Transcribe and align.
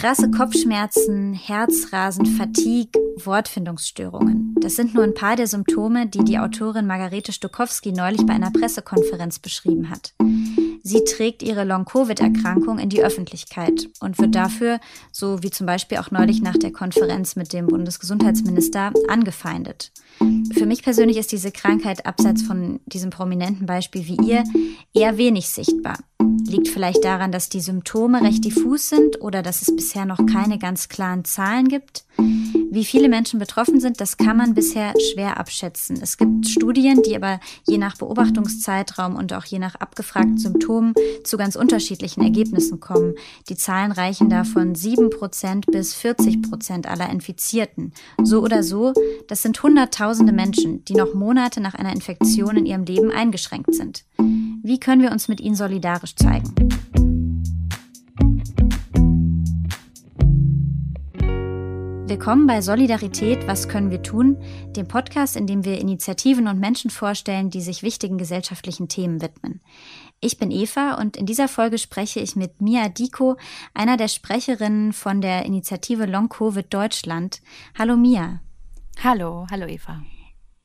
Krasse 0.00 0.30
Kopfschmerzen, 0.30 1.34
Herzrasen, 1.34 2.24
Fatigue, 2.24 2.98
Wortfindungsstörungen. 3.22 4.54
Das 4.58 4.74
sind 4.74 4.94
nur 4.94 5.04
ein 5.04 5.12
paar 5.12 5.36
der 5.36 5.46
Symptome, 5.46 6.06
die 6.06 6.24
die 6.24 6.38
Autorin 6.38 6.86
Margarete 6.86 7.32
Stokowski 7.32 7.92
neulich 7.92 8.24
bei 8.24 8.32
einer 8.32 8.50
Pressekonferenz 8.50 9.40
beschrieben 9.40 9.90
hat. 9.90 10.14
Sie 10.82 11.04
trägt 11.04 11.42
ihre 11.42 11.64
Long-Covid-Erkrankung 11.64 12.78
in 12.78 12.88
die 12.88 13.04
Öffentlichkeit 13.04 13.90
und 14.00 14.18
wird 14.18 14.34
dafür, 14.34 14.80
so 15.12 15.42
wie 15.42 15.50
zum 15.50 15.66
Beispiel 15.66 15.98
auch 15.98 16.10
neulich 16.10 16.40
nach 16.40 16.56
der 16.56 16.72
Konferenz 16.72 17.36
mit 17.36 17.52
dem 17.52 17.66
Bundesgesundheitsminister, 17.66 18.94
angefeindet. 19.08 19.92
Für 20.54 20.64
mich 20.64 20.82
persönlich 20.82 21.18
ist 21.18 21.30
diese 21.30 21.52
Krankheit 21.52 22.06
abseits 22.06 22.40
von 22.40 22.80
diesem 22.86 23.10
prominenten 23.10 23.66
Beispiel 23.66 24.06
wie 24.06 24.16
ihr 24.26 24.44
eher 24.94 25.18
wenig 25.18 25.50
sichtbar. 25.50 25.98
Liegt 26.46 26.68
vielleicht 26.68 27.04
daran, 27.04 27.32
dass 27.32 27.48
die 27.48 27.60
Symptome 27.60 28.22
recht 28.22 28.44
diffus 28.44 28.88
sind 28.88 29.20
oder 29.20 29.42
dass 29.42 29.62
es 29.62 29.74
bisher 29.74 30.04
noch 30.04 30.26
keine 30.26 30.58
ganz 30.58 30.88
klaren 30.88 31.24
Zahlen 31.24 31.68
gibt? 31.68 32.04
Wie 32.72 32.84
viele 32.84 33.08
Menschen 33.08 33.40
betroffen 33.40 33.80
sind, 33.80 34.00
das 34.00 34.16
kann 34.16 34.36
man 34.36 34.54
bisher 34.54 34.94
schwer 35.12 35.38
abschätzen. 35.38 35.98
Es 36.00 36.18
gibt 36.18 36.46
Studien, 36.46 37.02
die 37.02 37.16
aber 37.16 37.40
je 37.66 37.78
nach 37.78 37.96
Beobachtungszeitraum 37.96 39.16
und 39.16 39.32
auch 39.32 39.44
je 39.44 39.58
nach 39.58 39.74
abgefragten 39.76 40.38
Symptomen 40.38 40.94
zu 41.24 41.36
ganz 41.36 41.56
unterschiedlichen 41.56 42.22
Ergebnissen 42.22 42.78
kommen. 42.78 43.14
Die 43.48 43.56
Zahlen 43.56 43.90
reichen 43.90 44.28
da 44.28 44.44
von 44.44 44.74
7% 44.74 45.70
bis 45.70 45.96
40% 45.96 46.86
aller 46.86 47.10
Infizierten. 47.10 47.92
So 48.22 48.42
oder 48.42 48.62
so, 48.62 48.92
das 49.26 49.42
sind 49.42 49.60
Hunderttausende 49.62 50.32
Menschen, 50.32 50.84
die 50.84 50.94
noch 50.94 51.14
Monate 51.14 51.60
nach 51.60 51.74
einer 51.74 51.92
Infektion 51.92 52.56
in 52.56 52.66
ihrem 52.66 52.84
Leben 52.84 53.10
eingeschränkt 53.10 53.74
sind. 53.74 54.04
Wie 54.62 54.78
können 54.78 55.00
wir 55.00 55.10
uns 55.10 55.28
mit 55.28 55.40
ihnen 55.40 55.54
solidarisch 55.54 56.14
zeigen? 56.16 56.54
Willkommen 62.06 62.46
bei 62.46 62.60
Solidarität, 62.60 63.46
was 63.46 63.68
können 63.68 63.90
wir 63.90 64.02
tun? 64.02 64.36
Dem 64.76 64.86
Podcast, 64.86 65.36
in 65.36 65.46
dem 65.46 65.64
wir 65.64 65.78
Initiativen 65.78 66.46
und 66.46 66.58
Menschen 66.58 66.90
vorstellen, 66.90 67.48
die 67.48 67.62
sich 67.62 67.82
wichtigen 67.82 68.18
gesellschaftlichen 68.18 68.88
Themen 68.88 69.22
widmen. 69.22 69.62
Ich 70.20 70.36
bin 70.36 70.50
Eva 70.50 71.00
und 71.00 71.16
in 71.16 71.24
dieser 71.24 71.48
Folge 71.48 71.78
spreche 71.78 72.20
ich 72.20 72.36
mit 72.36 72.60
Mia 72.60 72.88
Diko, 72.90 73.36
einer 73.72 73.96
der 73.96 74.08
Sprecherinnen 74.08 74.92
von 74.92 75.22
der 75.22 75.46
Initiative 75.46 76.04
Long 76.04 76.28
Covid 76.28 76.66
Deutschland. 76.74 77.40
Hallo 77.78 77.96
Mia. 77.96 78.40
Hallo, 79.02 79.46
hallo 79.50 79.66
Eva. 79.66 80.02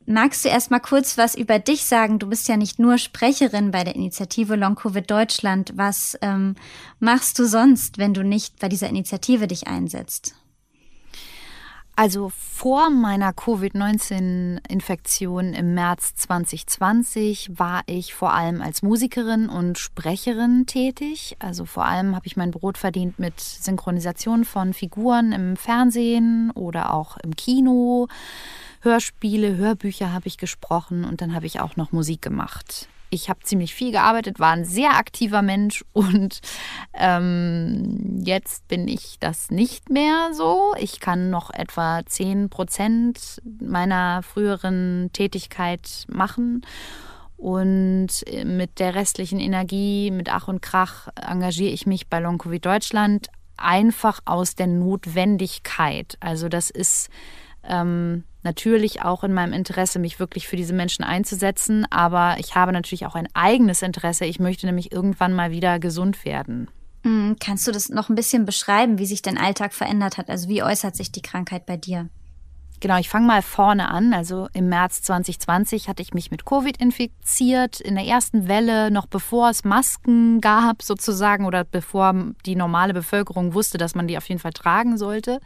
Magst 0.08 0.46
du 0.46 0.50
erst 0.50 0.70
mal 0.70 0.80
kurz 0.80 1.18
was 1.18 1.34
über 1.34 1.58
dich 1.58 1.86
sagen? 1.86 2.20
Du 2.20 2.28
bist 2.28 2.48
ja 2.48 2.58
nicht 2.58 2.78
nur 2.78 3.00
Sprecherin 3.00 3.72
bei 3.72 3.84
der 3.84 3.96
Initiative 3.96 4.56
Long 4.56 4.76
Covid 4.76 5.10
Deutschland. 5.10 5.74
Was 5.76 6.16
ähm, 6.22 6.56
machst 7.00 7.40
du 7.40 7.46
sonst, 7.46 7.98
wenn 7.98 8.14
du 8.14 8.24
nicht 8.24 8.60
bei 8.60 8.70
dieser 8.70 8.88
Initiative 8.88 9.48
dich 9.48 9.68
einsetzt? 9.68 10.36
Also 11.98 12.30
vor 12.30 12.90
meiner 12.90 13.32
Covid-19-Infektion 13.32 15.54
im 15.54 15.76
März 15.76 16.14
2020 16.16 17.58
war 17.58 17.84
ich 17.86 18.14
vor 18.14 18.34
allem 18.34 18.62
als 18.62 18.84
Musikerin 18.84 19.48
und 19.48 19.78
Sprecherin 19.78 20.66
tätig. 20.66 21.38
Also 21.40 21.64
vor 21.64 21.86
allem 21.86 22.14
habe 22.14 22.28
ich 22.28 22.36
mein 22.36 22.52
Brot 22.52 22.78
verdient 22.78 23.18
mit 23.18 23.40
Synchronisation 23.40 24.44
von 24.44 24.74
Figuren 24.74 25.32
im 25.32 25.56
Fernsehen 25.56 26.52
oder 26.52 26.94
auch 26.94 27.16
im 27.24 27.38
Kino. 27.38 28.10
Hörspiele, 28.86 29.58
Hörbücher 29.58 30.14
habe 30.14 30.28
ich 30.28 30.38
gesprochen 30.38 31.04
und 31.04 31.22
dann 31.22 31.36
habe 31.36 31.46
ich 31.46 31.60
auch 31.60 31.76
noch 31.76 31.92
Musik 31.92 32.22
gemacht 32.22 32.88
ich 33.16 33.30
habe 33.30 33.40
ziemlich 33.42 33.74
viel 33.74 33.92
gearbeitet, 33.92 34.40
war 34.40 34.52
ein 34.52 34.66
sehr 34.66 34.96
aktiver 34.98 35.42
Mensch 35.42 35.84
und 35.94 36.42
ähm, 36.94 38.22
jetzt 38.24 38.68
bin 38.68 38.88
ich 38.88 39.18
das 39.20 39.50
nicht 39.50 39.90
mehr 39.90 40.32
so. 40.34 40.74
Ich 40.78 41.00
kann 41.00 41.30
noch 41.30 41.52
etwa 41.52 42.02
10 42.06 42.50
Prozent 42.50 43.42
meiner 43.60 44.22
früheren 44.22 45.10
Tätigkeit 45.14 46.06
machen. 46.08 46.66
Und 47.38 48.08
mit 48.46 48.80
der 48.80 48.96
restlichen 48.96 49.42
Energie, 49.42 50.10
mit 50.10 50.30
Ach 50.30 50.48
und 50.48 50.62
Krach, 50.62 51.10
engagiere 51.16 51.74
ich 51.74 51.86
mich 51.86 52.08
bei 52.08 52.20
Long 52.20 52.38
Covid 52.38 52.66
Deutschland 52.66 53.28
einfach 53.58 54.22
aus 54.24 54.56
der 54.56 54.68
Notwendigkeit. 54.68 56.18
Also 56.22 56.48
das 56.48 56.70
ist 56.70 57.10
ähm, 57.64 58.24
natürlich 58.46 59.02
auch 59.02 59.24
in 59.24 59.34
meinem 59.34 59.52
Interesse, 59.52 60.00
mich 60.00 60.20
wirklich 60.20 60.48
für 60.48 60.56
diese 60.56 60.74
Menschen 60.74 61.04
einzusetzen. 61.04 61.86
Aber 61.90 62.36
ich 62.40 62.56
habe 62.56 62.72
natürlich 62.72 63.06
auch 63.06 63.16
ein 63.16 63.28
eigenes 63.34 63.82
Interesse. 63.82 64.26
Ich 64.26 64.40
möchte 64.40 64.66
nämlich 64.66 64.92
irgendwann 64.92 65.34
mal 65.34 65.52
wieder 65.52 65.80
gesund 65.80 66.24
werden. 66.24 66.70
Hm, 67.04 67.36
kannst 67.40 67.68
du 67.68 67.72
das 67.72 67.90
noch 67.90 68.10
ein 68.10 68.16
bisschen 68.16 68.46
beschreiben, 68.46 68.98
wie 68.98 69.06
sich 69.06 69.22
dein 69.22 69.38
Alltag 69.38 69.74
verändert 69.74 70.18
hat? 70.18 70.30
Also 70.30 70.48
wie 70.48 70.64
äußert 70.64 70.96
sich 70.96 71.12
die 71.12 71.22
Krankheit 71.22 71.66
bei 71.66 71.78
dir? 71.78 72.10
Genau, 72.80 72.98
ich 72.98 73.10
fange 73.10 73.28
mal 73.28 73.42
vorne 73.42 73.90
an. 73.90 74.14
Also 74.14 74.48
im 74.54 74.70
März 74.70 75.02
2020 75.04 75.88
hatte 75.88 76.02
ich 76.02 76.14
mich 76.14 76.30
mit 76.32 76.46
Covid 76.46 76.78
infiziert. 76.78 77.80
In 77.80 77.96
der 77.96 78.06
ersten 78.06 78.48
Welle, 78.48 78.92
noch 78.92 79.06
bevor 79.06 79.50
es 79.50 79.64
Masken 79.64 80.42
gab 80.42 80.82
sozusagen 80.82 81.46
oder 81.46 81.64
bevor 81.64 82.14
die 82.46 82.56
normale 82.56 82.94
Bevölkerung 82.94 83.54
wusste, 83.54 83.78
dass 83.78 83.96
man 83.96 84.08
die 84.08 84.18
auf 84.18 84.28
jeden 84.28 84.42
Fall 84.42 84.54
tragen 84.54 84.98
sollte. 84.98 85.40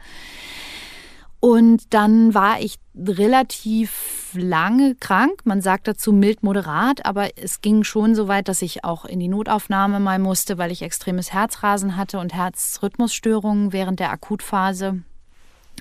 Und 1.40 1.94
dann 1.94 2.34
war 2.34 2.60
ich 2.60 2.76
relativ 2.94 4.34
lange 4.34 4.94
krank. 4.94 5.40
Man 5.44 5.62
sagt 5.62 5.88
dazu 5.88 6.12
mild 6.12 6.42
moderat, 6.42 7.06
aber 7.06 7.30
es 7.38 7.62
ging 7.62 7.82
schon 7.82 8.14
so 8.14 8.28
weit, 8.28 8.48
dass 8.48 8.60
ich 8.60 8.84
auch 8.84 9.06
in 9.06 9.20
die 9.20 9.28
Notaufnahme 9.28 10.00
mal 10.00 10.18
musste, 10.18 10.58
weil 10.58 10.70
ich 10.70 10.82
extremes 10.82 11.32
Herzrasen 11.32 11.96
hatte 11.96 12.18
und 12.18 12.34
Herzrhythmusstörungen 12.34 13.72
während 13.72 14.00
der 14.00 14.12
Akutphase. 14.12 15.02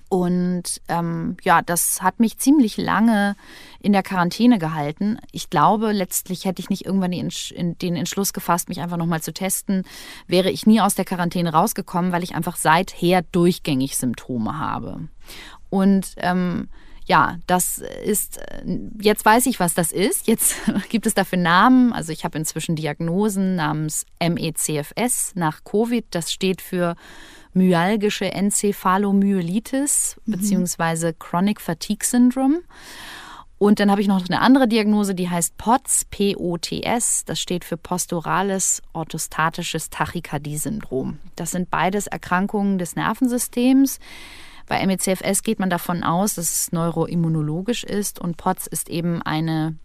Und 0.09 0.81
ähm, 0.87 1.37
ja, 1.43 1.61
das 1.61 2.01
hat 2.01 2.19
mich 2.19 2.39
ziemlich 2.39 2.77
lange 2.77 3.35
in 3.79 3.93
der 3.93 4.01
Quarantäne 4.01 4.57
gehalten. 4.57 5.19
Ich 5.31 5.51
glaube, 5.51 5.91
letztlich 5.91 6.45
hätte 6.45 6.61
ich 6.61 6.71
nicht 6.71 6.85
irgendwann 6.85 7.11
den 7.11 7.95
Entschluss 7.95 8.33
gefasst, 8.33 8.69
mich 8.69 8.81
einfach 8.81 8.97
nochmal 8.97 9.21
zu 9.21 9.31
testen, 9.33 9.83
wäre 10.25 10.49
ich 10.49 10.65
nie 10.65 10.81
aus 10.81 10.95
der 10.95 11.05
Quarantäne 11.05 11.53
rausgekommen, 11.53 12.11
weil 12.11 12.23
ich 12.23 12.33
einfach 12.33 12.55
seither 12.55 13.21
durchgängig 13.21 13.97
Symptome 13.97 14.57
habe. 14.57 15.07
Und 15.69 16.15
ähm, 16.17 16.69
ja, 17.05 17.37
das 17.47 17.79
ist, 18.03 18.39
jetzt 19.01 19.25
weiß 19.25 19.45
ich, 19.45 19.59
was 19.59 19.75
das 19.75 19.91
ist. 19.91 20.27
Jetzt 20.27 20.55
gibt 20.89 21.05
es 21.05 21.13
dafür 21.13 21.37
Namen. 21.37 21.93
Also 21.93 22.11
ich 22.11 22.23
habe 22.23 22.37
inzwischen 22.37 22.75
Diagnosen 22.75 23.55
namens 23.55 24.05
MECFS 24.19 25.33
nach 25.35 25.63
Covid. 25.63 26.05
Das 26.11 26.31
steht 26.31 26.61
für 26.61 26.95
myalgische 27.59 28.31
Enzephalomyelitis 28.31 30.17
mhm. 30.25 30.31
beziehungsweise 30.31 31.13
Chronic 31.13 31.61
Fatigue 31.61 32.05
Syndrome. 32.05 32.61
Und 33.59 33.81
dann 33.81 33.91
habe 33.91 33.99
ich 33.99 34.07
noch 34.07 34.25
eine 34.25 34.39
andere 34.39 34.69
Diagnose, 34.69 35.13
die 35.13 35.29
heißt 35.29 35.57
POTS, 35.57 36.05
P-O-T-S. 36.05 37.25
Das 37.25 37.41
steht 37.41 37.65
für 37.65 37.75
posturales 37.75 38.81
orthostatisches 38.93 39.89
Tachykardie-Syndrom. 39.89 41.19
Das 41.35 41.51
sind 41.51 41.69
beides 41.69 42.07
Erkrankungen 42.07 42.77
des 42.77 42.95
Nervensystems. 42.95 43.99
Bei 44.67 44.85
MECFS 44.85 45.43
geht 45.43 45.59
man 45.59 45.69
davon 45.69 46.03
aus, 46.03 46.35
dass 46.35 46.49
es 46.51 46.71
neuroimmunologisch 46.71 47.83
ist 47.83 48.19
und 48.19 48.37
POTS 48.37 48.67
ist 48.67 48.87
eben 48.87 49.21
eine 49.21 49.75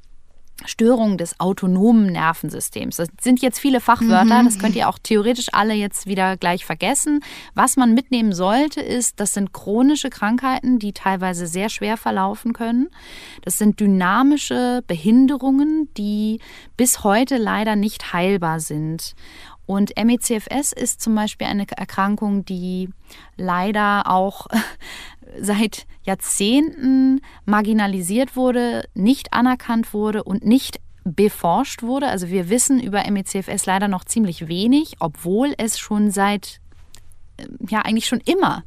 Störung 0.64 1.18
des 1.18 1.40
autonomen 1.40 2.06
Nervensystems. 2.12 2.96
Das 2.96 3.08
sind 3.20 3.42
jetzt 3.42 3.58
viele 3.58 3.80
Fachwörter, 3.80 4.42
mhm. 4.42 4.44
das 4.46 4.58
könnt 4.58 4.76
ihr 4.76 4.88
auch 4.88 4.98
theoretisch 5.02 5.48
alle 5.52 5.74
jetzt 5.74 6.06
wieder 6.06 6.36
gleich 6.36 6.64
vergessen. 6.64 7.20
Was 7.54 7.76
man 7.76 7.92
mitnehmen 7.92 8.32
sollte, 8.32 8.80
ist, 8.80 9.20
das 9.20 9.34
sind 9.34 9.52
chronische 9.52 10.10
Krankheiten, 10.10 10.78
die 10.78 10.92
teilweise 10.92 11.46
sehr 11.46 11.68
schwer 11.68 11.96
verlaufen 11.96 12.52
können. 12.52 12.88
Das 13.42 13.58
sind 13.58 13.80
dynamische 13.80 14.82
Behinderungen, 14.86 15.88
die 15.96 16.40
bis 16.76 17.02
heute 17.02 17.36
leider 17.36 17.76
nicht 17.76 18.12
heilbar 18.12 18.60
sind. 18.60 19.14
Und 19.66 19.92
MECFS 19.96 20.72
ist 20.72 21.00
zum 21.00 21.14
Beispiel 21.14 21.46
eine 21.46 21.66
Erkrankung, 21.70 22.44
die 22.44 22.90
leider 23.36 24.10
auch 24.10 24.46
seit 25.40 25.86
Jahrzehnten 26.04 27.20
marginalisiert 27.44 28.36
wurde, 28.36 28.88
nicht 28.94 29.32
anerkannt 29.32 29.94
wurde 29.94 30.24
und 30.24 30.44
nicht 30.44 30.80
beforscht 31.04 31.82
wurde. 31.82 32.08
Also 32.08 32.28
wir 32.28 32.48
wissen 32.48 32.80
über 32.80 33.08
MECFS 33.10 33.66
leider 33.66 33.88
noch 33.88 34.04
ziemlich 34.04 34.48
wenig, 34.48 34.96
obwohl 35.00 35.54
es 35.58 35.78
schon 35.78 36.10
seit, 36.10 36.60
äh, 37.36 37.46
ja 37.68 37.80
eigentlich 37.82 38.06
schon 38.06 38.20
immer 38.20 38.64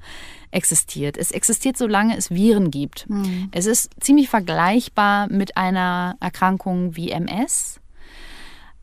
existiert. 0.52 1.18
Es 1.18 1.32
existiert, 1.32 1.78
solange 1.78 2.16
es 2.16 2.32
Viren 2.32 2.72
gibt. 2.72 3.10
Mhm. 3.10 3.50
Es 3.52 3.66
ist 3.66 3.90
ziemlich 4.00 4.30
vergleichbar 4.30 5.32
mit 5.32 5.58
einer 5.58 6.16
Erkrankung 6.20 6.96
wie 6.96 7.12
MS 7.12 7.80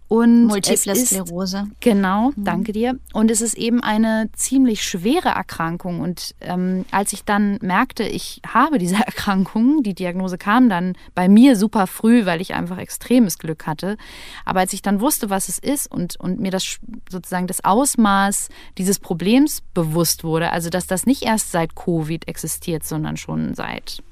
Und 0.06 0.46
Multiple 0.46 0.92
ist, 0.92 1.06
Sklerose. 1.06 1.66
Genau, 1.80 2.30
mhm. 2.36 2.44
danke 2.44 2.72
dir. 2.72 2.98
Und 3.14 3.30
es 3.30 3.40
ist 3.40 3.54
eben 3.54 3.82
eine 3.82 4.28
ziemlich 4.34 4.84
schwere 4.84 5.30
Erkrankung. 5.30 6.00
Und 6.00 6.34
ähm, 6.40 6.84
als 6.90 7.12
ich 7.12 7.24
dann 7.24 7.58
merkte, 7.62 8.04
ich 8.04 8.42
habe 8.46 8.78
diese 8.78 8.96
Erkrankung, 9.06 9.82
die 9.82 9.94
Diagnose 9.94 10.36
kam 10.36 10.68
dann 10.68 10.94
bei 11.14 11.28
mir 11.28 11.56
super 11.56 11.86
früh, 11.86 12.26
weil 12.26 12.40
ich 12.40 12.54
einfach 12.54 12.78
extremes 12.78 13.38
Glück 13.38 13.66
hatte. 13.66 13.96
Aber 14.44 14.60
als 14.60 14.72
ich 14.74 14.82
dann 14.82 15.00
wusste, 15.00 15.30
was 15.30 15.48
es 15.48 15.58
ist 15.58 15.90
und, 15.90 16.20
und 16.20 16.38
mir 16.38 16.50
das 16.50 16.78
sozusagen 17.10 17.46
das 17.46 17.64
Ausmaß 17.64 18.50
dieses 18.76 18.98
Problems 18.98 19.62
bewusst 19.72 20.22
wurde, 20.22 20.50
also 20.50 20.68
dass 20.68 20.86
das 20.86 21.06
nicht 21.06 21.22
erst 21.22 21.50
seit 21.50 21.74
Covid 21.74 22.28
existiert, 22.28 22.84
sondern 22.84 23.16
schon 23.16 23.54
seit 23.54 24.02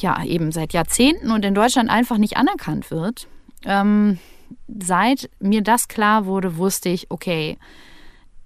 ja, 0.00 0.24
eben 0.24 0.52
seit 0.52 0.72
Jahrzehnten 0.72 1.30
und 1.30 1.44
in 1.44 1.54
Deutschland 1.54 1.90
einfach 1.90 2.18
nicht 2.18 2.36
anerkannt 2.36 2.90
wird. 2.90 3.28
Ähm, 3.64 4.18
seit 4.66 5.30
mir 5.40 5.62
das 5.62 5.88
klar 5.88 6.26
wurde, 6.26 6.56
wusste 6.56 6.88
ich, 6.88 7.10
okay, 7.10 7.58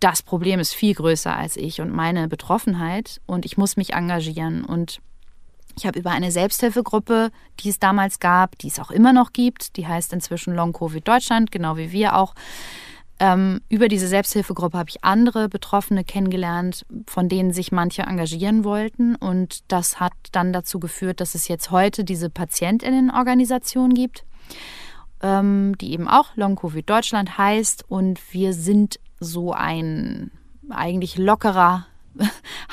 das 0.00 0.22
Problem 0.22 0.58
ist 0.58 0.74
viel 0.74 0.94
größer 0.94 1.34
als 1.34 1.56
ich 1.56 1.80
und 1.80 1.92
meine 1.92 2.28
Betroffenheit 2.28 3.20
und 3.26 3.44
ich 3.44 3.56
muss 3.56 3.76
mich 3.76 3.92
engagieren. 3.92 4.64
Und 4.64 5.00
ich 5.76 5.86
habe 5.86 5.98
über 5.98 6.10
eine 6.10 6.32
Selbsthilfegruppe, 6.32 7.30
die 7.60 7.68
es 7.68 7.78
damals 7.78 8.18
gab, 8.18 8.58
die 8.58 8.68
es 8.68 8.80
auch 8.80 8.90
immer 8.90 9.12
noch 9.12 9.32
gibt, 9.32 9.76
die 9.76 9.86
heißt 9.86 10.12
inzwischen 10.12 10.54
Long 10.54 10.72
Covid 10.72 11.06
Deutschland, 11.06 11.52
genau 11.52 11.76
wie 11.76 11.92
wir 11.92 12.16
auch, 12.16 12.34
ähm, 13.20 13.60
über 13.68 13.86
diese 13.86 14.08
Selbsthilfegruppe 14.08 14.76
habe 14.76 14.90
ich 14.90 15.04
andere 15.04 15.48
Betroffene 15.48 16.02
kennengelernt, 16.02 16.84
von 17.06 17.28
denen 17.28 17.52
sich 17.52 17.70
manche 17.70 18.02
engagieren 18.02 18.64
wollten. 18.64 19.14
Und 19.14 19.60
das 19.68 20.00
hat 20.00 20.12
dann 20.32 20.52
dazu 20.52 20.80
geführt, 20.80 21.20
dass 21.20 21.36
es 21.36 21.46
jetzt 21.46 21.70
heute 21.70 22.02
diese 22.02 22.30
Patientinnenorganisation 22.30 23.94
gibt, 23.94 24.24
ähm, 25.22 25.76
die 25.78 25.92
eben 25.92 26.08
auch 26.08 26.36
Long 26.36 26.56
Covid 26.56 26.88
Deutschland 26.88 27.38
heißt. 27.38 27.84
Und 27.88 28.20
wir 28.32 28.52
sind 28.54 29.00
so 29.20 29.52
ein 29.52 30.30
eigentlich 30.70 31.18
lockerer 31.18 31.86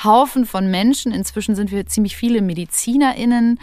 Haufen 0.04 0.46
von 0.46 0.70
Menschen. 0.70 1.12
Inzwischen 1.12 1.54
sind 1.54 1.70
wir 1.70 1.86
ziemlich 1.86 2.16
viele 2.16 2.42
MedizinerInnen 2.42 3.58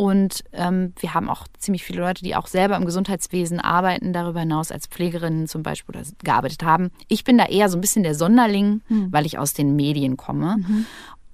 und 0.00 0.44
ähm, 0.52 0.92
wir 1.00 1.12
haben 1.12 1.28
auch 1.28 1.48
ziemlich 1.58 1.82
viele 1.82 2.02
Leute, 2.02 2.22
die 2.22 2.36
auch 2.36 2.46
selber 2.46 2.76
im 2.76 2.84
Gesundheitswesen 2.84 3.58
arbeiten, 3.58 4.12
darüber 4.12 4.38
hinaus 4.38 4.70
als 4.70 4.86
Pflegerinnen 4.86 5.48
zum 5.48 5.64
Beispiel 5.64 5.96
oder 5.96 6.06
gearbeitet 6.22 6.62
haben. 6.62 6.92
Ich 7.08 7.24
bin 7.24 7.36
da 7.36 7.46
eher 7.46 7.68
so 7.68 7.76
ein 7.76 7.80
bisschen 7.80 8.04
der 8.04 8.14
Sonderling, 8.14 8.80
mhm. 8.88 9.08
weil 9.10 9.26
ich 9.26 9.38
aus 9.38 9.54
den 9.54 9.74
Medien 9.74 10.16
komme. 10.16 10.58
Mhm. 10.58 10.86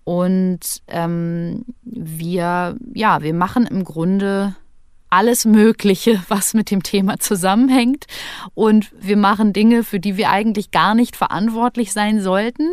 Und 0.04 0.82
ähm, 0.86 1.66
wir, 1.82 2.78
ja, 2.94 3.20
wir 3.20 3.34
machen 3.34 3.66
im 3.66 3.84
Grunde 3.84 4.56
alles 5.14 5.44
Mögliche, 5.44 6.22
was 6.28 6.54
mit 6.54 6.70
dem 6.72 6.82
Thema 6.82 7.18
zusammenhängt. 7.20 8.06
Und 8.54 8.90
wir 8.98 9.16
machen 9.16 9.52
Dinge, 9.52 9.84
für 9.84 10.00
die 10.00 10.16
wir 10.16 10.30
eigentlich 10.30 10.72
gar 10.72 10.96
nicht 10.96 11.14
verantwortlich 11.14 11.92
sein 11.92 12.20
sollten. 12.20 12.68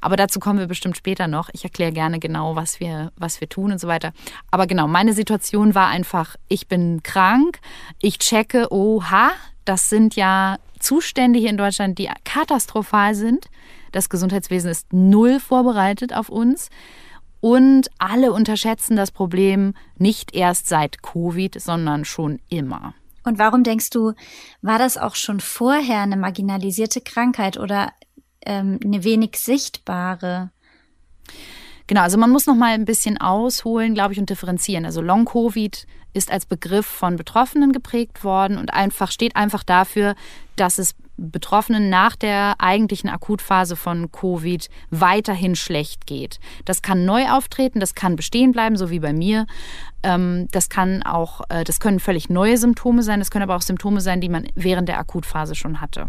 Aber 0.00 0.16
dazu 0.16 0.40
kommen 0.40 0.58
wir 0.58 0.66
bestimmt 0.66 0.96
später 0.96 1.28
noch. 1.28 1.50
Ich 1.52 1.62
erkläre 1.62 1.92
gerne 1.92 2.18
genau, 2.18 2.56
was 2.56 2.80
wir, 2.80 3.12
was 3.16 3.40
wir 3.40 3.48
tun 3.48 3.70
und 3.70 3.80
so 3.80 3.86
weiter. 3.86 4.12
Aber 4.50 4.66
genau, 4.66 4.88
meine 4.88 5.12
Situation 5.12 5.76
war 5.76 5.86
einfach, 5.86 6.34
ich 6.48 6.66
bin 6.66 7.02
krank, 7.04 7.60
ich 8.00 8.18
checke, 8.18 8.72
oha, 8.72 9.30
das 9.64 9.88
sind 9.88 10.16
ja 10.16 10.58
Zustände 10.80 11.38
hier 11.38 11.50
in 11.50 11.56
Deutschland, 11.56 11.98
die 11.98 12.10
katastrophal 12.24 13.14
sind. 13.14 13.46
Das 13.92 14.08
Gesundheitswesen 14.08 14.68
ist 14.68 14.92
null 14.92 15.38
vorbereitet 15.38 16.12
auf 16.12 16.28
uns. 16.28 16.70
Und 17.44 17.90
alle 17.98 18.32
unterschätzen 18.32 18.96
das 18.96 19.10
Problem 19.10 19.74
nicht 19.98 20.34
erst 20.34 20.66
seit 20.66 21.02
Covid, 21.02 21.60
sondern 21.60 22.06
schon 22.06 22.40
immer. 22.48 22.94
Und 23.22 23.38
warum 23.38 23.64
denkst 23.64 23.90
du, 23.90 24.14
war 24.62 24.78
das 24.78 24.96
auch 24.96 25.14
schon 25.14 25.40
vorher 25.40 26.00
eine 26.00 26.16
marginalisierte 26.16 27.02
Krankheit 27.02 27.58
oder 27.58 27.92
ähm, 28.46 28.80
eine 28.82 29.04
wenig 29.04 29.36
sichtbare? 29.36 30.52
Genau, 31.86 32.02
also 32.02 32.16
man 32.16 32.30
muss 32.30 32.46
noch 32.46 32.54
mal 32.54 32.72
ein 32.72 32.86
bisschen 32.86 33.20
ausholen, 33.20 33.94
glaube 33.94 34.14
ich, 34.14 34.18
und 34.18 34.30
differenzieren. 34.30 34.84
Also 34.84 35.02
Long 35.02 35.26
Covid 35.26 35.86
ist 36.14 36.30
als 36.30 36.46
Begriff 36.46 36.86
von 36.86 37.16
Betroffenen 37.16 37.72
geprägt 37.72 38.24
worden 38.24 38.56
und 38.56 38.72
einfach 38.72 39.10
steht 39.10 39.36
einfach 39.36 39.64
dafür, 39.64 40.14
dass 40.56 40.78
es 40.78 40.94
Betroffenen 41.16 41.90
nach 41.90 42.16
der 42.16 42.56
eigentlichen 42.58 43.08
Akutphase 43.08 43.76
von 43.76 44.10
Covid 44.10 44.68
weiterhin 44.90 45.54
schlecht 45.54 46.06
geht. 46.06 46.40
Das 46.64 46.82
kann 46.82 47.04
neu 47.04 47.30
auftreten, 47.30 47.78
das 47.78 47.94
kann 47.94 48.16
bestehen 48.16 48.50
bleiben, 48.52 48.76
so 48.76 48.90
wie 48.90 48.98
bei 48.98 49.12
mir. 49.12 49.46
Ähm, 50.02 50.48
das 50.50 50.68
kann 50.68 51.02
auch, 51.04 51.42
äh, 51.50 51.62
das 51.62 51.78
können 51.78 52.00
völlig 52.00 52.30
neue 52.30 52.56
Symptome 52.56 53.02
sein, 53.02 53.20
das 53.20 53.30
können 53.30 53.44
aber 53.44 53.54
auch 53.54 53.62
Symptome 53.62 54.00
sein, 54.00 54.20
die 54.20 54.28
man 54.28 54.48
während 54.56 54.88
der 54.88 54.98
Akutphase 54.98 55.54
schon 55.54 55.80
hatte. 55.80 56.08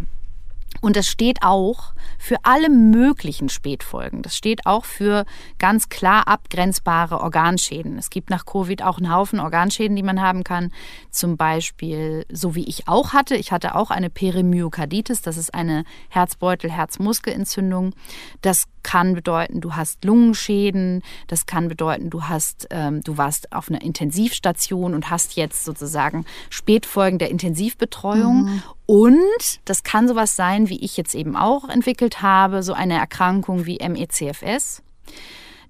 Und 0.82 0.96
das 0.96 1.08
steht 1.08 1.40
auch 1.42 1.94
für 2.18 2.38
alle 2.44 2.70
möglichen 2.70 3.50
Spätfolgen. 3.50 4.22
Das 4.22 4.36
steht 4.36 4.66
auch 4.66 4.86
für 4.86 5.26
ganz 5.60 5.90
klar 5.90 6.28
abgrenzbare 6.28 7.20
Organschäden. 7.20 7.98
Es 7.98 8.10
gibt 8.10 8.30
nach 8.30 8.46
Covid 8.46 8.84
auch 8.84 8.98
einen 8.98 9.14
Haufen 9.14 9.40
Organschäden, 9.40 9.96
die 9.96 10.04
man 10.04 10.22
haben 10.22 10.44
kann. 10.44 10.72
Zum 11.12 11.38
Beispiel, 11.38 12.26
so 12.32 12.56
wie 12.56 12.66
ich 12.66 12.88
auch 12.88 13.14
hatte. 13.14 13.36
Ich 13.36 13.52
hatte 13.52 13.76
auch 13.76 13.92
eine 13.92 14.10
Perimyokarditis. 14.10 15.22
Das 15.22 15.38
ist 15.38 15.54
eine 15.54 15.84
Herzbeutel-Herzmuskelentzündung. 16.10 17.94
Das 18.42 18.66
kann 18.84 19.16
bedeuten, 19.16 19.62
du 19.62 19.76
hast 19.76 20.06
Lungenschäden. 20.06 21.02
Das 21.28 21.48
kann 21.48 21.68
bedeuten, 21.68 22.12
du 22.12 22.24
hast, 22.24 22.68
ähm, 22.70 23.02
du 23.02 23.18
warst 23.18 23.52
auf 23.52 23.70
einer 23.70 23.82
Intensivstation 23.82 24.94
und 24.94 25.10
hast 25.10 25.36
jetzt 25.36 25.66
sozusagen 25.66 26.26
Spätfolgen 26.52 27.18
der 27.18 27.32
Intensivbetreuung. 27.32 28.44
Mhm. 28.44 28.64
Und 28.86 29.60
das 29.66 29.84
kann 29.84 30.08
sowas 30.08 30.36
sein, 30.36 30.70
wie 30.70 30.84
ich 30.84 30.98
jetzt 30.98 31.16
eben 31.16 31.36
auch 31.36 31.68
entwickelt 31.70 32.22
habe, 32.22 32.62
so 32.62 32.74
eine 32.74 32.96
Erkrankung 32.96 33.66
wie 33.66 33.80
MECFS, 33.80 34.84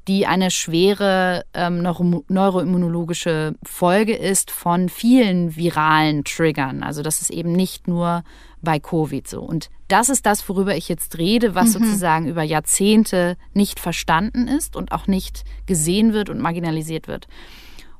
die 0.08 0.28
eine 0.28 0.52
schwere 0.52 1.46
ähm, 1.54 1.82
neuro 1.82 2.24
neuroimmunologische 2.28 3.56
Folge 3.64 4.16
ist 4.16 4.52
von 4.52 4.90
vielen 4.90 5.56
viralen 5.56 6.24
Triggern. 6.24 6.84
Also 6.84 7.02
das 7.02 7.22
ist 7.22 7.32
eben 7.32 7.54
nicht 7.54 7.88
nur 7.88 8.24
bei 8.62 8.80
Covid 8.80 9.28
so. 9.28 9.42
Und 9.42 9.70
das 9.88 10.10
ist 10.10 10.26
das, 10.26 10.48
worüber 10.50 10.76
ich 10.76 10.90
jetzt 10.90 11.18
rede, 11.18 11.56
was 11.56 11.70
mhm. 11.70 11.86
sozusagen 11.86 12.28
über 12.28 12.44
Jahrzehnte 12.44 13.38
nicht 13.54 13.80
verstanden 13.80 14.48
ist 14.48 14.76
und 14.76 14.92
auch 14.92 15.08
nicht 15.08 15.44
gesehen 15.66 16.14
wird 16.14 16.30
und 16.30 16.40
marginalisiert 16.40 17.08
wird. 17.08 17.28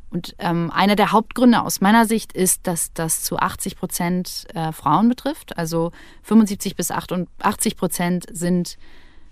Und 0.10 0.36
ähm, 0.40 0.72
einer 0.72 0.96
der 0.96 1.12
Hauptgründe 1.12 1.62
aus 1.62 1.82
meiner 1.82 2.06
Sicht 2.06 2.34
ist, 2.34 2.68
dass 2.68 2.94
das 2.94 3.24
zu 3.24 3.38
80 3.38 3.76
Prozent 3.76 4.46
äh, 4.54 4.72
Frauen 4.72 5.10
betrifft. 5.10 5.58
Also 5.58 5.92
75 6.24 6.76
bis 6.76 6.92
88 6.92 7.76
Prozent 7.76 8.26
sind 8.32 8.78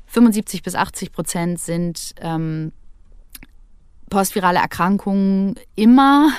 75 0.07 0.61
bis 0.61 0.75
80 0.75 1.11
Prozent 1.11 1.59
sind 1.59 2.13
ähm, 2.19 2.71
postvirale 4.09 4.59
Erkrankungen 4.59 5.55
immer 5.75 6.29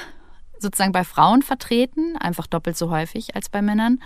sozusagen 0.65 0.93
bei 0.93 1.05
Frauen 1.05 1.43
vertreten, 1.43 2.17
einfach 2.17 2.47
doppelt 2.47 2.77
so 2.77 2.91
häufig 2.91 3.37
als 3.37 3.49
bei 3.49 3.63
Männern. 3.63 4.01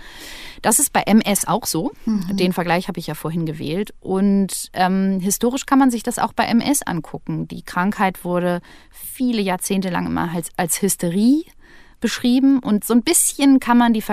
Das 0.61 0.77
ist 0.79 0.93
bei 0.93 1.01
MS 1.01 1.47
auch 1.47 1.65
so. 1.65 1.91
Mhm. 2.05 2.37
Den 2.37 2.53
Vergleich 2.53 2.87
habe 2.87 2.99
ich 2.99 3.07
ja 3.07 3.15
vorhin 3.15 3.45
gewählt. 3.45 3.93
Und 3.99 4.69
ähm, 4.73 5.19
historisch 5.19 5.65
kann 5.65 5.79
man 5.79 5.89
sich 5.89 6.03
das 6.03 6.19
auch 6.19 6.33
bei 6.33 6.45
MS 6.45 6.83
angucken. 6.83 7.47
Die 7.47 7.63
Krankheit 7.63 8.23
wurde 8.23 8.61
viele 8.91 9.41
Jahrzehnte 9.41 9.89
lang 9.89 10.05
immer 10.05 10.31
als, 10.33 10.49
als 10.57 10.81
Hysterie 10.81 11.45
beschrieben. 11.99 12.59
Und 12.59 12.83
so 12.83 12.93
ein 12.93 13.03
bisschen 13.03 13.59
kann 13.59 13.77
man 13.77 13.93
die, 13.93 14.03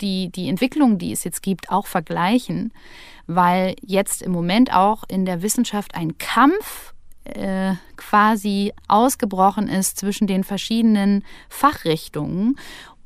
die, 0.00 0.30
die 0.30 0.48
Entwicklung, 0.48 0.98
die 0.98 1.12
es 1.12 1.24
jetzt 1.24 1.42
gibt, 1.42 1.70
auch 1.70 1.86
vergleichen, 1.86 2.72
weil 3.26 3.76
jetzt 3.82 4.22
im 4.22 4.32
Moment 4.32 4.72
auch 4.72 5.04
in 5.08 5.24
der 5.24 5.42
Wissenschaft 5.42 5.94
ein 5.94 6.18
Kampf 6.18 6.94
äh, 7.36 7.74
quasi 7.96 8.72
ausgebrochen 8.86 9.68
ist 9.68 9.98
zwischen 9.98 10.26
den 10.26 10.44
verschiedenen 10.44 11.24
Fachrichtungen. 11.48 12.58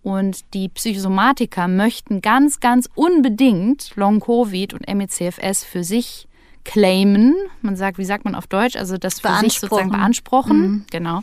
Und 0.03 0.53
die 0.55 0.69
Psychosomatiker 0.69 1.69
möchten 1.69 2.23
ganz, 2.23 2.61
ganz 2.61 2.89
unbedingt 2.95 3.95
Long-Covid 3.95 4.75
und 4.75 4.93
MECFS 4.93 5.65
für 5.65 5.85
sich 5.85 6.27
claimen. 6.65 7.35
Man 7.61 7.77
sagt, 7.77 7.99
wie 7.99 8.05
sagt 8.05 8.25
man 8.25 8.35
auf 8.35 8.47
Deutsch? 8.47 8.77
Also 8.77 8.99
das 8.99 9.21
für 9.21 9.35
sich 9.39 9.61
sozusagen 9.61 9.91
beanspruchen. 9.91 10.61
Mhm. 10.61 10.85
Genau. 10.91 11.23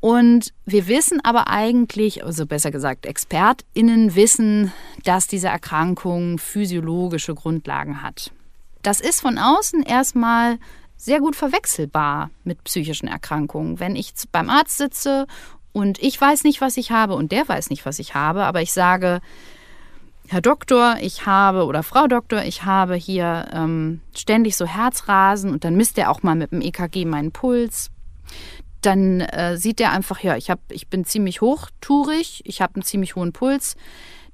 Und 0.00 0.52
wir 0.64 0.86
wissen 0.86 1.18
aber 1.24 1.48
eigentlich, 1.48 2.24
also 2.24 2.46
besser 2.46 2.70
gesagt, 2.70 3.06
ExpertInnen 3.06 4.14
wissen, 4.14 4.72
dass 5.04 5.26
diese 5.26 5.48
Erkrankung 5.48 6.38
physiologische 6.38 7.34
Grundlagen 7.34 8.02
hat. 8.02 8.30
Das 8.82 9.00
ist 9.00 9.20
von 9.20 9.38
außen 9.38 9.82
erstmal 9.82 10.58
sehr 10.96 11.20
gut 11.20 11.36
verwechselbar 11.36 12.30
mit 12.44 12.64
psychischen 12.64 13.08
Erkrankungen. 13.08 13.80
Wenn 13.80 13.96
ich 13.96 14.12
beim 14.32 14.50
Arzt 14.50 14.78
sitze 14.78 15.26
und 15.72 16.02
ich 16.02 16.20
weiß 16.20 16.44
nicht, 16.44 16.60
was 16.60 16.76
ich 16.76 16.90
habe 16.90 17.14
und 17.14 17.32
der 17.32 17.48
weiß 17.48 17.70
nicht, 17.70 17.84
was 17.86 17.98
ich 17.98 18.14
habe, 18.14 18.44
aber 18.44 18.62
ich 18.62 18.72
sage, 18.72 19.20
Herr 20.28 20.40
Doktor, 20.40 20.96
ich 21.00 21.26
habe 21.26 21.66
oder 21.66 21.82
Frau 21.82 22.08
Doktor, 22.08 22.42
ich 22.42 22.64
habe 22.64 22.96
hier 22.96 23.46
ähm, 23.52 24.00
ständig 24.16 24.56
so 24.56 24.66
Herzrasen 24.66 25.52
und 25.52 25.64
dann 25.64 25.76
misst 25.76 25.98
er 25.98 26.10
auch 26.10 26.22
mal 26.22 26.34
mit 26.34 26.50
dem 26.50 26.60
EKG 26.60 27.04
meinen 27.04 27.30
Puls. 27.30 27.90
Dann 28.80 29.20
äh, 29.20 29.56
sieht 29.56 29.80
er 29.80 29.92
einfach, 29.92 30.20
ja, 30.20 30.36
ich, 30.36 30.50
hab, 30.50 30.60
ich 30.70 30.88
bin 30.88 31.04
ziemlich 31.04 31.40
hochtourig, 31.40 32.42
ich 32.44 32.60
habe 32.60 32.74
einen 32.76 32.82
ziemlich 32.82 33.14
hohen 33.14 33.32
Puls 33.32 33.76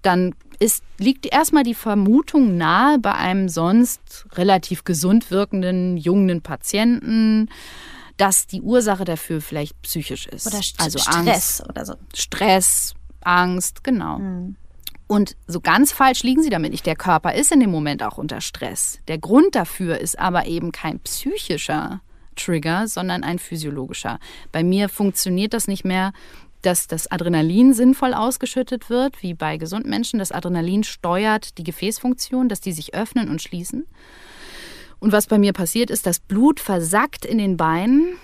dann 0.03 0.35
ist, 0.63 0.85
liegt 0.99 1.27
erstmal 1.27 1.65
die 1.65 1.75
Vermutung 1.75 2.57
nahe 2.57 2.99
bei 2.99 3.13
einem 3.15 3.49
sonst 3.49 4.27
relativ 4.33 4.85
gesund 4.85 5.31
wirkenden 5.31 5.97
jungen 5.97 6.41
Patienten, 6.41 7.49
dass 8.17 8.47
die 8.47 8.63
Ursache 8.63 9.05
dafür 9.05 9.41
vielleicht 9.41 9.81
psychisch 9.83 10.27
ist. 10.27 10.47
Oder 10.47 10.63
St 10.63 10.81
also 10.81 10.99
Stress 10.99 11.17
Angst, 11.17 11.69
oder 11.69 11.85
so. 11.85 11.95
Stress, 12.15 12.95
Angst, 13.23 13.83
genau. 13.83 14.19
Mhm. 14.19 14.57
Und 15.09 15.37
so 15.47 15.61
ganz 15.61 15.93
falsch 15.93 16.23
liegen 16.23 16.43
sie 16.43 16.51
damit 16.51 16.71
nicht. 16.71 16.87
Der 16.87 16.97
Körper 16.97 17.35
ist 17.35 17.53
in 17.53 17.61
dem 17.61 17.71
Moment 17.71 18.03
auch 18.03 18.17
unter 18.17 18.41
Stress. 18.41 19.01
Der 19.09 19.19
Grund 19.19 19.55
dafür 19.55 19.99
ist 19.99 20.19
aber 20.19 20.47
eben 20.47 20.73
kein 20.73 21.01
psychischer 21.01 22.01
Trigger, 22.37 22.87
sondern 22.87 23.25
ein 23.25 23.39
physiologischer. 23.39 24.19
Bei 24.53 24.63
mir 24.63 24.89
funktioniert 24.89 25.53
das 25.53 25.69
nicht 25.69 25.85
mehr, 25.85 26.13
dass 26.63 26.87
das 26.87 27.11
Adrenalin 27.11 27.75
sinnvoll 27.75 28.15
ausgeschüttet 28.15 28.91
wird, 28.91 29.23
wie 29.23 29.35
bei 29.35 29.57
gesunden 29.57 29.91
Menschen. 29.91 30.19
Das 30.19 30.33
Adrenalin 30.33 30.85
steuert 30.85 31.59
die 31.59 31.65
Gefäßfunktion, 31.65 32.49
dass 32.49 32.61
die 32.61 32.73
sich 32.73 32.95
öffnen 32.95 33.29
und 33.29 33.43
schließen. 33.43 33.87
Und 35.01 35.13
was 35.13 35.27
bei 35.27 35.39
mir 35.39 35.53
passiert 35.53 35.91
ist, 35.91 36.07
das 36.07 36.21
Blut 36.21 36.61
versackt 36.61 37.25
in 37.25 37.39
den 37.39 37.57
Beinen 37.57 38.17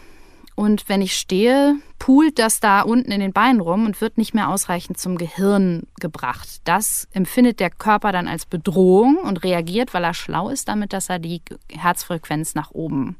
und 0.59 0.88
wenn 0.88 1.02
ich 1.02 1.16
stehe, 1.16 1.76
poolt 2.00 2.40
das 2.40 2.59
da 2.59 2.80
unten 2.80 3.12
in 3.12 3.21
den 3.21 3.33
Beinen 3.33 3.61
rum 3.61 3.87
und 3.87 4.00
wird 4.00 4.18
nicht 4.18 4.35
mehr 4.35 4.49
ausreichend 4.49 4.99
zum 4.99 5.16
Gehirn 5.16 5.85
gebracht. 6.00 6.49
Das 6.64 7.07
empfindet 7.12 7.61
der 7.61 7.71
Körper 7.71 8.11
dann 8.11 8.26
als 8.26 8.45
Bedrohung 8.45 9.18
und 9.18 9.45
reagiert, 9.45 9.95
weil 9.95 10.02
er 10.02 10.14
schlau 10.14 10.49
ist, 10.49 10.66
damit, 10.66 10.92
dass 10.92 11.11
er 11.11 11.21
die 11.21 11.42
Herzfrequenz 11.71 12.57
nach 12.57 12.73
oben 12.73 13.14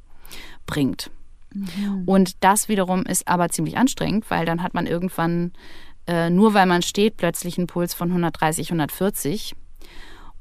bringt. 0.67 1.13
Mhm. 1.77 2.05
Und 2.07 2.45
das 2.45 2.69
wiederum 2.69 3.05
ist 3.05 3.29
aber 3.29 3.49
ziemlich 3.49 3.77
anstrengend, 3.77 4.31
weil 4.31 4.45
dann 4.47 4.63
hat 4.63 4.75
man 4.75 4.87
irgendwann, 4.87 5.53
äh, 6.07 6.31
nur 6.31 6.55
weil 6.55 6.67
man 6.67 6.83
steht, 6.83 7.17
plötzlich 7.17 7.59
einen 7.59 7.67
Puls 7.67 7.95
von 7.95 8.09
130, 8.09 8.69
140. 8.69 9.55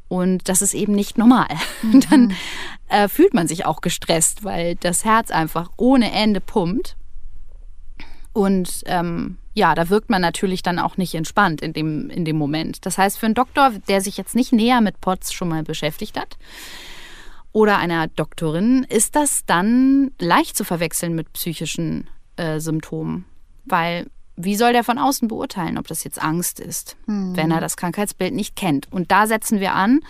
Und 0.09 0.47
das 0.47 0.61
ist 0.61 0.73
eben 0.73 0.93
nicht 0.93 1.17
normal. 1.17 1.47
Mhm. 1.83 1.99
Dann 2.09 2.33
äh, 2.89 3.07
fühlt 3.07 3.35
man 3.35 3.47
sich 3.47 3.65
auch 3.65 3.81
gestresst, 3.81 4.43
weil 4.43 4.75
das 4.75 5.05
Herz 5.05 5.29
einfach 5.29 5.69
ohne 5.77 6.11
Ende 6.11 6.41
pumpt. 6.41 6.95
Und 8.33 8.83
ähm, 8.87 9.37
ja, 9.53 9.73
da 9.73 9.89
wirkt 9.89 10.09
man 10.09 10.21
natürlich 10.21 10.61
dann 10.61 10.77
auch 10.77 10.97
nicht 10.97 11.15
entspannt 11.15 11.61
in 11.61 11.73
dem, 11.73 12.11
in 12.11 12.25
dem 12.25 12.37
Moment. 12.37 12.85
Das 12.85 12.97
heißt, 12.97 13.17
für 13.17 13.25
einen 13.25 13.35
Doktor, 13.35 13.71
der 13.87 14.01
sich 14.01 14.17
jetzt 14.17 14.35
nicht 14.35 14.53
näher 14.53 14.81
mit 14.81 15.01
POTS 15.01 15.33
schon 15.33 15.49
mal 15.49 15.63
beschäftigt 15.63 16.19
hat, 16.19 16.37
oder 17.57 17.79
einer 17.79 18.07
Doktorin, 18.07 18.85
ist 18.87 19.15
das 19.15 19.41
dann 19.47 20.11
leicht 20.19 20.55
zu 20.55 20.63
verwechseln 20.63 21.15
mit 21.15 21.33
psychischen 21.33 22.07
äh, 22.35 22.59
Symptomen. 22.59 23.25
Weil 23.65 24.05
wie 24.35 24.55
soll 24.55 24.73
der 24.73 24.83
von 24.83 24.99
außen 24.99 25.27
beurteilen, 25.27 25.79
ob 25.79 25.87
das 25.87 26.03
jetzt 26.03 26.21
Angst 26.21 26.59
ist, 26.59 26.97
mhm. 27.07 27.35
wenn 27.35 27.49
er 27.49 27.59
das 27.59 27.75
Krankheitsbild 27.75 28.35
nicht 28.35 28.55
kennt? 28.55 28.91
Und 28.91 29.11
da 29.11 29.25
setzen 29.25 29.59
wir 29.59 29.73
an. 29.73 30.01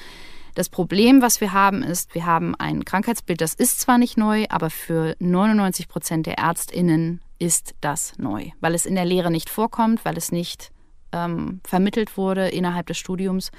Das 0.56 0.68
Problem, 0.68 1.22
was 1.22 1.40
wir 1.40 1.54
haben, 1.54 1.84
ist, 1.84 2.14
wir 2.16 2.26
haben 2.26 2.54
ein 2.54 2.84
Krankheitsbild, 2.84 3.40
das 3.40 3.54
ist 3.54 3.80
zwar 3.80 3.98
nicht 3.98 4.18
neu, 4.18 4.46
aber 4.50 4.70
für 4.70 5.16
99 5.20 5.88
Prozent 5.88 6.26
der 6.26 6.40
ÄrztInnen 6.40 7.22
ist 7.40 7.76
das 7.80 8.12
neu, 8.18 8.50
weil 8.60 8.76
es 8.76 8.86
in 8.86 8.96
der 8.96 9.06
Lehre 9.06 9.32
nicht 9.32 9.50
vorkommt, 9.50 10.04
weil 10.04 10.18
es 10.18 10.34
nicht 10.34 10.72
ähm, 11.12 11.62
vermittelt 11.64 12.18
wurde 12.18 12.50
innerhalb 12.50 12.88
des 12.88 12.98
Studiums. 12.98 13.52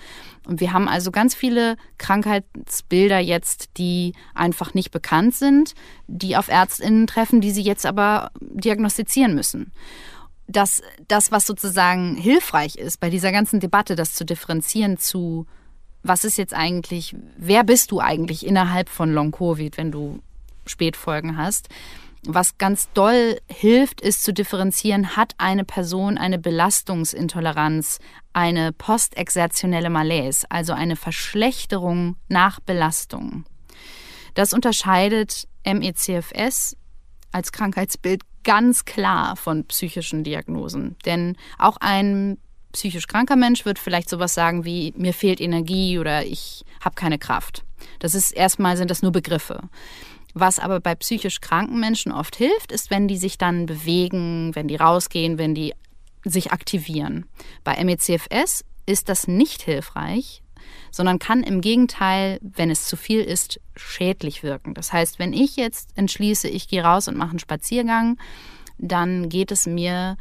Und 0.47 0.61
wir 0.61 0.73
haben 0.73 0.88
also 0.88 1.11
ganz 1.11 1.35
viele 1.35 1.76
Krankheitsbilder 1.99 3.19
jetzt, 3.19 3.71
die 3.78 4.14
einfach 4.35 4.75
nicht 4.75 4.90
bekannt 4.90 5.35
sind, 5.35 5.75
die 6.07 6.37
auf 6.37 6.49
ÄrztInnen 6.49 7.07
treffen, 7.07 7.40
die 7.40 7.50
sie 7.50 7.62
jetzt 7.62 7.87
aber 7.87 8.31
diagnostizieren 8.40 9.35
müssen 9.35 9.73
dass 10.50 10.83
das, 11.09 11.31
was 11.31 11.47
sozusagen 11.47 12.17
hilfreich 12.17 12.76
ist 12.76 13.00
bei 13.00 13.11
dieser 13.11 13.33
ganzen 13.33 13.61
Debatte, 13.61 13.97
das 13.97 14.14
zu 14.14 14.25
differenzieren 14.25 14.97
zu, 14.97 15.47
was 16.02 16.25
ist 16.25 16.38
jetzt 16.38 16.55
eigentlich, 16.55 17.14
wer 17.37 17.64
bist 17.64 17.90
du 17.90 18.00
eigentlich 18.00 18.47
innerhalb 18.47 18.88
von 18.88 19.12
Long-Covid, 19.12 19.76
wenn 19.76 19.93
du 19.93 20.21
Spätfolgen 20.64 21.37
hast, 21.37 21.69
was 22.25 22.59
ganz 22.59 22.91
doll 22.93 23.39
hilft, 23.49 24.01
ist 24.01 24.25
zu 24.25 24.33
differenzieren, 24.33 25.17
hat 25.17 25.35
eine 25.39 25.65
Person 25.65 26.19
eine 26.19 26.39
Belastungsintoleranz, 26.39 27.99
eine 28.33 28.73
postexertionelle 28.73 29.91
Malaise, 29.91 30.47
also 30.51 30.73
eine 30.73 30.97
Verschlechterung 30.97 32.17
nach 32.29 32.61
Belastung. 32.61 33.45
Das 34.35 34.53
unterscheidet 34.53 35.49
MECFS 35.65 36.77
als 37.33 37.53
Krankheitsbild 37.53 38.23
ganz 38.45 38.85
klar 38.85 39.37
von 39.37 39.65
psychischen 39.67 40.25
Diagnosen. 40.25 40.97
Denn 41.05 41.37
auch 41.59 41.77
ein 41.81 42.39
psychisch 42.73 43.07
kranker 43.07 43.37
Mensch 43.37 43.65
wird 43.65 43.79
vielleicht 43.79 44.09
sowas 44.09 44.35
sagen 44.35 44.65
wie 44.65 44.93
mir 44.97 45.13
fehlt 45.13 45.41
Energie 45.41 45.99
oder 45.99 46.25
ich 46.25 46.65
habe 46.81 46.95
keine 46.95 47.19
Kraft. 47.19 47.65
Das 47.99 48.15
ist 48.15 48.33
erstmal 48.33 48.77
sind 48.77 48.91
das 48.91 49.03
nur 49.03 49.13
Begriffe. 49.13 49.69
Was 50.35 50.59
aber 50.59 50.81
bei 50.81 50.95
psychisch 50.95 51.41
kranken 51.41 51.81
Menschen 51.81 52.13
oft 52.13 52.37
hilft, 52.37 52.73
ist, 52.73 52.91
wenn 52.91 53.09
die 53.09 53.17
sich 53.17 53.39
dann 53.39 53.67
bewegen, 53.67 54.55
wenn 54.55 54.69
die 54.69 54.77
rausgehen, 54.77 55.39
wenn 55.39 55.55
die 55.55 55.75
sich 56.25 56.53
aktivieren. 56.53 57.27
Bei 57.65 57.83
MECFS 57.83 58.65
ist 58.87 59.09
das 59.09 59.27
nicht 59.29 59.63
hilfreich, 59.63 60.43
sondern 60.91 61.19
kann 61.19 61.43
im 61.43 61.61
Gegenteil, 61.61 62.39
wenn 62.43 62.71
es 62.71 62.85
zu 62.85 62.97
viel 62.97 63.21
ist, 63.21 63.61
schädlich 63.77 64.43
wirken. 64.43 64.75
Das 64.75 64.93
heißt, 64.93 65.19
wenn 65.19 65.33
ich 65.33 65.57
jetzt 65.57 65.91
entschließe, 65.97 66.49
ich 66.49 66.69
gehe 66.69 66.83
raus 66.83 67.09
und 67.09 67.17
mache 67.17 67.31
einen 67.31 67.39
Spaziergang, 67.39 68.19
dann 68.79 69.29
geht 69.29 69.51
es 69.51 69.67
mir, 69.67 70.17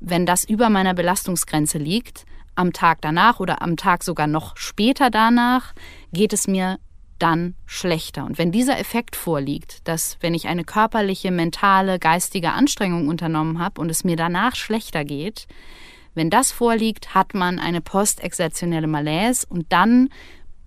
wenn 0.00 0.26
das 0.26 0.44
über 0.44 0.70
meiner 0.70 0.94
Belastungsgrenze 0.94 1.78
liegt, 1.78 2.24
am 2.54 2.72
Tag 2.72 3.00
danach 3.00 3.40
oder 3.40 3.62
am 3.62 3.76
Tag 3.76 4.04
sogar 4.04 4.26
noch 4.26 4.56
später 4.56 5.10
danach, 5.10 5.72
geht 6.12 6.32
es 6.32 6.46
mir 6.46 6.78
dann 7.22 7.54
schlechter. 7.66 8.24
Und 8.24 8.38
wenn 8.38 8.52
dieser 8.52 8.78
Effekt 8.78 9.16
vorliegt, 9.16 9.86
dass 9.86 10.18
wenn 10.20 10.34
ich 10.34 10.48
eine 10.48 10.64
körperliche, 10.64 11.30
mentale, 11.30 11.98
geistige 11.98 12.52
Anstrengung 12.52 13.08
unternommen 13.08 13.58
habe 13.58 13.80
und 13.80 13.90
es 13.90 14.04
mir 14.04 14.16
danach 14.16 14.56
schlechter 14.56 15.04
geht, 15.04 15.46
wenn 16.14 16.30
das 16.30 16.52
vorliegt, 16.52 17.14
hat 17.14 17.34
man 17.34 17.58
eine 17.58 17.80
postexertionelle 17.80 18.86
Malaise 18.86 19.46
und 19.48 19.72
dann 19.72 20.08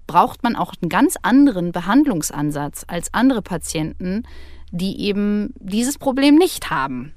braucht 0.08 0.44
man 0.44 0.56
auch 0.56 0.74
einen 0.82 0.90
ganz 0.90 1.18
anderen 1.22 1.72
Behandlungsansatz 1.72 2.86
als 2.88 3.14
andere 3.14 3.42
Patienten, 3.42 4.24
die 4.72 5.02
eben 5.02 5.54
dieses 5.60 5.98
Problem 5.98 6.36
nicht 6.36 6.70
haben. 6.70 7.14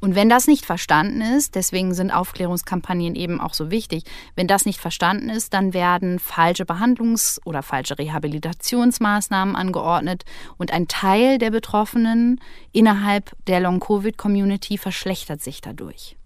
Und 0.00 0.14
wenn 0.14 0.28
das 0.28 0.46
nicht 0.46 0.64
verstanden 0.66 1.20
ist, 1.20 1.54
deswegen 1.54 1.94
sind 1.94 2.10
Aufklärungskampagnen 2.10 3.14
eben 3.14 3.40
auch 3.40 3.54
so 3.54 3.70
wichtig, 3.70 4.04
wenn 4.36 4.46
das 4.46 4.66
nicht 4.66 4.80
verstanden 4.80 5.28
ist, 5.28 5.54
dann 5.54 5.74
werden 5.74 6.18
falsche 6.18 6.64
Behandlungs- 6.64 7.40
oder 7.44 7.62
falsche 7.62 7.98
Rehabilitationsmaßnahmen 7.98 9.56
angeordnet 9.56 10.24
und 10.58 10.72
ein 10.72 10.88
Teil 10.88 11.38
der 11.38 11.50
Betroffenen 11.50 12.40
innerhalb 12.72 13.32
der 13.46 13.60
Long-Covid-Community 13.60 14.78
verschlechtert 14.78 15.42
sich 15.42 15.60
dadurch. 15.60 16.16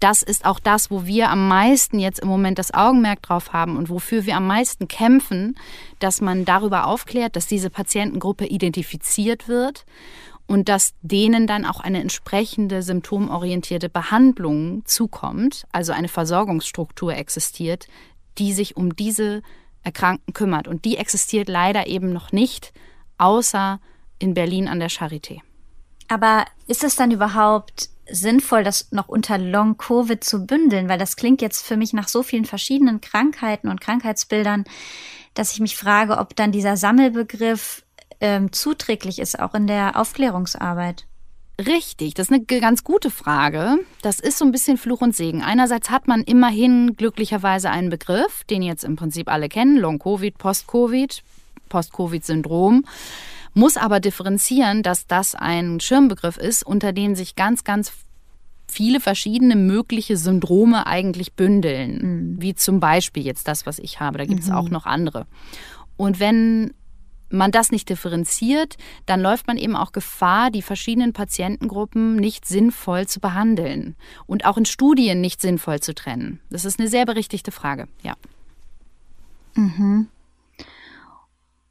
Das 0.00 0.22
ist 0.22 0.46
auch 0.46 0.58
das, 0.58 0.90
wo 0.90 1.04
wir 1.04 1.28
am 1.28 1.46
meisten 1.46 1.98
jetzt 1.98 2.20
im 2.20 2.28
Moment 2.28 2.58
das 2.58 2.72
Augenmerk 2.72 3.20
drauf 3.20 3.52
haben 3.52 3.76
und 3.76 3.90
wofür 3.90 4.24
wir 4.24 4.34
am 4.34 4.46
meisten 4.46 4.88
kämpfen, 4.88 5.56
dass 5.98 6.22
man 6.22 6.46
darüber 6.46 6.86
aufklärt, 6.86 7.36
dass 7.36 7.46
diese 7.46 7.68
Patientengruppe 7.68 8.46
identifiziert 8.46 9.46
wird 9.46 9.84
und 10.50 10.68
dass 10.68 10.94
denen 11.00 11.46
dann 11.46 11.64
auch 11.64 11.78
eine 11.78 12.00
entsprechende 12.00 12.82
symptomorientierte 12.82 13.88
Behandlung 13.88 14.82
zukommt, 14.84 15.64
also 15.70 15.92
eine 15.92 16.08
Versorgungsstruktur 16.08 17.14
existiert, 17.14 17.86
die 18.36 18.52
sich 18.52 18.76
um 18.76 18.96
diese 18.96 19.42
Erkrankten 19.84 20.34
kümmert. 20.34 20.66
Und 20.66 20.84
die 20.84 20.96
existiert 20.96 21.48
leider 21.48 21.86
eben 21.86 22.12
noch 22.12 22.32
nicht, 22.32 22.72
außer 23.16 23.78
in 24.18 24.34
Berlin 24.34 24.66
an 24.66 24.80
der 24.80 24.90
Charité. 24.90 25.38
Aber 26.08 26.46
ist 26.66 26.82
es 26.82 26.96
dann 26.96 27.12
überhaupt 27.12 27.88
sinnvoll, 28.10 28.64
das 28.64 28.90
noch 28.90 29.06
unter 29.06 29.38
Long-Covid 29.38 30.24
zu 30.24 30.46
bündeln, 30.46 30.88
weil 30.88 30.98
das 30.98 31.14
klingt 31.14 31.42
jetzt 31.42 31.64
für 31.64 31.76
mich 31.76 31.92
nach 31.92 32.08
so 32.08 32.24
vielen 32.24 32.44
verschiedenen 32.44 33.00
Krankheiten 33.00 33.68
und 33.68 33.80
Krankheitsbildern, 33.80 34.64
dass 35.34 35.52
ich 35.52 35.60
mich 35.60 35.76
frage, 35.76 36.18
ob 36.18 36.34
dann 36.34 36.50
dieser 36.50 36.76
Sammelbegriff 36.76 37.84
ähm, 38.20 38.52
zuträglich 38.52 39.18
ist, 39.18 39.38
auch 39.38 39.54
in 39.54 39.66
der 39.66 39.98
Aufklärungsarbeit. 39.98 41.06
Richtig, 41.58 42.14
das 42.14 42.30
ist 42.30 42.32
eine 42.32 42.60
ganz 42.60 42.84
gute 42.84 43.10
Frage. 43.10 43.78
Das 44.00 44.18
ist 44.18 44.38
so 44.38 44.46
ein 44.46 44.52
bisschen 44.52 44.78
Fluch 44.78 45.02
und 45.02 45.14
Segen. 45.14 45.42
Einerseits 45.42 45.90
hat 45.90 46.08
man 46.08 46.22
immerhin 46.22 46.96
glücklicherweise 46.96 47.70
einen 47.70 47.90
Begriff, 47.90 48.44
den 48.44 48.62
jetzt 48.62 48.84
im 48.84 48.96
Prinzip 48.96 49.30
alle 49.30 49.48
kennen, 49.48 49.76
Long-Covid, 49.76 50.38
Post-Covid, 50.38 51.22
Post-Covid-Syndrom 51.68 52.84
muss 53.54 53.76
aber 53.76 54.00
differenzieren, 54.00 54.82
dass 54.82 55.06
das 55.06 55.34
ein 55.34 55.80
Schirmbegriff 55.80 56.36
ist, 56.36 56.64
unter 56.64 56.92
dem 56.92 57.14
sich 57.14 57.34
ganz, 57.34 57.64
ganz 57.64 57.92
viele 58.68 59.00
verschiedene 59.00 59.56
mögliche 59.56 60.16
Syndrome 60.16 60.86
eigentlich 60.86 61.34
bündeln. 61.34 61.98
Mhm. 62.34 62.42
Wie 62.42 62.54
zum 62.54 62.78
Beispiel 62.78 63.24
jetzt 63.24 63.48
das, 63.48 63.66
was 63.66 63.78
ich 63.78 63.98
habe. 63.98 64.18
Da 64.18 64.26
gibt 64.26 64.40
es 64.40 64.48
mhm. 64.48 64.54
auch 64.54 64.68
noch 64.68 64.86
andere. 64.86 65.26
Und 65.96 66.20
wenn 66.20 66.72
man 67.30 67.52
das 67.52 67.70
nicht 67.70 67.88
differenziert, 67.88 68.76
dann 69.06 69.20
läuft 69.20 69.46
man 69.46 69.56
eben 69.56 69.76
auch 69.76 69.92
Gefahr, 69.92 70.50
die 70.50 70.62
verschiedenen 70.62 71.12
Patientengruppen 71.12 72.16
nicht 72.16 72.46
sinnvoll 72.46 73.06
zu 73.06 73.20
behandeln 73.20 73.96
und 74.26 74.44
auch 74.44 74.56
in 74.56 74.66
Studien 74.66 75.20
nicht 75.20 75.40
sinnvoll 75.40 75.80
zu 75.80 75.94
trennen. 75.94 76.40
Das 76.50 76.64
ist 76.64 76.78
eine 76.78 76.88
sehr 76.88 77.06
berichtigte 77.06 77.52
Frage, 77.52 77.88
ja. 78.02 78.14
Mhm. 79.54 80.08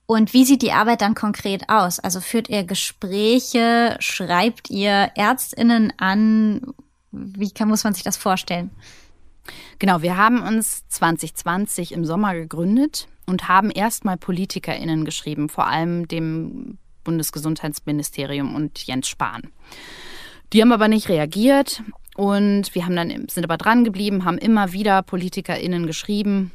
Und 0.06 0.34
wie 0.34 0.44
sieht 0.44 0.64
die 0.64 0.72
Arbeit 0.72 1.02
dann 1.02 1.14
konkret 1.14 1.70
aus? 1.70 2.00
Also 2.00 2.20
führt 2.20 2.50
ihr 2.50 2.64
Gespräche, 2.64 3.96
schreibt 4.00 4.72
ihr 4.72 5.12
Ärztinnen 5.14 5.94
an? 5.98 6.74
Wie 7.12 7.52
kann, 7.52 7.68
muss 7.68 7.84
man 7.84 7.94
sich 7.94 8.04
das 8.04 8.18
vorstellen? 8.18 8.72
Genau, 9.78 10.02
wir 10.02 10.18
haben 10.18 10.42
uns 10.42 10.88
2020 10.90 11.92
im 11.92 12.06
Sommer 12.06 12.34
gegründet 12.34 13.08
und 13.30 13.48
haben 13.48 13.70
erstmal 13.70 14.18
PolitikerInnen 14.18 15.06
geschrieben, 15.06 15.48
vor 15.50 15.68
allem 15.68 16.08
dem 16.08 16.78
Bundesgesundheitsministerium 17.04 18.56
und 18.56 18.86
Jens 18.86 19.08
Spahn. 19.08 19.44
Die 20.52 20.62
haben 20.62 20.72
aber 20.72 20.88
nicht 20.88 21.10
reagiert 21.10 21.84
und 22.16 22.74
wir 22.74 22.86
haben 22.86 22.96
dann, 22.96 23.28
sind 23.30 23.44
aber 23.44 23.58
dran 23.58 23.84
geblieben, 23.84 24.26
haben 24.26 24.38
immer 24.38 24.74
wieder 24.74 25.04
PolitikerInnen 25.04 25.86
geschrieben 25.88 26.52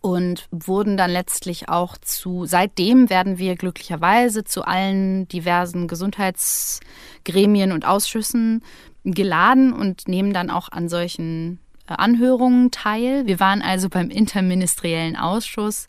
und 0.00 0.46
wurden 0.50 0.96
dann 0.96 1.10
letztlich 1.10 1.68
auch 1.68 1.96
zu, 1.98 2.46
seitdem 2.46 3.10
werden 3.10 3.38
wir 3.38 3.56
glücklicherweise 3.56 4.44
zu 4.44 4.64
allen 4.64 5.26
diversen 5.28 5.88
Gesundheitsgremien 5.88 7.72
und 7.72 7.86
Ausschüssen 7.86 8.62
geladen 9.04 9.72
und 9.72 10.06
nehmen 10.06 10.32
dann 10.32 10.50
auch 10.50 10.68
an 10.70 10.88
solchen 10.88 11.58
Anhörungen 11.96 12.70
teil. 12.70 13.26
Wir 13.26 13.40
waren 13.40 13.62
also 13.62 13.88
beim 13.88 14.10
interministeriellen 14.10 15.16
Ausschuss 15.16 15.86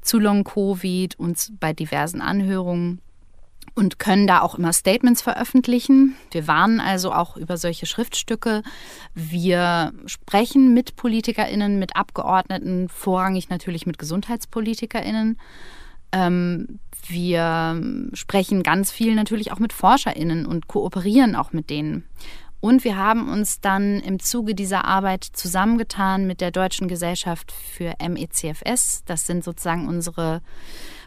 zu 0.00 0.18
Long-Covid 0.18 1.18
und 1.18 1.52
bei 1.60 1.72
diversen 1.72 2.20
Anhörungen 2.20 3.00
und 3.74 3.98
können 3.98 4.26
da 4.26 4.40
auch 4.40 4.54
immer 4.54 4.72
Statements 4.72 5.22
veröffentlichen. 5.22 6.14
Wir 6.30 6.46
warnen 6.46 6.80
also 6.80 7.12
auch 7.12 7.36
über 7.36 7.56
solche 7.56 7.86
Schriftstücke. 7.86 8.62
Wir 9.14 9.92
sprechen 10.06 10.74
mit 10.74 10.96
PolitikerInnen, 10.96 11.78
mit 11.78 11.96
Abgeordneten, 11.96 12.88
vorrangig 12.88 13.48
natürlich 13.48 13.86
mit 13.86 13.98
GesundheitspolitikerInnen. 13.98 15.38
Ähm, 16.12 16.78
wir 17.06 18.08
sprechen 18.12 18.62
ganz 18.62 18.92
viel 18.92 19.14
natürlich 19.14 19.52
auch 19.52 19.58
mit 19.58 19.72
ForscherInnen 19.72 20.46
und 20.46 20.68
kooperieren 20.68 21.34
auch 21.34 21.52
mit 21.52 21.68
denen. 21.68 22.04
Und 22.64 22.82
wir 22.82 22.96
haben 22.96 23.28
uns 23.28 23.60
dann 23.60 24.00
im 24.00 24.20
Zuge 24.20 24.54
dieser 24.54 24.86
Arbeit 24.86 25.22
zusammengetan 25.22 26.26
mit 26.26 26.40
der 26.40 26.50
Deutschen 26.50 26.88
Gesellschaft 26.88 27.52
für 27.52 27.92
MECFS. 28.00 29.02
Das 29.04 29.26
sind 29.26 29.44
sozusagen 29.44 29.86
unsere 29.86 30.40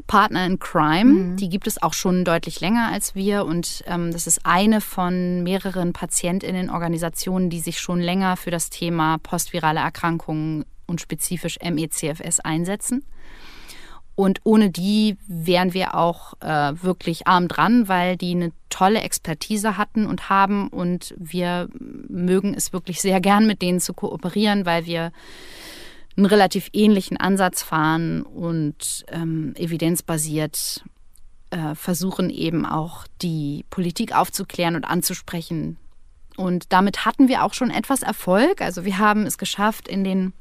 Partner 0.06 0.46
in 0.46 0.60
Crime. 0.60 1.06
Mhm. 1.06 1.38
Die 1.38 1.50
gibt 1.50 1.66
es 1.66 1.82
auch 1.82 1.94
schon 1.94 2.24
deutlich 2.26 2.62
länger 2.62 2.92
als 2.92 3.16
wir. 3.16 3.44
Und 3.44 3.84
ähm, 3.88 4.12
das 4.12 4.28
ist 4.28 4.46
eine 4.46 4.82
von 4.82 5.42
mehreren 5.42 5.94
PatientInnen-Organisationen, 5.94 7.50
die 7.50 7.60
sich 7.60 7.80
schon 7.80 8.02
länger 8.02 8.38
für 8.38 8.52
das 8.52 8.70
Thema 8.70 9.18
postvirale 9.18 9.80
Erkrankungen 9.80 10.64
und 10.86 11.02
spezifisch 11.02 11.58
MECFS 11.64 12.40
einsetzen. 12.40 13.04
Und 14.18 14.40
ohne 14.46 14.72
die 14.72 15.16
wären 15.28 15.76
wir 15.76 15.94
auch 15.94 16.34
äh, 16.42 16.74
wirklich 16.82 17.28
arm 17.28 17.48
dran, 17.48 17.88
weil 17.88 18.18
die 18.18 18.32
eine 18.32 18.52
tolle 18.70 19.02
Expertise 19.02 19.78
hatten 19.78 20.08
und 20.08 20.28
haben. 20.28 20.70
Und 20.70 21.14
wir 21.20 21.70
mögen 22.10 22.56
es 22.56 22.74
wirklich 22.74 23.00
sehr 23.00 23.22
gern, 23.22 23.46
mit 23.46 23.62
denen 23.62 23.80
zu 23.80 23.94
kooperieren, 23.94 24.66
weil 24.66 24.88
wir 24.88 25.12
einen 26.18 26.26
relativ 26.26 26.72
ähnlichen 26.74 27.18
Ansatz 27.18 27.62
fahren 27.62 28.24
und 28.24 29.06
ähm, 29.12 29.54
evidenzbasiert 29.56 30.84
äh, 31.52 31.76
versuchen 31.76 32.32
eben 32.32 32.66
auch 32.66 33.06
die 33.22 33.66
Politik 33.70 34.16
aufzuklären 34.16 34.76
und 34.76 34.86
anzusprechen. 34.86 35.78
Und 36.38 36.74
damit 36.74 37.06
hatten 37.06 37.28
wir 37.28 37.44
auch 37.44 37.54
schon 37.54 37.70
etwas 37.70 38.02
Erfolg. 38.02 38.64
Also 38.64 38.84
wir 38.84 38.98
haben 38.98 39.28
es 39.28 39.38
geschafft, 39.38 39.88
in 39.88 40.04
den 40.04 40.34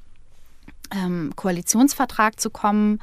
ähm, 0.95 1.35
Koalitionsvertrag 1.37 2.41
zu 2.41 2.49
kommen 2.49 3.01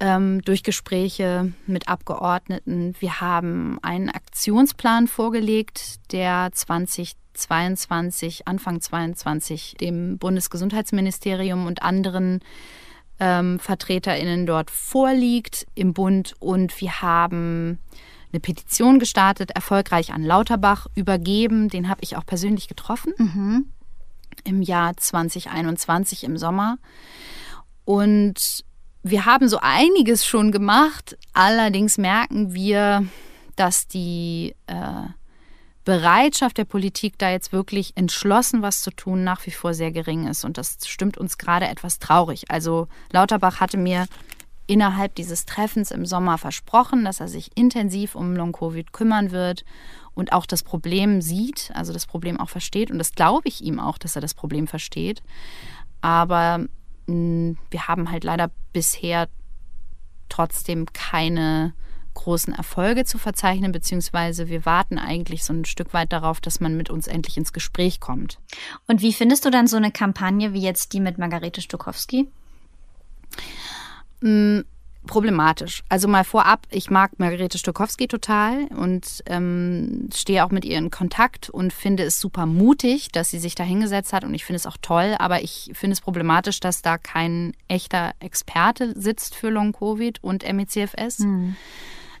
ähm, 0.00 0.42
durch 0.42 0.62
Gespräche 0.62 1.52
mit 1.66 1.88
Abgeordneten. 1.88 2.94
Wir 2.98 3.20
haben 3.20 3.78
einen 3.82 4.10
Aktionsplan 4.10 5.08
vorgelegt, 5.08 6.12
der 6.12 6.50
2022, 6.52 8.46
Anfang 8.46 8.80
2022 8.80 9.76
dem 9.80 10.18
Bundesgesundheitsministerium 10.18 11.66
und 11.66 11.82
anderen 11.82 12.40
ähm, 13.18 13.58
VertreterInnen 13.58 14.46
dort 14.46 14.70
vorliegt 14.70 15.66
im 15.74 15.94
Bund. 15.94 16.34
Und 16.40 16.78
wir 16.80 17.00
haben 17.00 17.78
eine 18.32 18.40
Petition 18.40 18.98
gestartet, 18.98 19.52
erfolgreich 19.52 20.12
an 20.12 20.22
Lauterbach 20.22 20.86
übergeben. 20.94 21.68
Den 21.68 21.88
habe 21.88 22.02
ich 22.02 22.16
auch 22.16 22.26
persönlich 22.26 22.68
getroffen 22.68 23.14
mhm. 23.16 23.66
im 24.44 24.60
Jahr 24.60 24.96
2021 24.96 26.24
im 26.24 26.36
Sommer. 26.36 26.78
Und 27.84 28.64
wir 29.10 29.24
haben 29.24 29.48
so 29.48 29.58
einiges 29.60 30.26
schon 30.26 30.52
gemacht, 30.52 31.16
allerdings 31.32 31.98
merken 31.98 32.54
wir, 32.54 33.06
dass 33.54 33.86
die 33.86 34.54
äh, 34.66 35.08
Bereitschaft 35.84 36.58
der 36.58 36.64
Politik, 36.64 37.16
da 37.16 37.30
jetzt 37.30 37.52
wirklich 37.52 37.92
entschlossen 37.96 38.60
was 38.62 38.82
zu 38.82 38.90
tun, 38.90 39.22
nach 39.22 39.46
wie 39.46 39.52
vor 39.52 39.72
sehr 39.72 39.92
gering 39.92 40.26
ist. 40.26 40.44
Und 40.44 40.58
das 40.58 40.78
stimmt 40.86 41.16
uns 41.16 41.38
gerade 41.38 41.68
etwas 41.68 42.00
traurig. 42.00 42.50
Also 42.50 42.88
Lauterbach 43.12 43.60
hatte 43.60 43.76
mir 43.76 44.06
innerhalb 44.66 45.14
dieses 45.14 45.46
Treffens 45.46 45.92
im 45.92 46.04
Sommer 46.04 46.38
versprochen, 46.38 47.04
dass 47.04 47.20
er 47.20 47.28
sich 47.28 47.56
intensiv 47.56 48.16
um 48.16 48.34
Long-Covid 48.34 48.92
kümmern 48.92 49.30
wird 49.30 49.64
und 50.14 50.32
auch 50.32 50.44
das 50.44 50.64
Problem 50.64 51.22
sieht, 51.22 51.70
also 51.74 51.92
das 51.92 52.06
Problem 52.06 52.40
auch 52.40 52.48
versteht. 52.48 52.90
Und 52.90 52.98
das 52.98 53.12
glaube 53.12 53.46
ich 53.46 53.62
ihm 53.62 53.78
auch, 53.78 53.96
dass 53.96 54.16
er 54.16 54.22
das 54.22 54.34
Problem 54.34 54.66
versteht. 54.66 55.22
Aber 56.00 56.66
wir 57.06 57.88
haben 57.88 58.10
halt 58.10 58.24
leider 58.24 58.50
bisher 58.72 59.28
trotzdem 60.28 60.86
keine 60.92 61.72
großen 62.14 62.54
Erfolge 62.54 63.04
zu 63.04 63.18
verzeichnen, 63.18 63.72
beziehungsweise 63.72 64.48
wir 64.48 64.64
warten 64.64 64.98
eigentlich 64.98 65.44
so 65.44 65.52
ein 65.52 65.64
Stück 65.64 65.92
weit 65.94 66.12
darauf, 66.12 66.40
dass 66.40 66.60
man 66.60 66.76
mit 66.76 66.90
uns 66.90 67.06
endlich 67.06 67.36
ins 67.36 67.52
Gespräch 67.52 68.00
kommt. 68.00 68.38
Und 68.86 69.02
wie 69.02 69.12
findest 69.12 69.44
du 69.44 69.50
dann 69.50 69.68
so 69.68 69.76
eine 69.76 69.92
Kampagne 69.92 70.52
wie 70.52 70.62
jetzt 70.62 70.92
die 70.92 71.00
mit 71.00 71.18
Margarete 71.18 71.60
Stokowski? 71.60 72.26
Problematisch. 75.06 75.82
Also 75.88 76.08
mal 76.08 76.24
vorab, 76.24 76.66
ich 76.70 76.90
mag 76.90 77.18
Margarete 77.18 77.58
Stokowski 77.58 78.08
total 78.08 78.66
und 78.76 79.22
ähm, 79.26 80.08
stehe 80.14 80.44
auch 80.44 80.50
mit 80.50 80.64
ihr 80.64 80.78
in 80.78 80.90
Kontakt 80.90 81.48
und 81.48 81.72
finde 81.72 82.04
es 82.04 82.20
super 82.20 82.46
mutig, 82.46 83.10
dass 83.12 83.30
sie 83.30 83.38
sich 83.38 83.54
da 83.54 83.64
hingesetzt 83.64 84.12
hat 84.12 84.24
und 84.24 84.34
ich 84.34 84.44
finde 84.44 84.56
es 84.56 84.66
auch 84.66 84.76
toll, 84.82 85.14
aber 85.18 85.42
ich 85.42 85.70
finde 85.74 85.94
es 85.94 86.00
problematisch, 86.00 86.60
dass 86.60 86.82
da 86.82 86.98
kein 86.98 87.54
echter 87.68 88.12
Experte 88.20 88.98
sitzt 88.98 89.34
für 89.34 89.50
Long-Covid 89.50 90.22
und 90.22 90.44
MECFS. 90.50 91.20
Mhm. 91.20 91.56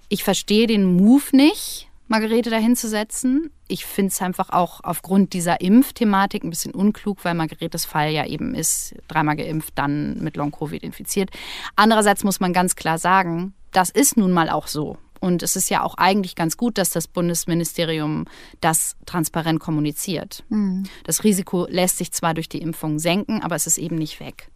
Ich 0.08 0.22
verstehe 0.22 0.66
den 0.66 0.84
Move 0.96 1.24
nicht, 1.32 1.85
Margarete 2.08 2.50
dahinzusetzen. 2.50 3.50
Ich 3.68 3.84
finde 3.84 4.10
es 4.10 4.22
einfach 4.22 4.50
auch 4.50 4.80
aufgrund 4.84 5.32
dieser 5.32 5.60
Impfthematik 5.60 6.44
ein 6.44 6.50
bisschen 6.50 6.72
unklug, 6.72 7.24
weil 7.24 7.34
Margaretes 7.34 7.84
Fall 7.84 8.10
ja 8.10 8.26
eben 8.26 8.54
ist, 8.54 8.94
dreimal 9.08 9.36
geimpft, 9.36 9.72
dann 9.76 10.18
mit 10.22 10.36
Long-Covid 10.36 10.82
infiziert. 10.82 11.30
Andererseits 11.74 12.22
muss 12.22 12.40
man 12.40 12.52
ganz 12.52 12.76
klar 12.76 12.98
sagen, 12.98 13.54
das 13.72 13.90
ist 13.90 14.16
nun 14.16 14.32
mal 14.32 14.50
auch 14.50 14.68
so. 14.68 14.98
Und 15.18 15.42
es 15.42 15.56
ist 15.56 15.70
ja 15.70 15.82
auch 15.82 15.94
eigentlich 15.96 16.36
ganz 16.36 16.56
gut, 16.56 16.78
dass 16.78 16.90
das 16.90 17.08
Bundesministerium 17.08 18.26
das 18.60 18.96
transparent 19.06 19.60
kommuniziert. 19.60 20.44
Mhm. 20.50 20.84
Das 21.04 21.24
Risiko 21.24 21.66
lässt 21.68 21.98
sich 21.98 22.12
zwar 22.12 22.34
durch 22.34 22.48
die 22.48 22.60
Impfung 22.60 22.98
senken, 22.98 23.42
aber 23.42 23.56
es 23.56 23.66
ist 23.66 23.78
eben 23.78 23.96
nicht 23.96 24.20
weg. 24.20 24.50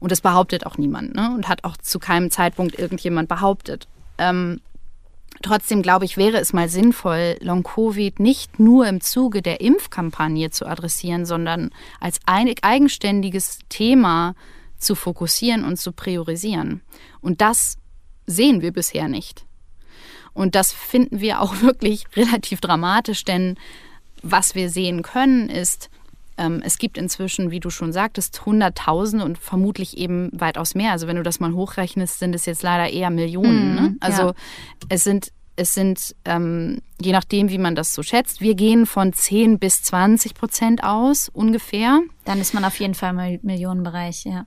Und 0.00 0.12
das 0.12 0.20
behauptet 0.20 0.66
auch 0.66 0.76
niemand 0.76 1.14
ne? 1.14 1.32
und 1.34 1.48
hat 1.48 1.64
auch 1.64 1.76
zu 1.76 1.98
keinem 1.98 2.30
Zeitpunkt 2.30 2.78
irgendjemand 2.78 3.28
behauptet. 3.28 3.86
Ähm, 4.18 4.60
Trotzdem 5.40 5.82
glaube 5.82 6.04
ich, 6.04 6.16
wäre 6.16 6.38
es 6.38 6.52
mal 6.52 6.68
sinnvoll, 6.68 7.36
Long-Covid 7.40 8.20
nicht 8.20 8.60
nur 8.60 8.86
im 8.86 9.00
Zuge 9.00 9.42
der 9.42 9.60
Impfkampagne 9.60 10.50
zu 10.50 10.66
adressieren, 10.66 11.24
sondern 11.24 11.70
als 12.00 12.20
ein 12.26 12.52
eigenständiges 12.60 13.60
Thema 13.68 14.34
zu 14.76 14.94
fokussieren 14.94 15.64
und 15.64 15.78
zu 15.78 15.92
priorisieren. 15.92 16.82
Und 17.20 17.40
das 17.40 17.78
sehen 18.26 18.60
wir 18.60 18.72
bisher 18.72 19.08
nicht. 19.08 19.46
Und 20.34 20.54
das 20.54 20.72
finden 20.72 21.20
wir 21.20 21.40
auch 21.40 21.60
wirklich 21.60 22.04
relativ 22.14 22.60
dramatisch, 22.60 23.24
denn 23.24 23.56
was 24.22 24.54
wir 24.54 24.70
sehen 24.70 25.02
können, 25.02 25.48
ist, 25.48 25.90
es 26.36 26.78
gibt 26.78 26.98
inzwischen, 26.98 27.50
wie 27.50 27.60
du 27.60 27.70
schon 27.70 27.92
sagtest, 27.92 28.44
Hunderttausende 28.46 29.24
und 29.24 29.38
vermutlich 29.38 29.96
eben 29.96 30.30
weitaus 30.32 30.74
mehr. 30.74 30.92
Also 30.92 31.06
wenn 31.06 31.16
du 31.16 31.22
das 31.22 31.40
mal 31.40 31.52
hochrechnest, 31.52 32.18
sind 32.18 32.34
es 32.34 32.46
jetzt 32.46 32.62
leider 32.62 32.92
eher 32.92 33.10
Millionen. 33.10 33.72
Mm, 33.72 33.74
ne? 33.74 33.96
Also 34.00 34.22
ja. 34.22 34.34
es 34.88 35.04
sind 35.04 35.32
es 35.56 35.74
sind, 35.74 36.16
ähm, 36.24 36.78
je 37.00 37.12
nachdem, 37.12 37.50
wie 37.50 37.58
man 37.58 37.74
das 37.74 37.94
so 37.94 38.02
schätzt, 38.02 38.40
wir 38.40 38.54
gehen 38.54 38.86
von 38.86 39.12
10 39.12 39.58
bis 39.58 39.82
20 39.82 40.34
Prozent 40.34 40.82
aus, 40.82 41.28
ungefähr. 41.28 42.00
Dann 42.24 42.40
ist 42.40 42.54
man 42.54 42.64
auf 42.64 42.78
jeden 42.80 42.94
Fall 42.94 43.10
im 43.10 43.40
Millionenbereich, 43.42 44.24
ja. 44.24 44.46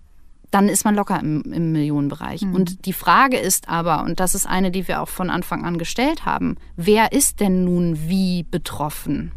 dann 0.52 0.68
ist 0.68 0.84
man 0.84 0.96
locker 0.96 1.20
im, 1.20 1.44
im 1.54 1.72
Millionenbereich. 1.72 2.42
Mhm. 2.42 2.56
Und 2.56 2.86
die 2.86 2.94
Frage 2.94 3.38
ist 3.38 3.70
aber, 3.70 4.04
und 4.04 4.20
das 4.20 4.34
ist 4.34 4.48
eine, 4.48 4.72
die 4.72 4.88
wir 4.88 5.02
auch 5.02 5.10
von 5.10 5.30
Anfang 5.30 5.64
an 5.64 5.78
gestellt 5.78 6.26
haben, 6.26 6.58
wer 6.76 7.12
ist 7.12 7.40
denn 7.40 7.64
nun 7.64 8.10
wie 8.10 8.44
betroffen? 8.44 9.32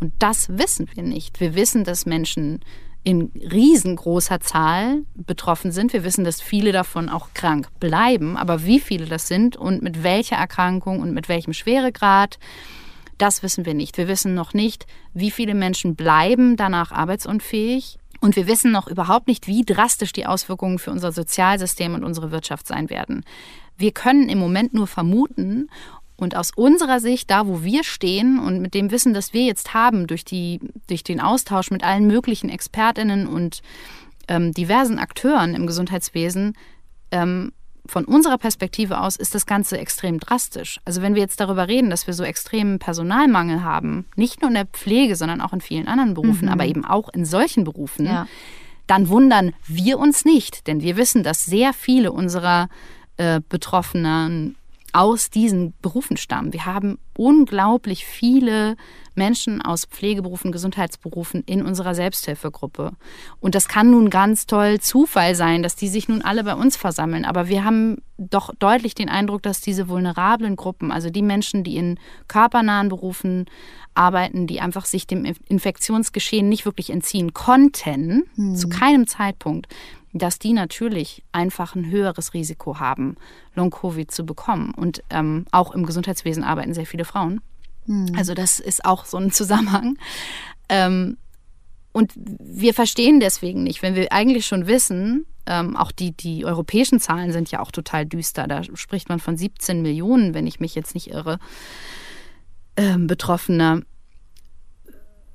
Und 0.00 0.12
das 0.18 0.48
wissen 0.50 0.88
wir 0.94 1.02
nicht. 1.02 1.40
Wir 1.40 1.54
wissen, 1.54 1.84
dass 1.84 2.06
Menschen 2.06 2.60
in 3.02 3.30
riesengroßer 3.34 4.40
Zahl 4.40 5.04
betroffen 5.14 5.72
sind. 5.72 5.92
Wir 5.92 6.04
wissen, 6.04 6.24
dass 6.24 6.42
viele 6.42 6.72
davon 6.72 7.08
auch 7.08 7.28
krank 7.32 7.68
bleiben. 7.80 8.36
Aber 8.36 8.64
wie 8.64 8.80
viele 8.80 9.06
das 9.06 9.26
sind 9.26 9.56
und 9.56 9.82
mit 9.82 10.02
welcher 10.02 10.36
Erkrankung 10.36 11.00
und 11.00 11.12
mit 11.14 11.28
welchem 11.28 11.54
Schweregrad, 11.54 12.38
das 13.16 13.42
wissen 13.42 13.64
wir 13.64 13.74
nicht. 13.74 13.96
Wir 13.96 14.08
wissen 14.08 14.34
noch 14.34 14.54
nicht, 14.54 14.86
wie 15.14 15.30
viele 15.30 15.54
Menschen 15.54 15.94
bleiben 15.94 16.56
danach 16.56 16.92
arbeitsunfähig. 16.92 17.98
Und 18.20 18.36
wir 18.36 18.46
wissen 18.46 18.70
noch 18.70 18.86
überhaupt 18.86 19.28
nicht, 19.28 19.46
wie 19.46 19.64
drastisch 19.64 20.12
die 20.12 20.26
Auswirkungen 20.26 20.78
für 20.78 20.90
unser 20.90 21.10
Sozialsystem 21.10 21.94
und 21.94 22.04
unsere 22.04 22.30
Wirtschaft 22.30 22.66
sein 22.66 22.90
werden. 22.90 23.24
Wir 23.78 23.92
können 23.92 24.28
im 24.28 24.38
Moment 24.38 24.74
nur 24.74 24.86
vermuten 24.86 25.70
und 26.20 26.36
aus 26.36 26.52
unserer 26.54 27.00
Sicht, 27.00 27.30
da 27.30 27.46
wo 27.46 27.62
wir 27.62 27.84
stehen 27.84 28.38
und 28.38 28.60
mit 28.60 28.74
dem 28.74 28.90
Wissen, 28.90 29.14
das 29.14 29.32
wir 29.32 29.44
jetzt 29.44 29.74
haben, 29.74 30.06
durch, 30.06 30.24
die, 30.24 30.60
durch 30.86 31.02
den 31.02 31.20
Austausch 31.20 31.70
mit 31.70 31.82
allen 31.82 32.06
möglichen 32.06 32.50
Expertinnen 32.50 33.26
und 33.26 33.62
ähm, 34.28 34.52
diversen 34.52 34.98
Akteuren 34.98 35.54
im 35.54 35.66
Gesundheitswesen, 35.66 36.54
ähm, 37.10 37.52
von 37.86 38.04
unserer 38.04 38.38
Perspektive 38.38 39.00
aus 39.00 39.16
ist 39.16 39.34
das 39.34 39.46
Ganze 39.46 39.78
extrem 39.78 40.20
drastisch. 40.20 40.80
Also 40.84 41.02
wenn 41.02 41.14
wir 41.14 41.22
jetzt 41.22 41.40
darüber 41.40 41.66
reden, 41.66 41.90
dass 41.90 42.06
wir 42.06 42.14
so 42.14 42.22
extremen 42.22 42.78
Personalmangel 42.78 43.64
haben, 43.64 44.06
nicht 44.14 44.42
nur 44.42 44.48
in 44.48 44.54
der 44.54 44.66
Pflege, 44.66 45.16
sondern 45.16 45.40
auch 45.40 45.52
in 45.52 45.60
vielen 45.60 45.88
anderen 45.88 46.14
Berufen, 46.14 46.46
mhm. 46.46 46.52
aber 46.52 46.66
eben 46.66 46.84
auch 46.84 47.08
in 47.08 47.24
solchen 47.24 47.64
Berufen, 47.64 48.06
ja. 48.06 48.28
dann 48.86 49.08
wundern 49.08 49.52
wir 49.66 49.98
uns 49.98 50.24
nicht, 50.24 50.66
denn 50.68 50.82
wir 50.82 50.96
wissen, 50.96 51.24
dass 51.24 51.44
sehr 51.44 51.72
viele 51.72 52.12
unserer 52.12 52.68
äh, 53.16 53.40
Betroffenen 53.48 54.56
aus 54.92 55.30
diesen 55.30 55.74
Berufen 55.82 56.16
stammen. 56.16 56.52
Wir 56.52 56.66
haben 56.66 56.98
unglaublich 57.16 58.04
viele 58.04 58.76
Menschen 59.14 59.60
aus 59.60 59.84
Pflegeberufen, 59.84 60.52
Gesundheitsberufen 60.52 61.42
in 61.44 61.62
unserer 61.62 61.94
Selbsthilfegruppe. 61.94 62.92
Und 63.40 63.54
das 63.54 63.68
kann 63.68 63.90
nun 63.90 64.08
ganz 64.08 64.46
toll 64.46 64.80
Zufall 64.80 65.34
sein, 65.34 65.62
dass 65.62 65.76
die 65.76 65.88
sich 65.88 66.08
nun 66.08 66.22
alle 66.22 66.44
bei 66.44 66.54
uns 66.54 66.76
versammeln. 66.76 67.24
Aber 67.24 67.48
wir 67.48 67.64
haben 67.64 67.98
doch 68.16 68.54
deutlich 68.58 68.94
den 68.94 69.08
Eindruck, 69.08 69.42
dass 69.42 69.60
diese 69.60 69.88
vulnerablen 69.88 70.56
Gruppen, 70.56 70.92
also 70.92 71.10
die 71.10 71.22
Menschen, 71.22 71.64
die 71.64 71.76
in 71.76 71.98
körpernahen 72.28 72.88
Berufen 72.88 73.46
arbeiten, 73.94 74.46
die 74.46 74.60
einfach 74.60 74.86
sich 74.86 75.06
dem 75.06 75.26
Infektionsgeschehen 75.48 76.48
nicht 76.48 76.64
wirklich 76.64 76.90
entziehen 76.90 77.34
konnten, 77.34 78.24
mhm. 78.36 78.54
zu 78.54 78.68
keinem 78.68 79.06
Zeitpunkt, 79.06 79.66
dass 80.12 80.38
die 80.38 80.52
natürlich 80.52 81.22
einfach 81.32 81.74
ein 81.74 81.90
höheres 81.90 82.34
Risiko 82.34 82.80
haben, 82.80 83.16
Long-Covid 83.54 84.10
zu 84.10 84.26
bekommen. 84.26 84.72
Und 84.74 85.02
ähm, 85.10 85.46
auch 85.52 85.72
im 85.72 85.86
Gesundheitswesen 85.86 86.42
arbeiten 86.42 86.74
sehr 86.74 86.86
viele 86.86 87.04
Frauen. 87.04 87.40
Mhm. 87.86 88.12
Also 88.16 88.34
das 88.34 88.60
ist 88.60 88.84
auch 88.84 89.04
so 89.04 89.18
ein 89.18 89.30
Zusammenhang. 89.30 89.96
Ähm, 90.68 91.16
und 91.92 92.12
wir 92.16 92.74
verstehen 92.74 93.20
deswegen 93.20 93.64
nicht, 93.64 93.82
wenn 93.82 93.94
wir 93.94 94.12
eigentlich 94.12 94.46
schon 94.46 94.66
wissen, 94.66 95.26
ähm, 95.46 95.76
auch 95.76 95.90
die, 95.90 96.12
die 96.12 96.44
europäischen 96.44 97.00
Zahlen 97.00 97.32
sind 97.32 97.50
ja 97.50 97.60
auch 97.60 97.72
total 97.72 98.06
düster. 98.06 98.46
Da 98.46 98.62
spricht 98.62 99.08
man 99.08 99.18
von 99.18 99.36
17 99.36 99.82
Millionen, 99.82 100.34
wenn 100.34 100.46
ich 100.46 100.60
mich 100.60 100.74
jetzt 100.74 100.94
nicht 100.94 101.10
irre, 101.10 101.38
ähm, 102.76 103.06
Betroffene. 103.06 103.84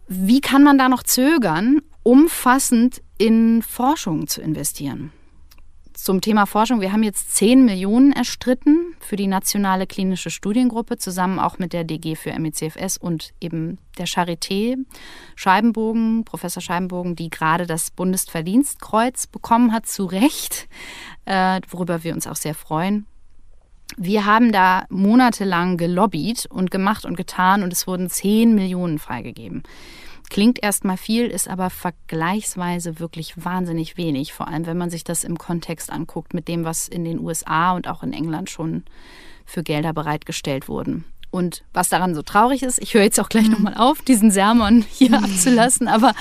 Wie 0.08 0.40
kann 0.40 0.64
man 0.64 0.78
da 0.78 0.88
noch 0.88 1.04
zögern, 1.04 1.82
umfassend 2.06 3.02
in 3.18 3.64
Forschung 3.64 4.28
zu 4.28 4.40
investieren. 4.40 5.12
Zum 5.94 6.22
Thema 6.22 6.46
Forschung, 6.46 6.80
wir 6.80 6.92
haben 6.92 7.02
jetzt 7.02 7.36
10 7.36 7.66
Millionen 7.66 8.12
erstritten 8.12 8.94
für 9.00 9.16
die 9.16 9.26
nationale 9.26 9.88
klinische 9.88 10.30
Studiengruppe, 10.30 10.98
zusammen 10.98 11.40
auch 11.40 11.58
mit 11.58 11.74
der 11.74 11.84
DG 11.84 12.16
für 12.16 12.38
MECFS 12.38 12.98
und 12.98 13.34
eben 13.42 13.80
der 13.98 14.06
Charité 14.06 14.76
Scheibenbogen, 15.36 16.26
Professor 16.26 16.62
Scheibenbogen, 16.62 17.16
die 17.16 17.32
gerade 17.32 17.66
das 17.66 17.90
Bundesverdienstkreuz 17.90 19.26
bekommen 19.26 19.72
hat, 19.72 19.88
zu 19.88 20.06
Recht, 20.06 20.68
äh, 21.26 21.60
worüber 21.70 22.04
wir 22.04 22.14
uns 22.14 22.28
auch 22.28 22.36
sehr 22.36 22.54
freuen. 22.54 23.08
Wir 23.98 24.26
haben 24.26 24.52
da 24.52 24.86
monatelang 24.90 25.78
gelobbyt 25.78 26.46
und 26.52 26.70
gemacht 26.70 27.06
und 27.06 27.16
getan 27.16 27.64
und 27.64 27.74
es 27.74 27.88
wurden 27.88 28.10
10 28.10 28.54
Millionen 28.54 29.00
freigegeben. 29.00 29.64
Klingt 30.36 30.62
erstmal 30.62 30.98
viel, 30.98 31.28
ist 31.28 31.48
aber 31.48 31.70
vergleichsweise 31.70 33.00
wirklich 33.00 33.46
wahnsinnig 33.46 33.96
wenig, 33.96 34.34
vor 34.34 34.50
allem 34.50 34.66
wenn 34.66 34.78
man 34.78 34.90
sich 34.90 35.06
das 35.06 35.24
im 35.24 35.38
Kontext 35.38 35.90
anguckt 35.90 36.34
mit 36.34 36.50
dem, 36.50 36.66
was 36.66 36.90
in 36.90 37.06
den 37.06 37.22
USA 37.22 37.72
und 37.72 37.88
auch 37.88 38.04
in 38.04 38.12
England 38.12 38.50
schon 38.50 38.84
für 39.46 39.64
Gelder 39.64 39.94
bereitgestellt 39.94 40.68
wurden. 40.68 41.06
Und 41.32 41.64
was 41.72 41.88
daran 41.88 42.14
so 42.14 42.22
traurig 42.22 42.64
ist, 42.64 42.82
ich 42.82 42.96
höre 42.96 43.04
jetzt 43.04 43.18
auch 43.22 43.30
gleich 43.30 43.48
nochmal 43.48 43.76
auf, 43.78 44.02
diesen 44.02 44.30
Sermon 44.30 44.84
hier 44.92 45.14
abzulassen, 45.18 45.88
aber 45.88 46.14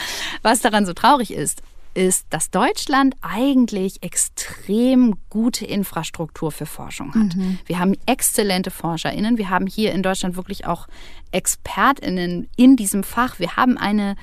was 0.43 0.61
daran 0.61 0.87
so 0.87 0.93
traurig 0.93 1.33
ist, 1.33 1.65
ist, 1.95 2.27
dass 2.31 2.51
Deutschland 2.51 3.15
eigentlich 3.21 4.03
extrem 4.03 5.15
gute 5.31 5.65
Infrastruktur 5.65 6.51
für 6.53 6.67
Forschung 6.67 7.15
hat. 7.15 7.37
Mhm. 7.37 7.59
Wir 7.67 7.79
haben 7.79 7.95
exzellente 8.07 8.71
ForscherInnen. 8.71 9.39
Wir 9.39 9.51
haben 9.51 9.67
hier 9.67 9.93
in 9.93 10.03
Deutschland 10.03 10.37
wirklich 10.37 10.67
auch 10.67 10.87
ExpertInnen 11.33 12.49
in 12.57 12.77
diesem 12.77 13.05
Fach. 13.05 13.39
Wir 13.39 13.57
haben 13.57 13.79
eine 13.79 14.17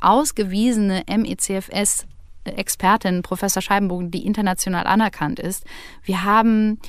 ausgewiesene 0.00 1.04
MECFS 1.08 2.06
Expertin, 2.44 3.22
Professor 3.22 3.62
Scheibenbogen, 3.62 4.10
die 4.10 4.26
international 4.26 4.86
anerkannt 4.86 5.38
ist. 5.38 5.64
Wir 6.02 6.24
haben 6.24 6.80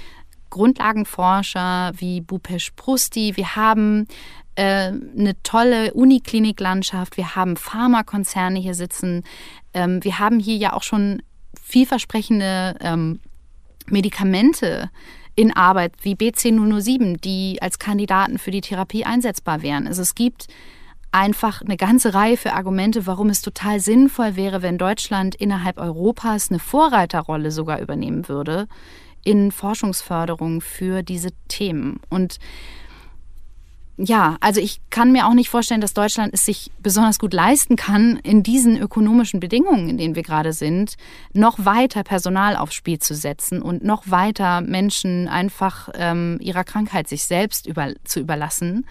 Grundlagenforscher 0.50 1.92
wie 1.96 2.22
Bupesh 2.22 2.72
Prusti. 2.76 3.36
Wir 3.36 3.56
haben 3.56 4.08
eine 4.62 5.42
tolle 5.44 5.94
Unikliniklandschaft. 5.94 7.18
Wir 7.18 7.36
haben 7.36 7.58
Pharmakonzerne 7.58 8.60
hier 8.60 8.76
sitzen. 8.76 9.24
Ähm, 9.74 10.04
wir 10.04 10.20
haben 10.20 10.40
hier 10.40 10.58
ja 10.58 10.74
auch 10.74 10.84
schon 10.84 11.22
vielversprechende 11.62 12.76
ähm, 12.82 13.20
Medikamente 13.88 14.90
in 15.36 15.56
Arbeit 15.56 15.94
wie 16.02 16.14
BC007, 16.14 17.20
die 17.20 17.58
als 17.62 17.80
Kandidaten 17.80 18.38
für 18.38 18.52
die 18.52 18.62
Therapie 18.62 19.06
einsetzbar 19.06 19.62
wären. 19.62 19.88
Also 19.88 20.02
es 20.02 20.14
gibt 20.16 20.48
einfach 21.12 21.62
eine 21.62 21.78
ganze 21.78 22.14
Reihe 22.14 22.38
für 22.38 22.54
Argumente, 22.54 23.06
warum 23.06 23.30
es 23.30 23.42
total 23.42 23.80
sinnvoll 23.80 24.36
wäre, 24.36 24.62
wenn 24.62 24.78
Deutschland 24.78 25.36
innerhalb 25.36 25.78
Europas 25.78 26.50
eine 26.50 26.60
Vorreiterrolle 26.60 27.52
sogar 27.52 27.80
übernehmen 27.82 28.28
würde 28.28 28.68
in 29.24 29.52
Forschungsförderung 29.52 30.62
für 30.62 31.02
diese 31.02 31.30
Themen. 31.48 32.00
Und 32.10 32.40
ja, 33.98 34.38
also 34.40 34.60
ich 34.60 34.82
kann 34.90 35.12
mir 35.12 35.28
auch 35.28 35.36
nicht 35.36 35.50
vorstellen, 35.50 35.82
dass 35.82 35.94
Deutschland 35.94 36.34
es 36.34 36.46
sich 36.46 36.72
besonders 36.80 37.20
gut 37.20 37.32
leisten 37.32 37.76
kann, 37.76 38.18
in 38.24 38.42
diesen 38.42 38.76
ökonomischen 38.76 39.40
Bedingungen, 39.40 39.88
in 39.88 39.98
denen 39.98 40.16
wir 40.16 40.24
gerade 40.24 40.52
sind, 40.52 40.96
noch 41.34 41.64
weiter 41.64 42.04
Personal 42.04 42.56
aufs 42.56 42.74
Spiel 42.74 42.98
zu 42.98 43.14
setzen 43.14 43.62
und 43.62 43.84
noch 43.84 44.10
weiter 44.10 44.62
Menschen 44.62 45.28
einfach 45.28 45.90
ähm, 45.94 46.40
ihrer 46.42 46.64
Krankheit 46.64 47.08
sich 47.08 47.26
selbst 47.26 47.68
über, 47.68 47.94
zu 48.04 48.20
überlassen, 48.20 48.88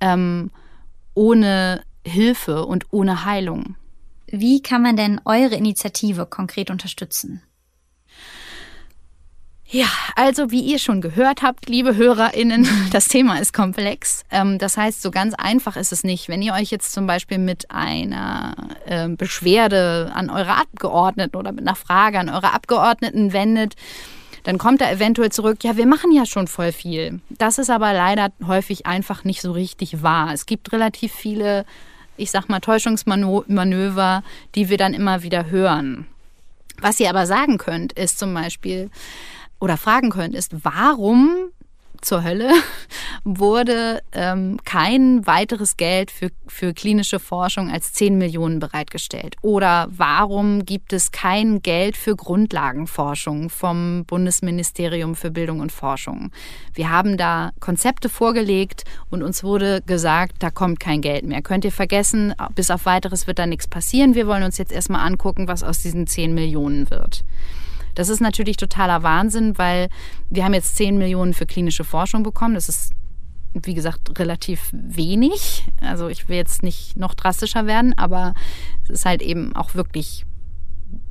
ähm, 0.00 0.50
ohne 1.14 1.82
Hilfe 2.06 2.64
und 2.64 2.86
ohne 2.92 3.26
Heilung. 3.26 3.76
Wie 4.26 4.62
kann 4.62 4.82
man 4.82 4.96
denn 4.96 5.20
eure 5.26 5.56
Initiative 5.56 6.24
konkret 6.24 6.70
unterstützen? 6.70 7.42
Ja, 9.72 9.86
also 10.16 10.50
wie 10.50 10.62
ihr 10.62 10.80
schon 10.80 11.00
gehört 11.00 11.42
habt, 11.42 11.68
liebe 11.68 11.94
HörerInnen, 11.94 12.66
das 12.92 13.06
Thema 13.06 13.38
ist 13.38 13.52
komplex. 13.52 14.24
Ähm, 14.32 14.58
das 14.58 14.76
heißt, 14.76 15.00
so 15.00 15.12
ganz 15.12 15.34
einfach 15.34 15.76
ist 15.76 15.92
es 15.92 16.02
nicht. 16.02 16.28
Wenn 16.28 16.42
ihr 16.42 16.54
euch 16.54 16.72
jetzt 16.72 16.92
zum 16.92 17.06
Beispiel 17.06 17.38
mit 17.38 17.70
einer 17.70 18.56
ähm, 18.86 19.16
Beschwerde 19.16 20.10
an 20.12 20.28
eure 20.28 20.56
Abgeordneten 20.56 21.36
oder 21.36 21.52
mit 21.52 21.60
einer 21.60 21.76
Frage 21.76 22.18
an 22.18 22.28
eure 22.28 22.52
Abgeordneten 22.52 23.32
wendet, 23.32 23.76
dann 24.42 24.58
kommt 24.58 24.80
da 24.80 24.90
eventuell 24.90 25.30
zurück, 25.30 25.62
ja, 25.62 25.76
wir 25.76 25.86
machen 25.86 26.10
ja 26.10 26.26
schon 26.26 26.48
voll 26.48 26.72
viel. 26.72 27.20
Das 27.28 27.58
ist 27.58 27.70
aber 27.70 27.92
leider 27.92 28.30
häufig 28.44 28.86
einfach 28.86 29.22
nicht 29.22 29.40
so 29.40 29.52
richtig 29.52 30.02
wahr. 30.02 30.32
Es 30.32 30.46
gibt 30.46 30.72
relativ 30.72 31.12
viele, 31.12 31.64
ich 32.16 32.32
sag 32.32 32.48
mal, 32.48 32.58
Täuschungsmanöver, 32.58 34.24
die 34.56 34.68
wir 34.68 34.78
dann 34.78 34.94
immer 34.94 35.22
wieder 35.22 35.48
hören. 35.50 36.06
Was 36.80 36.98
ihr 36.98 37.10
aber 37.10 37.26
sagen 37.26 37.58
könnt, 37.58 37.92
ist 37.92 38.18
zum 38.18 38.32
Beispiel, 38.32 38.90
oder 39.60 39.76
fragen 39.76 40.10
könnt, 40.10 40.34
ist, 40.34 40.64
warum 40.64 41.50
zur 42.00 42.24
Hölle 42.24 42.50
wurde 43.24 44.02
ähm, 44.12 44.58
kein 44.64 45.26
weiteres 45.26 45.76
Geld 45.76 46.10
für, 46.10 46.30
für 46.46 46.72
klinische 46.72 47.18
Forschung 47.18 47.70
als 47.70 47.92
10 47.92 48.16
Millionen 48.16 48.58
bereitgestellt? 48.58 49.36
Oder 49.42 49.88
warum 49.90 50.64
gibt 50.64 50.92
es 50.92 51.12
kein 51.12 51.62
Geld 51.62 51.96
für 51.96 52.16
Grundlagenforschung 52.16 53.50
vom 53.50 54.04
Bundesministerium 54.06 55.14
für 55.14 55.30
Bildung 55.30 55.60
und 55.60 55.72
Forschung? 55.72 56.30
Wir 56.74 56.90
haben 56.90 57.16
da 57.16 57.52
Konzepte 57.60 58.08
vorgelegt 58.08 58.84
und 59.10 59.22
uns 59.22 59.44
wurde 59.44 59.82
gesagt, 59.82 60.36
da 60.38 60.50
kommt 60.50 60.80
kein 60.80 61.02
Geld 61.02 61.24
mehr. 61.24 61.42
Könnt 61.42 61.64
ihr 61.64 61.72
vergessen, 61.72 62.34
bis 62.54 62.70
auf 62.70 62.86
weiteres 62.86 63.26
wird 63.26 63.38
da 63.38 63.46
nichts 63.46 63.68
passieren. 63.68 64.14
Wir 64.14 64.26
wollen 64.26 64.42
uns 64.42 64.58
jetzt 64.58 64.72
erstmal 64.72 65.06
angucken, 65.06 65.48
was 65.48 65.62
aus 65.62 65.80
diesen 65.80 66.06
10 66.06 66.34
Millionen 66.34 66.90
wird. 66.90 67.24
Das 67.94 68.08
ist 68.08 68.20
natürlich 68.20 68.56
totaler 68.56 69.02
Wahnsinn, 69.02 69.58
weil 69.58 69.88
wir 70.28 70.44
haben 70.44 70.54
jetzt 70.54 70.76
10 70.76 70.98
Millionen 70.98 71.34
für 71.34 71.46
klinische 71.46 71.84
Forschung 71.84 72.22
bekommen. 72.22 72.54
Das 72.54 72.68
ist, 72.68 72.92
wie 73.54 73.74
gesagt, 73.74 74.18
relativ 74.18 74.70
wenig. 74.72 75.66
Also 75.80 76.08
ich 76.08 76.28
will 76.28 76.36
jetzt 76.36 76.62
nicht 76.62 76.96
noch 76.96 77.14
drastischer 77.14 77.66
werden, 77.66 77.96
aber 77.96 78.34
es 78.84 78.90
ist 78.90 79.06
halt 79.06 79.22
eben 79.22 79.54
auch 79.54 79.74
wirklich 79.74 80.24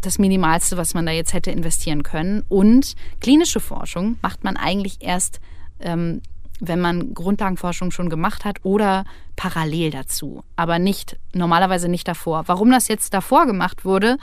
das 0.01 0.19
Minimalste, 0.19 0.77
was 0.77 0.93
man 0.93 1.05
da 1.05 1.11
jetzt 1.11 1.33
hätte 1.33 1.51
investieren 1.51 2.03
können. 2.03 2.43
Und 2.47 2.95
klinische 3.19 3.59
Forschung 3.59 4.17
macht 4.21 4.43
man 4.43 4.57
eigentlich 4.57 4.97
erst, 5.01 5.39
ähm, 5.79 6.21
wenn 6.59 6.81
man 6.81 7.13
Grundlagenforschung 7.13 7.91
schon 7.91 8.09
gemacht 8.09 8.43
hat 8.43 8.57
oder 8.63 9.05
parallel 9.35 9.91
dazu, 9.91 10.43
aber 10.57 10.79
nicht 10.79 11.17
normalerweise 11.33 11.87
nicht 11.87 12.07
davor. 12.07 12.43
Warum 12.47 12.71
das 12.71 12.89
jetzt 12.89 13.13
davor 13.13 13.45
gemacht 13.45 13.85
wurde, 13.85 14.17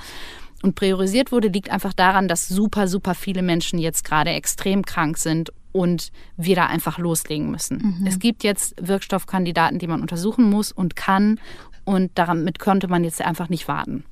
und 0.63 0.75
priorisiert 0.75 1.33
wurde, 1.33 1.49
liegt 1.49 1.71
einfach 1.71 1.93
daran, 1.93 2.29
dass 2.29 2.49
super, 2.49 2.89
super 2.89 3.15
viele 3.15 3.43
Menschen 3.43 3.79
jetzt 3.79 4.05
gerade 4.05 4.31
extrem 4.31 4.85
krank 4.85 5.19
sind 5.19 5.53
und 5.73 6.11
wir 6.37 6.57
da 6.57 6.67
einfach 6.67 6.99
loslegen 6.99 7.51
müssen. 7.51 7.99
Mhm. 8.01 8.07
Es 8.07 8.19
gibt 8.19 8.43
jetzt 8.43 8.75
Wirkstoffkandidaten, 8.81 9.79
die 9.79 9.87
man 9.87 10.01
untersuchen 10.01 10.49
muss 10.49 10.73
und 10.73 10.97
kann 10.97 11.39
und 11.85 12.11
damit 12.15 12.59
konnte 12.59 12.89
man 12.89 13.05
jetzt 13.05 13.21
einfach 13.21 13.49
nicht 13.49 13.69
warten. 13.69 14.05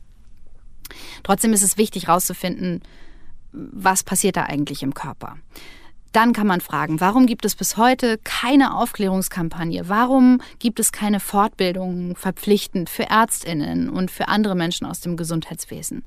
Trotzdem 1.23 1.53
ist 1.53 1.63
es 1.63 1.79
wichtig 1.79 2.09
herauszufinden, 2.09 2.83
was 3.53 4.03
passiert 4.03 4.37
da 4.37 4.43
eigentlich 4.43 4.83
im 4.83 4.95
Körper. 4.95 5.37
Dann 6.15 6.33
kann 6.33 6.47
man 6.47 6.61
fragen, 6.61 7.01
warum 7.01 7.27
gibt 7.27 7.45
es 7.45 7.57
bis 7.57 7.77
heute 7.77 8.19
keine 8.23 8.77
Aufklärungskampagne? 8.77 9.89
Warum 9.89 10.41
gibt 10.61 10.79
es 10.79 10.93
keine 10.93 11.19
Fortbildung 11.19 12.15
verpflichtend 12.15 12.89
für 12.89 13.11
Ärztinnen 13.11 13.91
und 13.91 14.13
für 14.13 14.29
andere 14.29 14.55
Menschen 14.55 14.87
aus 14.87 15.01
dem 15.01 15.17
Gesundheitswesen? 15.17 16.05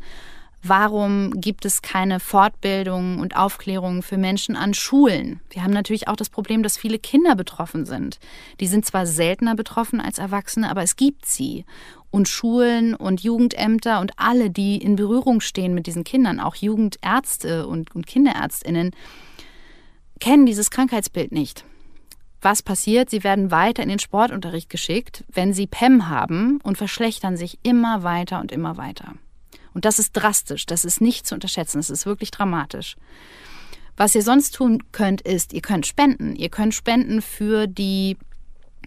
Warum 0.64 1.32
gibt 1.42 1.66
es 1.66 1.82
keine 1.82 2.22
Fortbildung 2.22 3.20
und 3.20 3.36
Aufklärung 3.36 4.02
für 4.02 4.18
Menschen 4.18 4.56
an 4.56 4.74
Schulen? 4.74 5.42
Wir 5.50 5.64
haben 5.64 5.74
natürlich 5.74 6.08
auch 6.08 6.16
das 6.16 6.30
Problem, 6.30 6.64
dass 6.64 6.78
viele 6.78 7.00
Kinder 7.00 7.36
betroffen 7.36 7.86
sind. 7.86 8.18
Die 8.62 8.68
sind 8.68 8.86
zwar 8.86 9.06
seltener 9.06 9.56
betroffen 9.56 10.00
als 10.00 10.20
Erwachsene, 10.20 10.70
aber 10.72 10.84
es 10.84 10.96
gibt 10.96 11.26
sie. 11.26 11.66
Und 12.12 12.30
Schulen 12.30 12.96
und 12.96 13.24
Jugendämter 13.24 14.00
und 14.00 14.14
alle, 14.16 14.52
die 14.52 14.78
in 14.78 14.96
Berührung 14.96 15.42
stehen 15.42 15.74
mit 15.74 15.86
diesen 15.86 16.06
Kindern, 16.06 16.40
auch 16.40 16.56
Jugendärzte 16.56 17.68
und, 17.68 17.94
und 17.94 18.08
Kinderärztinnen, 18.08 18.92
kennen 20.18 20.46
dieses 20.46 20.72
Krankheitsbild 20.72 21.32
nicht. 21.32 21.66
Was 22.42 22.62
passiert? 22.62 23.10
Sie 23.10 23.24
werden 23.24 23.52
weiter 23.52 23.84
in 23.84 23.90
den 23.90 24.00
Sportunterricht 24.00 24.70
geschickt, 24.70 25.24
wenn 25.28 25.54
sie 25.54 25.68
PEM 25.68 26.08
haben 26.08 26.60
und 26.64 26.78
verschlechtern 26.78 27.36
sich 27.36 27.60
immer 27.64 28.04
weiter 28.04 28.40
und 28.40 28.52
immer 28.52 28.78
weiter. 28.78 29.16
Und 29.74 29.86
das 29.86 30.00
ist 30.00 30.14
drastisch, 30.14 30.66
das 30.66 30.86
ist 30.86 31.02
nicht 31.02 31.28
zu 31.28 31.36
unterschätzen, 31.36 31.78
das 31.78 31.90
ist 31.90 32.06
wirklich 32.06 32.32
dramatisch. 32.32 32.96
Was 33.96 34.14
ihr 34.14 34.22
sonst 34.22 34.56
tun 34.56 34.84
könnt, 34.92 35.22
ist, 35.22 35.54
ihr 35.54 35.62
könnt 35.62 35.88
spenden. 35.88 36.36
Ihr 36.36 36.50
könnt 36.50 36.76
spenden 36.76 37.22
für 37.22 37.66
die 37.66 38.18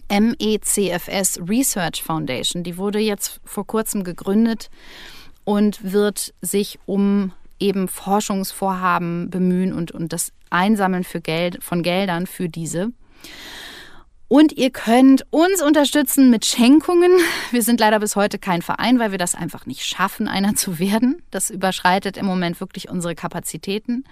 MECFS 0.09 1.41
Research 1.49 2.03
Foundation. 2.03 2.63
Die 2.63 2.77
wurde 2.77 3.01
jetzt 3.01 3.41
vor 3.45 3.67
kurzem 3.67 4.05
gegründet 4.05 4.71
und 5.45 5.93
wird 5.93 6.33
sich 6.41 6.79
um 6.87 7.33
eben 7.59 7.89
Forschungsvorhaben 7.89 9.31
bemühen 9.31 9.73
und, 9.73 9.91
und 9.91 10.13
das 10.13 10.33
Einsammeln 10.51 11.05
für 11.05 11.21
Geld, 11.21 11.63
von 11.63 11.83
Geldern 11.83 12.27
für 12.27 12.49
diese. 12.49 12.93
Und 14.29 14.53
ihr 14.53 14.71
könnt 14.71 15.27
uns 15.31 15.61
unterstützen 15.61 16.31
mit 16.31 16.47
Schenkungen. 16.47 17.11
Wir 17.51 17.63
sind 17.63 17.81
leider 17.81 17.99
bis 17.99 18.15
heute 18.15 18.39
kein 18.39 18.63
Verein, 18.63 19.01
weil 19.01 19.11
wir 19.11 19.19
das 19.19 19.35
einfach 19.35 19.67
nicht 19.67 19.85
schaffen, 19.85 20.29
einer 20.29 20.55
zu 20.55 20.79
werden. 20.79 21.23
Das 21.33 21.51
überschreitet 21.51 22.17
im 22.17 22.27
Moment 22.27 22.61
wirklich 22.61 22.89
unsere 22.89 23.17
Kapazitäten. 23.17 24.05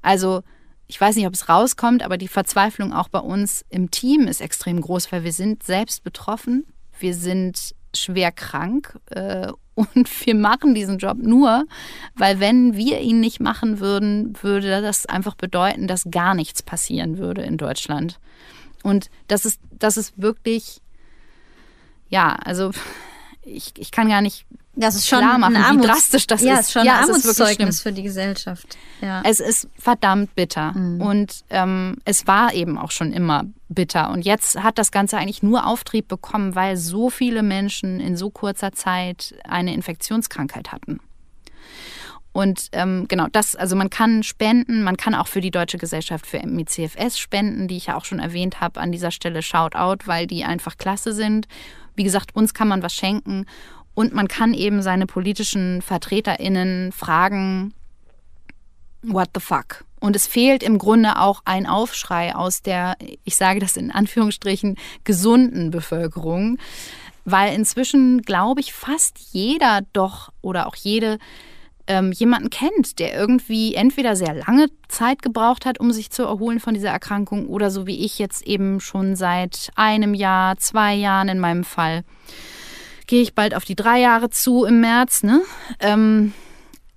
Also 0.00 0.42
ich 0.86 0.98
weiß 1.00 1.14
nicht, 1.16 1.26
ob 1.26 1.34
es 1.34 1.48
rauskommt, 1.48 2.02
aber 2.02 2.16
die 2.16 2.26
Verzweiflung 2.26 2.94
auch 2.94 3.08
bei 3.08 3.18
uns 3.18 3.64
im 3.68 3.90
Team 3.90 4.26
ist 4.26 4.40
extrem 4.40 4.80
groß, 4.80 5.12
weil 5.12 5.24
wir 5.24 5.32
sind 5.32 5.62
selbst 5.62 6.04
betroffen. 6.04 6.66
Wir 6.98 7.14
sind 7.14 7.74
schwer 7.94 8.32
krank 8.32 8.98
äh, 9.10 9.52
und 9.74 10.26
wir 10.26 10.34
machen 10.34 10.74
diesen 10.74 10.98
Job 10.98 11.18
nur, 11.18 11.64
weil 12.14 12.38
wenn 12.40 12.76
wir 12.76 13.00
ihn 13.00 13.20
nicht 13.20 13.40
machen 13.40 13.80
würden, 13.80 14.34
würde 14.42 14.82
das 14.82 15.06
einfach 15.06 15.34
bedeuten, 15.34 15.86
dass 15.86 16.10
gar 16.10 16.34
nichts 16.34 16.62
passieren 16.62 17.18
würde 17.18 17.42
in 17.42 17.56
Deutschland. 17.56 18.20
Und 18.82 19.10
das 19.28 19.44
ist, 19.44 19.60
das 19.70 19.96
ist 19.96 20.20
wirklich, 20.20 20.80
ja, 22.08 22.34
also 22.44 22.72
ich, 23.42 23.72
ich 23.78 23.90
kann 23.90 24.08
gar 24.08 24.20
nicht 24.20 24.46
das 24.80 24.96
ist 24.96 25.08
schon 25.08 25.20
klar 25.20 25.38
machen, 25.38 25.56
ein 25.56 25.62
Armuts 25.62 25.84
wie 25.84 25.86
drastisch 25.88 26.26
das 26.26 26.42
ja, 26.42 26.54
ist. 26.54 26.60
ist 26.60 26.72
schon 26.72 26.84
ja, 26.84 26.98
ein 26.98 27.04
Armutszeugnis 27.04 27.82
für 27.82 27.92
die 27.92 28.02
Gesellschaft. 28.02 28.76
Ja. 29.00 29.22
Es 29.24 29.40
ist 29.40 29.68
verdammt 29.78 30.34
bitter. 30.34 30.72
Mhm. 30.72 31.00
Und 31.00 31.44
ähm, 31.50 31.96
es 32.04 32.26
war 32.26 32.52
eben 32.54 32.78
auch 32.78 32.90
schon 32.90 33.12
immer 33.12 33.44
bitter. 33.68 34.10
Und 34.10 34.24
jetzt 34.24 34.62
hat 34.62 34.78
das 34.78 34.90
Ganze 34.90 35.16
eigentlich 35.16 35.42
nur 35.42 35.66
Auftrieb 35.66 36.08
bekommen, 36.08 36.54
weil 36.54 36.76
so 36.76 37.10
viele 37.10 37.42
Menschen 37.42 38.00
in 38.00 38.16
so 38.16 38.30
kurzer 38.30 38.72
Zeit 38.72 39.34
eine 39.44 39.74
Infektionskrankheit 39.74 40.72
hatten. 40.72 41.00
Und 42.32 42.68
ähm, 42.72 43.06
genau 43.08 43.26
das, 43.32 43.56
also 43.56 43.74
man 43.74 43.90
kann 43.90 44.22
spenden, 44.22 44.84
man 44.84 44.96
kann 44.96 45.14
auch 45.14 45.26
für 45.26 45.40
die 45.40 45.50
Deutsche 45.50 45.78
Gesellschaft 45.78 46.26
für 46.26 46.46
MICFS 46.46 47.18
spenden, 47.18 47.66
die 47.66 47.76
ich 47.76 47.86
ja 47.86 47.96
auch 47.96 48.04
schon 48.04 48.20
erwähnt 48.20 48.60
habe. 48.60 48.80
An 48.80 48.92
dieser 48.92 49.10
Stelle 49.10 49.42
Shoutout, 49.42 50.06
weil 50.06 50.26
die 50.26 50.44
einfach 50.44 50.78
klasse 50.78 51.12
sind. 51.12 51.48
Wie 51.96 52.04
gesagt, 52.04 52.36
uns 52.36 52.54
kann 52.54 52.68
man 52.68 52.82
was 52.82 52.94
schenken 52.94 53.46
und 53.94 54.14
man 54.14 54.28
kann 54.28 54.54
eben 54.54 54.82
seine 54.82 55.06
politischen 55.06 55.82
VertreterInnen 55.82 56.92
fragen, 56.92 57.74
what 59.02 59.30
the 59.34 59.40
fuck? 59.40 59.84
Und 60.00 60.16
es 60.16 60.26
fehlt 60.26 60.62
im 60.62 60.78
Grunde 60.78 61.18
auch 61.18 61.42
ein 61.44 61.66
Aufschrei 61.66 62.34
aus 62.34 62.62
der, 62.62 62.96
ich 63.24 63.36
sage 63.36 63.60
das 63.60 63.76
in 63.76 63.90
Anführungsstrichen, 63.90 64.76
gesunden 65.04 65.70
Bevölkerung, 65.70 66.58
weil 67.24 67.54
inzwischen, 67.54 68.22
glaube 68.22 68.60
ich, 68.60 68.72
fast 68.72 69.18
jeder 69.32 69.80
doch 69.92 70.32
oder 70.40 70.66
auch 70.66 70.74
jede 70.74 71.18
ähm, 71.86 72.12
jemanden 72.12 72.50
kennt, 72.50 72.98
der 72.98 73.14
irgendwie 73.14 73.74
entweder 73.74 74.16
sehr 74.16 74.34
lange 74.34 74.68
Zeit 74.88 75.22
gebraucht 75.22 75.66
hat, 75.66 75.80
um 75.80 75.92
sich 75.92 76.10
zu 76.10 76.22
erholen 76.22 76.60
von 76.60 76.72
dieser 76.72 76.90
Erkrankung 76.90 77.46
oder 77.48 77.70
so 77.70 77.86
wie 77.86 78.04
ich 78.04 78.18
jetzt 78.18 78.46
eben 78.46 78.80
schon 78.80 79.16
seit 79.16 79.70
einem 79.74 80.14
Jahr, 80.14 80.56
zwei 80.56 80.94
Jahren 80.94 81.28
in 81.28 81.40
meinem 81.40 81.64
Fall 81.64 82.04
gehe 83.10 83.22
ich 83.22 83.34
bald 83.34 83.56
auf 83.56 83.64
die 83.64 83.74
drei 83.74 83.98
Jahre 83.98 84.30
zu 84.30 84.64
im 84.64 84.80
März, 84.80 85.24
ne? 85.24 85.42
Ähm, 85.80 86.32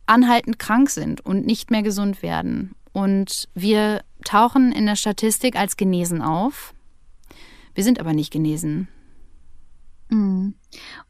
anhaltend 0.06 0.60
krank 0.60 0.91
sind 0.91 1.26
und 1.26 1.47
nicht 1.47 1.71
mehr 1.71 1.82
gesund 1.82 2.21
werden. 2.21 2.76
Und 2.91 3.49
wir 3.56 4.04
tauchen 4.23 4.71
in 4.71 4.86
der 4.86 4.95
Statistik 4.95 5.56
als 5.56 5.76
genesen 5.76 6.21
auf. 6.21 6.76
Wir 7.73 7.84
sind 7.84 7.99
aber 7.99 8.13
nicht 8.13 8.32
genesen. 8.32 8.88
Mhm. 10.10 10.54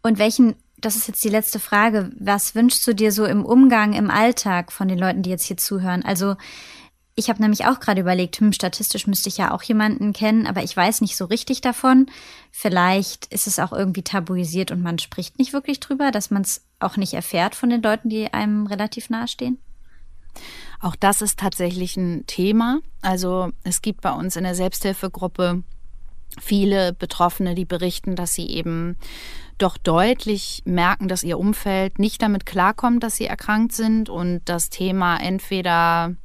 Und 0.03 0.19
welchen, 0.19 0.55
das 0.77 0.95
ist 0.95 1.09
jetzt 1.09 1.23
die 1.25 1.29
letzte 1.29 1.59
Frage, 1.59 2.09
was 2.17 2.55
wünschst 2.55 2.87
du 2.87 2.95
dir 2.95 3.11
so 3.11 3.25
im 3.25 3.43
Umgang, 3.43 3.91
im 3.91 4.09
Alltag 4.09 4.71
von 4.71 4.87
den 4.87 4.97
Leuten, 4.97 5.21
die 5.21 5.31
jetzt 5.31 5.43
hier 5.43 5.57
zuhören? 5.57 6.05
Also 6.05 6.37
ich 7.15 7.29
habe 7.29 7.41
nämlich 7.41 7.65
auch 7.65 7.79
gerade 7.79 8.01
überlegt, 8.01 8.39
hm, 8.39 8.53
statistisch 8.53 9.05
müsste 9.05 9.29
ich 9.29 9.37
ja 9.37 9.51
auch 9.51 9.61
jemanden 9.63 10.13
kennen, 10.13 10.47
aber 10.47 10.63
ich 10.63 10.75
weiß 10.75 11.01
nicht 11.01 11.15
so 11.15 11.25
richtig 11.25 11.61
davon. 11.61 12.07
Vielleicht 12.51 13.27
ist 13.27 13.45
es 13.45 13.59
auch 13.59 13.71
irgendwie 13.71 14.01
tabuisiert 14.01 14.71
und 14.71 14.81
man 14.81 14.97
spricht 14.97 15.37
nicht 15.37 15.53
wirklich 15.53 15.79
drüber, 15.79 16.11
dass 16.11 16.31
man 16.31 16.41
es 16.41 16.65
auch 16.79 16.97
nicht 16.97 17.13
erfährt 17.13 17.53
von 17.55 17.69
den 17.69 17.81
Leuten, 17.81 18.09
die 18.09 18.33
einem 18.33 18.65
relativ 18.65 19.09
nahestehen. 19.09 19.59
Auch 20.79 20.95
das 20.95 21.21
ist 21.21 21.39
tatsächlich 21.39 21.95
ein 21.97 22.25
Thema. 22.25 22.79
Also 23.01 23.51
es 23.63 23.81
gibt 23.81 24.01
bei 24.01 24.11
uns 24.11 24.35
in 24.35 24.43
der 24.43 24.55
Selbsthilfegruppe 24.55 25.63
viele 26.41 26.93
Betroffene, 26.93 27.53
die 27.53 27.65
berichten, 27.65 28.15
dass 28.15 28.33
sie 28.33 28.47
eben 28.47 28.97
doch 29.59 29.77
deutlich 29.77 30.63
merken, 30.65 31.07
dass 31.07 31.23
ihr 31.23 31.37
Umfeld 31.37 31.99
nicht 31.99 32.23
damit 32.23 32.47
klarkommt, 32.47 33.03
dass 33.03 33.15
sie 33.15 33.27
erkrankt 33.27 33.73
sind 33.73 34.09
und 34.09 34.41
das 34.45 34.71
Thema 34.71 35.17
entweder 35.17 36.15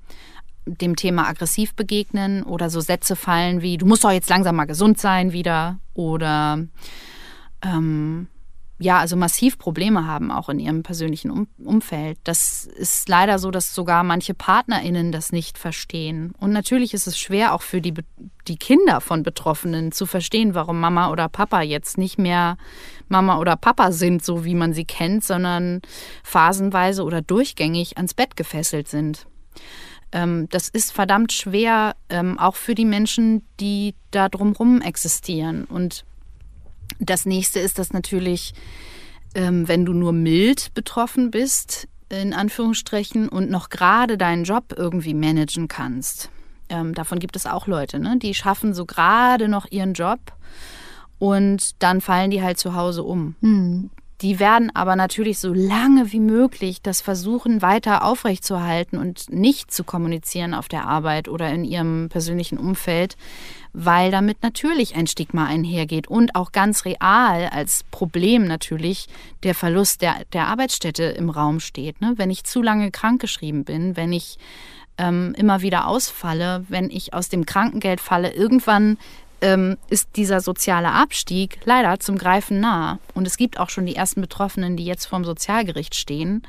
dem 0.77 0.97
Thema 0.97 1.29
aggressiv 1.29 1.75
begegnen 1.75 2.43
oder 2.43 2.71
so 2.71 2.81
Sätze 2.81 3.17
fallen 3.17 3.63
wie, 3.63 3.77
du 3.79 3.87
musst 3.87 4.05
doch 4.05 4.11
jetzt 4.11 4.31
langsam 4.31 4.57
mal 4.57 4.67
gesund 4.67 4.99
sein 4.99 5.33
wieder 5.33 5.79
oder 5.95 6.67
ähm, 7.63 8.29
ja, 8.81 8.99
also 9.01 9.17
massiv 9.17 9.59
Probleme 9.59 10.07
haben, 10.07 10.31
auch 10.31 10.49
in 10.49 10.61
ihrem 10.61 10.85
persönlichen 10.85 11.33
um 11.33 11.49
Umfeld. 11.65 12.17
Das 12.23 12.65
ist 12.65 13.09
leider 13.09 13.41
so, 13.41 13.51
dass 13.51 13.75
sogar 13.75 14.05
manche 14.05 14.35
PartnerInnen 14.35 15.11
das 15.11 15.33
nicht 15.33 15.59
verstehen. 15.59 16.33
Und 16.39 16.53
natürlich 16.53 16.95
ist 16.95 17.09
es 17.09 17.19
schwer, 17.19 17.55
auch 17.55 17.63
für 17.63 17.81
die, 17.81 17.95
die 18.47 18.57
Kinder 18.57 19.01
von 19.01 19.25
Betroffenen 19.25 19.91
zu 19.91 20.07
verstehen, 20.07 20.55
warum 20.55 20.79
Mama 20.79 21.11
oder 21.11 21.29
Papa 21.29 21.63
jetzt 21.63 21.99
nicht 21.99 22.19
mehr 22.19 22.57
Mama 23.09 23.39
oder 23.39 23.57
Papa 23.57 23.91
sind, 23.91 24.25
so 24.25 24.45
wie 24.45 24.55
man 24.55 24.73
sie 24.73 24.85
kennt, 24.85 25.25
sondern 25.25 25.83
phasenweise 26.23 27.03
oder 27.03 27.21
durchgängig 27.21 27.97
ans 27.97 28.15
Bett 28.15 28.37
gefesselt 28.37 28.87
sind. 28.87 29.27
Ähm, 30.13 30.49
das 30.51 30.69
ist 30.69 30.93
verdammt 30.93 31.33
schwer, 31.33 31.97
ähm, 32.09 32.39
auch 32.39 32.57
für 32.57 32.75
die 32.75 32.85
Menschen, 32.85 33.43
die 33.61 33.95
da 34.11 34.29
drumherum 34.29 34.81
existieren. 34.81 35.65
Und 35.65 36.05
das 36.99 37.27
nächste 37.27 37.61
ist, 37.61 37.79
dass 37.79 37.93
natürlich, 37.93 38.55
ähm, 39.35 39.69
wenn 39.69 39.85
du 39.85 39.93
nur 39.93 40.13
mild 40.13 40.73
betroffen 40.75 41.31
bist, 41.31 41.89
in 42.09 42.33
Anführungsstrichen, 42.33 43.29
und 43.29 43.51
noch 43.51 43.69
gerade 43.69 44.17
deinen 44.17 44.45
Job 44.45 44.75
irgendwie 44.77 45.15
managen 45.15 45.69
kannst. 45.69 46.31
Ähm, 46.71 46.95
davon 46.95 47.19
gibt 47.19 47.37
es 47.37 47.47
auch 47.47 47.67
Leute, 47.67 47.99
ne? 47.99 48.19
die 48.19 48.35
schaffen 48.35 48.75
so 48.75 48.85
gerade 48.85 49.49
noch 49.49 49.67
ihren 49.71 49.95
Job 49.95 50.21
und 51.19 51.83
dann 51.83 52.01
fallen 52.01 52.31
die 52.31 52.43
halt 52.43 52.59
zu 52.59 52.75
Hause 52.75 53.03
um. 53.03 53.37
Mhm. 53.41 53.91
Die 54.21 54.41
werden 54.41 54.75
aber 54.75 54.97
natürlich 54.97 55.39
so 55.39 55.53
lange 55.53 56.13
wie 56.13 56.19
möglich 56.19 56.83
das 56.83 57.01
versuchen, 57.01 57.63
weiter 57.63 58.05
aufrechtzuerhalten 58.05 58.99
und 58.99 59.31
nicht 59.33 59.71
zu 59.71 59.85
kommunizieren 59.85 60.55
auf 60.55 60.67
der 60.67 60.87
Arbeit 60.89 61.29
oder 61.29 61.49
in 61.51 61.65
ihrem 61.65 62.09
persönlichen 62.09 62.59
Umfeld, 62.59 63.17
weil 63.73 64.11
damit 64.11 64.43
natürlich 64.43 64.97
ein 64.97 65.07
Stigma 65.07 65.47
einhergeht 65.47 66.09
und 66.09 66.35
auch 66.35 66.51
ganz 66.51 66.85
real 66.85 67.49
als 67.53 67.85
Problem 67.93 68.45
natürlich 68.45 69.07
der 69.45 69.55
Verlust 69.55 70.03
der, 70.03 70.17
der 70.33 70.49
Arbeitsstätte 70.49 71.05
im 71.05 71.31
Raum 71.31 71.61
steht. 71.61 72.01
Ne? 72.01 72.15
Wenn 72.17 72.31
ich 72.31 72.43
zu 72.43 72.61
lange 72.61 72.91
krankgeschrieben 72.91 73.63
bin, 73.63 73.97
wenn 73.97 74.13
ich 74.13 74.37
ähm, 74.99 75.33
immer 75.37 75.63
wieder 75.63 75.87
ausfalle, 75.87 76.65
wenn 76.69 76.91
ich 76.91 77.15
aus 77.15 77.29
dem 77.29 77.47
Krankengeld 77.47 78.01
falle, 78.01 78.33
irgendwann 78.33 78.99
ähm, 79.41 79.77
ist 79.89 80.17
dieser 80.17 80.41
soziale 80.41 80.93
Abstieg 80.93 81.61
leider 81.65 82.01
zum 82.01 82.19
Greifen 82.19 82.61
nah. 82.61 82.99
Und 83.15 83.27
es 83.27 83.37
gibt 83.37 83.59
auch 83.59 83.71
schon 83.71 83.87
die 83.87 83.97
ersten 83.97 84.21
Betroffenen, 84.21 84.77
die 84.77 84.85
jetzt 84.85 85.07
vorm 85.07 85.25
Sozialgericht 85.25 85.95
stehen, 85.95 86.43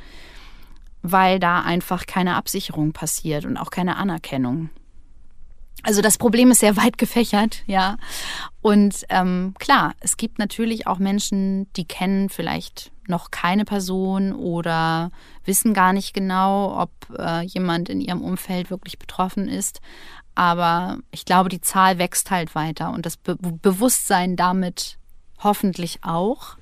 weil 1.02 1.39
da 1.39 1.62
einfach 1.62 2.06
keine 2.06 2.36
Absicherung 2.36 2.93
passiert 2.93 3.45
und 3.45 3.58
auch 3.58 3.69
keine 3.69 3.97
Anerkennung. 3.97 4.69
Also 5.84 6.02
das 6.02 6.17
Problem 6.17 6.52
ist 6.52 6.60
sehr 6.60 6.78
weit 6.78 6.97
gefächert, 6.97 7.63
ja. 7.67 7.97
Und 8.62 9.06
ähm, 9.10 9.54
klar, 9.60 9.93
es 9.99 10.17
gibt 10.17 10.39
natürlich 10.39 10.88
auch 10.88 10.99
Menschen, 10.99 11.71
die 11.73 11.86
kennen 11.86 12.30
vielleicht 12.30 12.91
noch 13.08 13.32
keine 13.32 13.65
Person 13.65 14.34
oder 14.34 15.12
wissen 15.43 15.73
gar 15.73 15.93
nicht 15.93 16.13
genau, 16.13 16.80
ob 16.80 16.91
äh, 17.17 17.41
jemand 17.41 17.89
in 17.89 18.02
ihrem 18.02 18.21
Umfeld 18.21 18.69
wirklich 18.69 18.99
betroffen 18.99 19.47
ist. 19.47 19.82
Aber 20.39 20.99
ich 21.12 21.25
glaube, 21.25 21.49
die 21.49 21.60
Zahl 21.60 21.97
wächst 21.97 22.32
halt 22.32 22.56
weiter 22.56 22.93
und 22.93 23.06
das 23.06 23.17
Be 23.17 23.36
Bewusstsein 23.36 24.38
damit 24.38 24.97
hoffentlich 25.43 25.99
auch. 26.02 26.56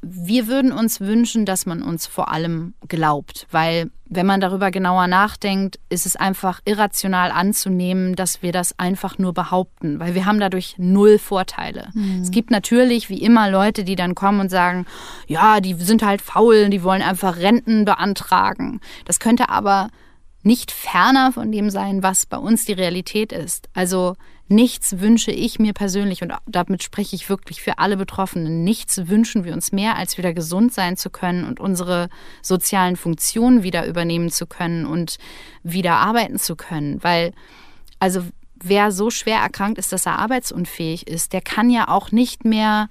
Wir 0.00 0.46
würden 0.46 0.72
uns 0.72 1.00
wünschen, 1.00 1.44
dass 1.44 1.66
man 1.66 1.82
uns 1.82 2.06
vor 2.06 2.32
allem 2.32 2.72
glaubt, 2.88 3.46
weil 3.50 3.90
wenn 4.06 4.24
man 4.24 4.40
darüber 4.40 4.70
genauer 4.70 5.06
nachdenkt, 5.06 5.78
ist 5.90 6.06
es 6.06 6.16
einfach 6.16 6.60
irrational 6.64 7.30
anzunehmen, 7.30 8.16
dass 8.16 8.40
wir 8.40 8.52
das 8.52 8.78
einfach 8.78 9.18
nur 9.18 9.34
behaupten, 9.34 10.00
weil 10.00 10.14
wir 10.14 10.24
haben 10.24 10.40
dadurch 10.40 10.76
null 10.78 11.18
Vorteile. 11.18 11.90
Mhm. 11.92 12.22
Es 12.22 12.30
gibt 12.30 12.50
natürlich 12.50 13.10
wie 13.10 13.22
immer 13.22 13.50
Leute, 13.50 13.84
die 13.84 13.96
dann 13.96 14.14
kommen 14.14 14.40
und 14.40 14.48
sagen, 14.48 14.86
ja, 15.26 15.60
die 15.60 15.74
sind 15.74 16.02
halt 16.02 16.22
faul, 16.22 16.70
die 16.70 16.82
wollen 16.82 17.02
einfach 17.02 17.36
Renten 17.36 17.84
beantragen. 17.84 18.80
Das 19.04 19.20
könnte 19.20 19.50
aber 19.50 19.88
nicht 20.44 20.70
ferner 20.70 21.32
von 21.32 21.50
dem 21.50 21.70
sein, 21.70 22.02
was 22.02 22.26
bei 22.26 22.36
uns 22.36 22.64
die 22.64 22.72
Realität 22.72 23.32
ist. 23.32 23.68
Also 23.74 24.14
nichts 24.46 25.00
wünsche 25.00 25.32
ich 25.32 25.58
mir 25.58 25.72
persönlich 25.72 26.22
und 26.22 26.32
damit 26.46 26.82
spreche 26.82 27.16
ich 27.16 27.28
wirklich 27.28 27.62
für 27.62 27.78
alle 27.78 27.96
Betroffenen. 27.96 28.62
Nichts 28.62 29.08
wünschen 29.08 29.44
wir 29.44 29.54
uns 29.54 29.72
mehr, 29.72 29.96
als 29.96 30.18
wieder 30.18 30.34
gesund 30.34 30.72
sein 30.72 30.96
zu 30.96 31.08
können 31.10 31.44
und 31.44 31.60
unsere 31.60 32.08
sozialen 32.42 32.96
Funktionen 32.96 33.62
wieder 33.62 33.86
übernehmen 33.86 34.30
zu 34.30 34.46
können 34.46 34.84
und 34.84 35.16
wieder 35.62 35.94
arbeiten 35.94 36.38
zu 36.38 36.56
können. 36.56 37.02
Weil, 37.02 37.32
also 37.98 38.22
wer 38.62 38.92
so 38.92 39.10
schwer 39.10 39.38
erkrankt 39.38 39.78
ist, 39.78 39.92
dass 39.92 40.06
er 40.06 40.18
arbeitsunfähig 40.18 41.06
ist, 41.06 41.32
der 41.32 41.40
kann 41.40 41.70
ja 41.70 41.88
auch 41.88 42.12
nicht 42.12 42.44
mehr 42.44 42.90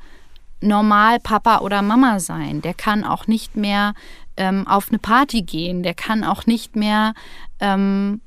normal 0.63 1.19
Papa 1.19 1.59
oder 1.59 1.81
Mama 1.81 2.19
sein. 2.19 2.61
Der 2.61 2.73
kann 2.73 3.03
auch 3.03 3.27
nicht 3.27 3.55
mehr 3.55 3.93
ähm, 4.37 4.67
auf 4.67 4.89
eine 4.89 4.99
Party 4.99 5.41
gehen, 5.41 5.83
der 5.83 5.93
kann 5.93 6.23
auch 6.23 6.45
nicht 6.45 6.75
mehr, 6.75 7.13
ähm, 7.59 8.21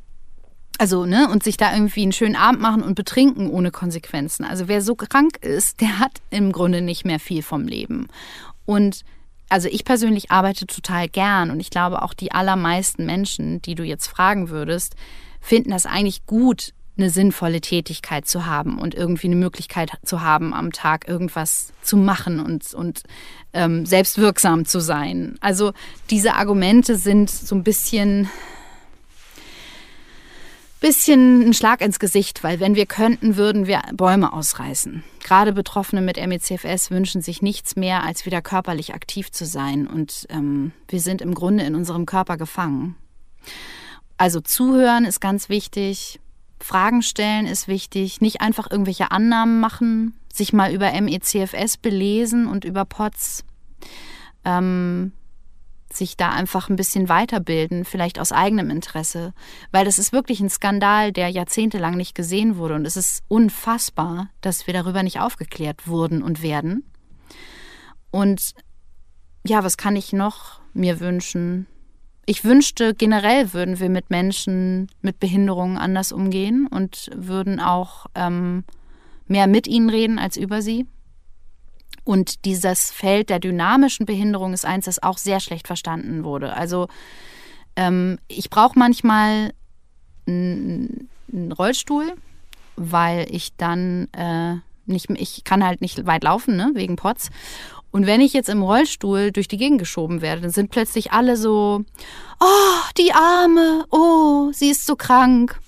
also, 0.78 1.06
ne, 1.06 1.28
und 1.30 1.42
sich 1.42 1.56
da 1.56 1.72
irgendwie 1.72 2.02
einen 2.02 2.12
schönen 2.12 2.36
Abend 2.36 2.60
machen 2.60 2.82
und 2.82 2.94
betrinken 2.94 3.48
ohne 3.48 3.70
Konsequenzen. 3.70 4.44
Also 4.44 4.68
wer 4.68 4.82
so 4.82 4.94
krank 4.94 5.38
ist, 5.38 5.80
der 5.80 5.98
hat 5.98 6.20
im 6.30 6.52
Grunde 6.52 6.82
nicht 6.82 7.04
mehr 7.04 7.18
viel 7.18 7.42
vom 7.42 7.66
Leben. 7.66 8.08
Und 8.66 9.04
also 9.48 9.68
ich 9.68 9.84
persönlich 9.84 10.30
arbeite 10.30 10.66
total 10.66 11.08
gern 11.08 11.50
und 11.50 11.60
ich 11.60 11.70
glaube 11.70 12.02
auch 12.02 12.14
die 12.14 12.32
allermeisten 12.32 13.06
Menschen, 13.06 13.62
die 13.62 13.74
du 13.74 13.84
jetzt 13.84 14.08
fragen 14.08 14.48
würdest, 14.48 14.96
finden 15.40 15.70
das 15.70 15.86
eigentlich 15.86 16.26
gut, 16.26 16.72
eine 16.98 17.10
sinnvolle 17.10 17.60
Tätigkeit 17.60 18.26
zu 18.26 18.46
haben 18.46 18.78
und 18.78 18.94
irgendwie 18.94 19.26
eine 19.26 19.36
Möglichkeit 19.36 19.90
zu 20.04 20.22
haben, 20.22 20.54
am 20.54 20.72
Tag 20.72 21.06
irgendwas 21.08 21.72
zu 21.82 21.96
machen 21.96 22.40
und, 22.40 22.72
und 22.72 23.02
ähm, 23.52 23.84
selbstwirksam 23.84 24.64
zu 24.64 24.80
sein. 24.80 25.36
Also 25.40 25.72
diese 26.10 26.34
Argumente 26.34 26.96
sind 26.96 27.30
so 27.30 27.54
ein 27.54 27.64
bisschen, 27.64 28.30
bisschen 30.80 31.48
ein 31.48 31.54
Schlag 31.54 31.82
ins 31.82 31.98
Gesicht, 31.98 32.42
weil 32.42 32.60
wenn 32.60 32.76
wir 32.76 32.86
könnten, 32.86 33.36
würden 33.36 33.66
wir 33.66 33.82
Bäume 33.92 34.32
ausreißen. 34.32 35.04
Gerade 35.22 35.52
Betroffene 35.52 36.00
mit 36.00 36.16
MECFS 36.16 36.90
wünschen 36.90 37.20
sich 37.20 37.42
nichts 37.42 37.76
mehr, 37.76 38.04
als 38.04 38.24
wieder 38.24 38.40
körperlich 38.40 38.94
aktiv 38.94 39.30
zu 39.30 39.44
sein 39.44 39.86
und 39.86 40.26
ähm, 40.30 40.72
wir 40.88 41.00
sind 41.00 41.20
im 41.20 41.34
Grunde 41.34 41.64
in 41.64 41.74
unserem 41.74 42.06
Körper 42.06 42.38
gefangen. 42.38 42.96
Also 44.16 44.40
zuhören 44.40 45.04
ist 45.04 45.20
ganz 45.20 45.50
wichtig, 45.50 46.20
Fragen 46.60 47.02
stellen 47.02 47.46
ist 47.46 47.68
wichtig, 47.68 48.20
nicht 48.20 48.40
einfach 48.40 48.70
irgendwelche 48.70 49.10
Annahmen 49.10 49.60
machen, 49.60 50.18
sich 50.32 50.52
mal 50.52 50.72
über 50.72 50.90
MECFS 51.00 51.76
belesen 51.76 52.46
und 52.46 52.64
über 52.64 52.84
POTS, 52.84 53.44
ähm, 54.44 55.12
sich 55.92 56.16
da 56.16 56.30
einfach 56.30 56.68
ein 56.68 56.76
bisschen 56.76 57.08
weiterbilden, 57.08 57.84
vielleicht 57.84 58.18
aus 58.18 58.32
eigenem 58.32 58.70
Interesse, 58.70 59.32
weil 59.70 59.84
das 59.84 59.98
ist 59.98 60.12
wirklich 60.12 60.40
ein 60.40 60.50
Skandal, 60.50 61.12
der 61.12 61.28
jahrzehntelang 61.28 61.96
nicht 61.96 62.14
gesehen 62.14 62.56
wurde 62.56 62.74
und 62.74 62.86
es 62.86 62.96
ist 62.96 63.22
unfassbar, 63.28 64.28
dass 64.40 64.66
wir 64.66 64.74
darüber 64.74 65.02
nicht 65.02 65.20
aufgeklärt 65.20 65.86
wurden 65.86 66.22
und 66.22 66.42
werden. 66.42 66.84
Und 68.10 68.54
ja, 69.46 69.62
was 69.64 69.76
kann 69.76 69.96
ich 69.96 70.12
noch 70.12 70.60
mir 70.74 71.00
wünschen? 71.00 71.66
Ich 72.26 72.44
wünschte, 72.44 72.92
generell 72.94 73.52
würden 73.52 73.78
wir 73.78 73.88
mit 73.88 74.10
Menschen 74.10 74.88
mit 75.00 75.20
Behinderungen 75.20 75.78
anders 75.78 76.10
umgehen 76.10 76.66
und 76.66 77.08
würden 77.14 77.60
auch 77.60 78.06
ähm, 78.16 78.64
mehr 79.28 79.46
mit 79.46 79.68
ihnen 79.68 79.88
reden 79.88 80.18
als 80.18 80.36
über 80.36 80.60
sie. 80.60 80.86
Und 82.04 82.44
dieses 82.44 82.90
Feld 82.90 83.30
der 83.30 83.38
dynamischen 83.38 84.06
Behinderung 84.06 84.52
ist 84.52 84.64
eins, 84.64 84.86
das 84.86 85.02
auch 85.02 85.18
sehr 85.18 85.40
schlecht 85.40 85.68
verstanden 85.68 86.24
wurde. 86.24 86.54
Also 86.54 86.88
ähm, 87.76 88.18
ich 88.28 88.50
brauche 88.50 88.78
manchmal 88.78 89.52
einen 90.26 91.08
Rollstuhl, 91.56 92.12
weil 92.76 93.26
ich 93.30 93.54
dann 93.56 94.08
äh, 94.12 94.56
nicht, 94.86 95.10
ich 95.10 95.44
kann 95.44 95.64
halt 95.64 95.80
nicht 95.80 96.06
weit 96.06 96.24
laufen, 96.24 96.56
ne, 96.56 96.70
wegen 96.74 96.96
Pots. 96.96 97.30
Und 97.96 98.06
wenn 98.06 98.20
ich 98.20 98.34
jetzt 98.34 98.50
im 98.50 98.60
Rollstuhl 98.60 99.32
durch 99.32 99.48
die 99.48 99.56
Gegend 99.56 99.78
geschoben 99.78 100.20
werde, 100.20 100.42
dann 100.42 100.50
sind 100.50 100.70
plötzlich 100.70 101.12
alle 101.12 101.38
so, 101.38 101.82
oh, 102.40 102.90
die 102.98 103.14
Arme, 103.14 103.86
oh, 103.90 104.50
sie 104.52 104.68
ist 104.68 104.84
so 104.84 104.96
krank. 104.96 105.58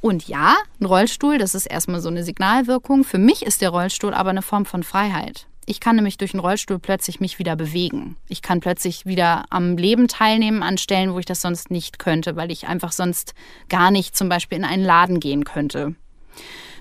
Und 0.00 0.28
ja, 0.28 0.54
ein 0.78 0.86
Rollstuhl, 0.86 1.38
das 1.38 1.56
ist 1.56 1.66
erstmal 1.66 2.00
so 2.00 2.08
eine 2.10 2.22
Signalwirkung. 2.22 3.02
Für 3.02 3.18
mich 3.18 3.44
ist 3.44 3.60
der 3.60 3.70
Rollstuhl 3.70 4.14
aber 4.14 4.30
eine 4.30 4.42
Form 4.42 4.66
von 4.66 4.84
Freiheit. 4.84 5.48
Ich 5.66 5.80
kann 5.80 5.96
nämlich 5.96 6.16
durch 6.16 6.30
den 6.30 6.38
Rollstuhl 6.38 6.78
plötzlich 6.78 7.18
mich 7.18 7.40
wieder 7.40 7.56
bewegen. 7.56 8.16
Ich 8.28 8.40
kann 8.40 8.60
plötzlich 8.60 9.04
wieder 9.04 9.44
am 9.50 9.76
Leben 9.76 10.06
teilnehmen 10.06 10.62
an 10.62 10.78
Stellen, 10.78 11.12
wo 11.12 11.18
ich 11.18 11.26
das 11.26 11.40
sonst 11.40 11.72
nicht 11.72 11.98
könnte, 11.98 12.36
weil 12.36 12.52
ich 12.52 12.68
einfach 12.68 12.92
sonst 12.92 13.34
gar 13.68 13.90
nicht 13.90 14.16
zum 14.16 14.28
Beispiel 14.28 14.58
in 14.58 14.64
einen 14.64 14.84
Laden 14.84 15.18
gehen 15.18 15.44
könnte. 15.44 15.96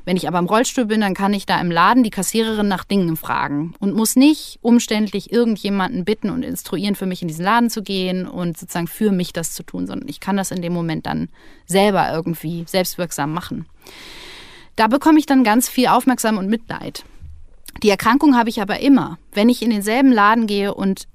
Wenn 0.06 0.18
ich 0.18 0.28
aber 0.28 0.40
im 0.40 0.46
Rollstuhl 0.46 0.86
bin, 0.86 1.02
dann 1.02 1.14
kann 1.14 1.34
ich 1.34 1.46
da 1.46 1.60
im 1.62 1.72
Laden 1.72 2.04
die 2.04 2.10
Kassiererin 2.10 2.68
nach 2.68 2.84
Dingen 2.84 3.16
fragen 3.18 3.74
und 3.80 3.94
muss 3.94 4.16
nicht 4.16 4.58
umständlich 4.62 5.32
irgendjemanden 5.32 6.06
bitten 6.06 6.30
und 6.30 6.44
instruieren, 6.44 6.96
für 6.96 7.06
mich 7.06 7.22
in 7.22 7.28
diesen 7.28 7.46
Laden 7.46 7.70
zu 7.70 7.84
gehen 7.84 8.28
und 8.28 8.58
sozusagen 8.58 8.88
für 8.88 9.12
mich 9.12 9.34
das 9.34 9.54
zu 9.54 9.64
tun, 9.64 9.88
sondern 9.88 10.10
ich 10.10 10.20
kann 10.20 10.38
das 10.38 10.52
in 10.52 10.62
dem 10.62 10.74
Moment 10.74 11.06
dann 11.06 11.30
selber 11.66 12.12
irgendwie 12.12 12.64
selbstwirksam 12.68 13.34
machen. 13.34 13.68
Da 14.76 14.88
bekomme 14.88 15.20
ich 15.20 15.26
dann 15.26 15.44
ganz 15.44 15.70
viel 15.70 15.88
Aufmerksam 15.88 16.38
und 16.38 16.48
Mitleid. 16.48 17.04
Die 17.84 17.90
Erkrankung 17.90 18.38
habe 18.38 18.50
ich 18.50 18.62
aber 18.62 18.80
immer. 18.80 19.18
Wenn 19.34 19.50
ich 19.50 19.62
in 19.62 19.70
denselben 19.70 20.12
Laden 20.12 20.48
gehe 20.48 20.74
und 20.74 21.08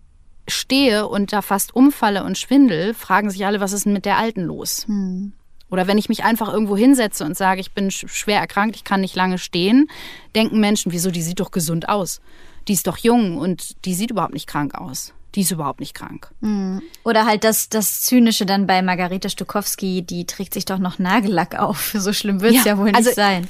stehe 0.49 1.09
und 1.09 1.33
da 1.33 1.43
fast 1.43 1.75
umfalle 1.75 2.25
und 2.25 2.39
schwindel, 2.39 2.95
fragen 2.95 3.31
sich 3.31 3.45
alle, 3.47 3.61
was 3.61 3.73
ist 3.73 3.87
denn 3.87 3.93
mit 3.93 4.05
der 4.05 4.19
Alten 4.19 4.43
los? 4.43 4.85
Hm. 4.87 5.33
Oder 5.77 5.87
wenn 5.87 5.99
ich 5.99 6.09
mich 6.09 6.25
einfach 6.25 6.51
irgendwo 6.51 6.75
hinsetze 6.75 7.23
und 7.23 7.37
sage, 7.37 7.61
ich 7.61 7.73
bin 7.73 7.91
schwer 7.91 8.41
erkrankt, 8.41 8.77
ich 8.77 8.85
kann 8.85 9.03
nicht 9.03 9.15
lange 9.15 9.37
stehen, 9.37 9.91
denken 10.35 10.59
Menschen, 10.59 10.91
wieso, 10.91 11.11
die 11.11 11.21
sieht 11.21 11.39
doch 11.39 11.51
gesund 11.51 11.91
aus. 11.91 12.23
Die 12.67 12.73
ist 12.73 12.87
doch 12.87 12.97
jung 12.97 13.37
und 13.37 13.85
die 13.85 13.93
sieht 13.93 14.11
überhaupt 14.11 14.33
nicht 14.33 14.47
krank 14.47 14.75
aus. 14.75 15.13
Die 15.35 15.43
ist 15.43 15.51
überhaupt 15.51 15.81
nicht 15.81 15.93
krank. 15.93 16.31
Hm. 16.41 16.81
Oder 17.05 17.27
halt 17.27 17.45
das, 17.45 17.69
das 17.69 18.01
Zynische 18.01 18.47
dann 18.47 18.67
bei 18.67 18.81
Margarete 18.81 19.29
Stukowski, 19.29 20.01
die 20.01 20.25
trägt 20.25 20.55
sich 20.55 20.65
doch 20.65 20.79
noch 20.79 20.99
Nagellack 20.99 21.59
auf. 21.59 21.93
So 21.99 22.15
schlimm 22.15 22.41
wird 22.41 22.55
es 22.55 22.65
ja, 22.65 22.73
ja, 22.73 22.79
wohl 22.79 22.87
nicht 22.87 22.97
also, 22.97 23.11
sein. 23.13 23.47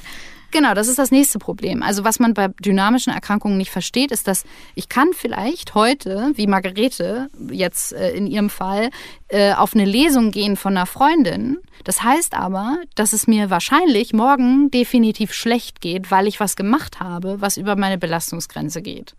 Genau, 0.51 0.73
das 0.73 0.87
ist 0.87 0.97
das 0.97 1.11
nächste 1.11 1.39
Problem. 1.39 1.83
Also 1.83 2.03
was 2.03 2.19
man 2.19 2.33
bei 2.33 2.47
dynamischen 2.47 3.11
Erkrankungen 3.11 3.57
nicht 3.57 3.71
versteht, 3.71 4.11
ist, 4.11 4.27
dass 4.27 4.45
ich 4.75 4.87
kann 4.87 5.09
vielleicht 5.13 5.75
heute, 5.75 6.31
wie 6.35 6.47
Margarete 6.47 7.29
jetzt 7.51 7.91
äh, 7.91 8.11
in 8.11 8.27
ihrem 8.27 8.49
Fall, 8.49 8.89
äh, 9.27 9.53
auf 9.53 9.73
eine 9.73 9.83
Lesung 9.83 10.31
gehen 10.31 10.55
von 10.55 10.77
einer 10.77 10.85
Freundin. 10.85 11.57
Das 11.83 12.01
heißt 12.01 12.33
aber, 12.33 12.77
dass 12.95 13.11
es 13.11 13.27
mir 13.27 13.49
wahrscheinlich 13.49 14.13
morgen 14.13 14.71
definitiv 14.71 15.33
schlecht 15.33 15.81
geht, 15.81 16.11
weil 16.11 16.27
ich 16.27 16.39
was 16.39 16.55
gemacht 16.55 17.01
habe, 17.01 17.41
was 17.41 17.57
über 17.57 17.75
meine 17.75 17.97
Belastungsgrenze 17.97 18.81
geht. 18.81 19.15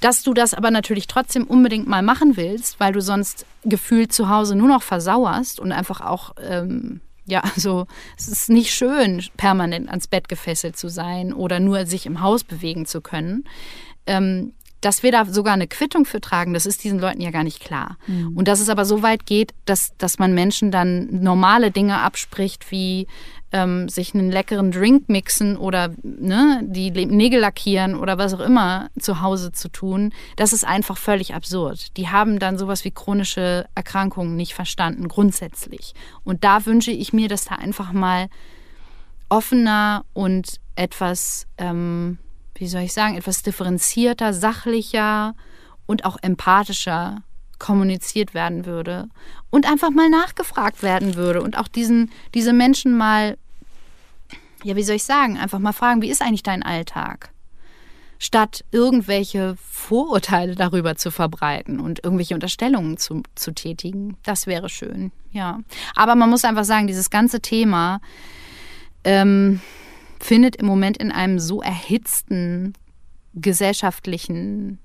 Dass 0.00 0.22
du 0.22 0.34
das 0.34 0.54
aber 0.54 0.70
natürlich 0.70 1.08
trotzdem 1.08 1.44
unbedingt 1.44 1.88
mal 1.88 2.02
machen 2.02 2.36
willst, 2.36 2.78
weil 2.78 2.92
du 2.92 3.00
sonst 3.00 3.44
gefühlt 3.64 4.12
zu 4.12 4.28
Hause 4.28 4.54
nur 4.54 4.68
noch 4.68 4.82
versauerst 4.82 5.58
und 5.58 5.72
einfach 5.72 6.00
auch 6.00 6.34
ähm, 6.40 7.00
ja, 7.26 7.40
also 7.54 7.86
es 8.16 8.28
ist 8.28 8.50
nicht 8.50 8.74
schön, 8.74 9.22
permanent 9.36 9.88
ans 9.88 10.08
Bett 10.08 10.28
gefesselt 10.28 10.76
zu 10.76 10.88
sein 10.88 11.32
oder 11.32 11.60
nur 11.60 11.86
sich 11.86 12.06
im 12.06 12.20
Haus 12.20 12.44
bewegen 12.44 12.86
zu 12.86 13.00
können. 13.00 13.44
Ähm, 14.06 14.52
dass 14.80 15.04
wir 15.04 15.12
da 15.12 15.24
sogar 15.24 15.54
eine 15.54 15.68
Quittung 15.68 16.04
für 16.04 16.20
tragen, 16.20 16.54
das 16.54 16.66
ist 16.66 16.82
diesen 16.82 16.98
Leuten 16.98 17.20
ja 17.20 17.30
gar 17.30 17.44
nicht 17.44 17.60
klar. 17.60 17.98
Mhm. 18.08 18.36
Und 18.36 18.48
dass 18.48 18.58
es 18.58 18.68
aber 18.68 18.84
so 18.84 19.02
weit 19.02 19.26
geht, 19.26 19.54
dass, 19.64 19.96
dass 19.96 20.18
man 20.18 20.34
Menschen 20.34 20.72
dann 20.72 21.22
normale 21.22 21.70
Dinge 21.70 22.00
abspricht, 22.00 22.72
wie 22.72 23.06
ähm, 23.52 23.88
sich 23.88 24.14
einen 24.14 24.30
leckeren 24.30 24.72
Drink 24.72 25.08
mixen 25.08 25.56
oder 25.56 25.90
ne, 26.02 26.60
die 26.64 26.90
Nägel 26.90 27.40
lackieren 27.40 27.94
oder 27.94 28.18
was 28.18 28.34
auch 28.34 28.40
immer 28.40 28.88
zu 28.98 29.20
Hause 29.20 29.52
zu 29.52 29.68
tun, 29.68 30.12
das 30.36 30.52
ist 30.52 30.64
einfach 30.64 30.96
völlig 30.96 31.34
absurd. 31.34 31.96
Die 31.96 32.08
haben 32.08 32.38
dann 32.38 32.58
sowas 32.58 32.84
wie 32.84 32.90
chronische 32.90 33.66
Erkrankungen 33.74 34.36
nicht 34.36 34.54
verstanden, 34.54 35.08
grundsätzlich. 35.08 35.94
Und 36.24 36.44
da 36.44 36.64
wünsche 36.66 36.90
ich 36.90 37.12
mir, 37.12 37.28
dass 37.28 37.44
da 37.44 37.56
einfach 37.56 37.92
mal 37.92 38.28
offener 39.28 40.04
und 40.12 40.60
etwas, 40.74 41.46
ähm, 41.58 42.18
wie 42.54 42.66
soll 42.66 42.82
ich 42.82 42.92
sagen, 42.92 43.16
etwas 43.16 43.42
differenzierter, 43.42 44.32
sachlicher 44.32 45.34
und 45.86 46.04
auch 46.04 46.16
empathischer 46.22 47.22
kommuniziert 47.58 48.34
werden 48.34 48.66
würde 48.66 49.08
und 49.50 49.70
einfach 49.70 49.90
mal 49.90 50.10
nachgefragt 50.10 50.82
werden 50.82 51.14
würde 51.14 51.42
und 51.42 51.56
auch 51.56 51.68
diesen, 51.68 52.10
diese 52.34 52.52
Menschen 52.52 52.96
mal 52.96 53.38
ja, 54.64 54.76
wie 54.76 54.82
soll 54.82 54.96
ich 54.96 55.04
sagen, 55.04 55.38
einfach 55.38 55.58
mal 55.58 55.72
fragen, 55.72 56.02
wie 56.02 56.10
ist 56.10 56.22
eigentlich 56.22 56.42
dein 56.42 56.62
Alltag? 56.62 57.32
Statt 58.18 58.64
irgendwelche 58.70 59.56
Vorurteile 59.56 60.54
darüber 60.54 60.96
zu 60.96 61.10
verbreiten 61.10 61.80
und 61.80 62.04
irgendwelche 62.04 62.34
Unterstellungen 62.34 62.96
zu, 62.96 63.22
zu 63.34 63.52
tätigen. 63.52 64.16
Das 64.22 64.46
wäre 64.46 64.68
schön, 64.68 65.10
ja. 65.32 65.58
Aber 65.96 66.14
man 66.14 66.30
muss 66.30 66.44
einfach 66.44 66.64
sagen, 66.64 66.86
dieses 66.86 67.10
ganze 67.10 67.40
Thema 67.40 68.00
ähm, 69.02 69.60
findet 70.20 70.56
im 70.56 70.66
Moment 70.66 70.98
in 70.98 71.10
einem 71.10 71.40
so 71.40 71.62
erhitzten 71.62 72.74
gesellschaftlichen 73.34 74.78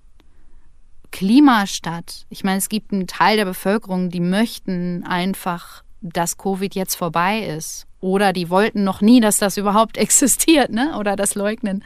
Klima 1.12 1.68
statt. 1.68 2.26
Ich 2.30 2.44
meine, 2.44 2.58
es 2.58 2.70
gibt 2.70 2.92
einen 2.92 3.08
Teil 3.08 3.38
der 3.38 3.46
Bevölkerung, 3.46 4.10
die 4.10 4.20
möchten 4.20 5.04
einfach, 5.04 5.84
dass 6.02 6.38
Covid 6.38 6.74
jetzt 6.74 6.96
vorbei 6.96 7.42
ist 7.44 7.87
oder 8.00 8.34
die 8.34 8.50
wollten 8.50 8.84
noch 8.84 9.02
nie, 9.02 9.20
dass 9.20 9.38
das 9.38 9.58
überhaupt 9.58 9.98
existiert, 9.98 10.72
ne? 10.72 10.98
Oder 10.98 11.16
das 11.16 11.36
leugnen. 11.36 11.84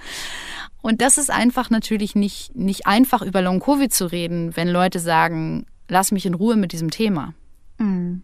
Und 0.81 1.01
das 1.01 1.17
ist 1.17 1.29
einfach 1.29 1.69
natürlich 1.69 2.15
nicht, 2.15 2.55
nicht 2.55 2.87
einfach, 2.87 3.21
über 3.21 3.41
Long-Covid 3.41 3.93
zu 3.93 4.11
reden, 4.11 4.55
wenn 4.55 4.67
Leute 4.67 4.99
sagen, 4.99 5.65
lass 5.87 6.11
mich 6.11 6.25
in 6.25 6.33
Ruhe 6.33 6.55
mit 6.55 6.71
diesem 6.71 6.89
Thema. 6.89 7.33
Mhm. 7.77 8.23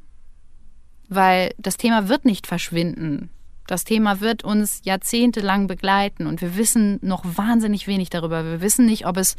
Weil 1.08 1.54
das 1.58 1.78
Thema 1.78 2.10
wird 2.10 2.26
nicht 2.26 2.48
verschwinden. 2.48 3.30
Das 3.68 3.84
Thema 3.84 4.22
wird 4.22 4.44
uns 4.44 4.82
jahrzehntelang 4.84 5.68
begleiten 5.68 6.26
und 6.26 6.42
wir 6.42 6.56
wissen 6.56 7.00
noch 7.02 7.24
wahnsinnig 7.26 7.86
wenig 7.86 8.10
darüber. 8.10 8.44
Wir 8.44 8.62
wissen 8.62 8.86
nicht, 8.86 9.06
ob 9.06 9.18
es 9.18 9.36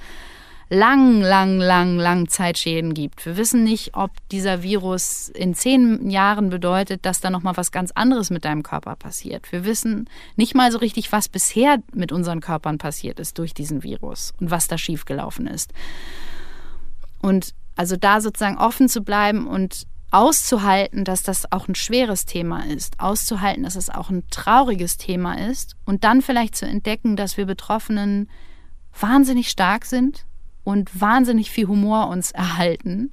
lang, 0.71 1.23
lang, 1.23 1.59
lang, 1.59 1.97
lang 1.97 2.29
Zeitschäden 2.29 2.93
gibt. 2.93 3.25
Wir 3.25 3.37
wissen 3.37 3.64
nicht, 3.64 3.97
ob 3.97 4.11
dieser 4.31 4.62
Virus 4.62 5.31
in 5.31 5.55
zehn 5.55 6.11
Jahren 6.11 6.51
bedeutet, 6.51 7.07
dass 7.07 7.21
da 7.21 7.31
nochmal 7.31 7.57
was 7.57 7.73
ganz 7.73 7.91
anderes 7.93 8.31
mit 8.31 8.45
deinem 8.45 8.62
Körper 8.62 8.97
passiert. 8.97 9.51
Wir 9.51 9.64
wissen 9.64 10.11
nicht 10.37 10.55
mal 10.55 10.71
so 10.71 10.79
richtig, 10.79 11.11
was 11.11 11.29
bisher 11.29 11.79
mit 11.95 12.12
unseren 12.12 12.41
Körpern 12.41 12.79
passiert 12.79 13.19
ist 13.19 13.39
durch 13.39 13.55
diesen 13.55 13.83
Virus 13.83 14.35
und 14.41 14.51
was 14.51 14.69
da 14.69 14.77
schiefgelaufen 14.77 15.47
ist. 15.47 15.73
Und 17.23 17.55
also 17.75 17.97
da 17.97 18.21
sozusagen 18.21 18.59
offen 18.59 18.89
zu 18.89 19.03
bleiben 19.03 19.47
und 19.47 19.87
auszuhalten, 20.11 21.05
dass 21.05 21.23
das 21.23 21.51
auch 21.53 21.69
ein 21.69 21.75
schweres 21.75 22.25
Thema 22.25 22.64
ist, 22.64 22.99
auszuhalten, 22.99 23.62
dass 23.62 23.77
es 23.77 23.91
auch 23.91 24.11
ein 24.11 24.25
trauriges 24.31 24.97
Thema 24.97 25.35
ist 25.35 25.77
und 25.85 26.05
dann 26.05 26.23
vielleicht 26.23 26.57
zu 26.57 26.66
entdecken, 26.66 27.16
dass 27.16 27.37
wir 27.37 27.47
Betroffenen 27.47 28.29
wahnsinnig 28.99 29.49
stark 29.49 29.85
sind, 29.85 30.25
und 30.69 31.01
wahnsinnig 31.01 31.51
viel 31.51 31.66
Humor 31.66 32.09
uns 32.09 32.31
erhalten 32.31 33.11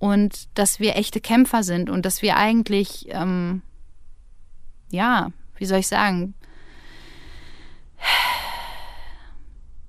und 0.00 0.48
dass 0.58 0.80
wir 0.80 0.96
echte 0.96 1.20
Kämpfer 1.20 1.62
sind 1.62 1.88
und 1.88 2.04
dass 2.04 2.22
wir 2.22 2.36
eigentlich, 2.36 3.06
ähm, 3.10 3.62
ja, 4.90 5.30
wie 5.58 5.66
soll 5.66 5.78
ich 5.78 5.86
sagen, 5.86 6.34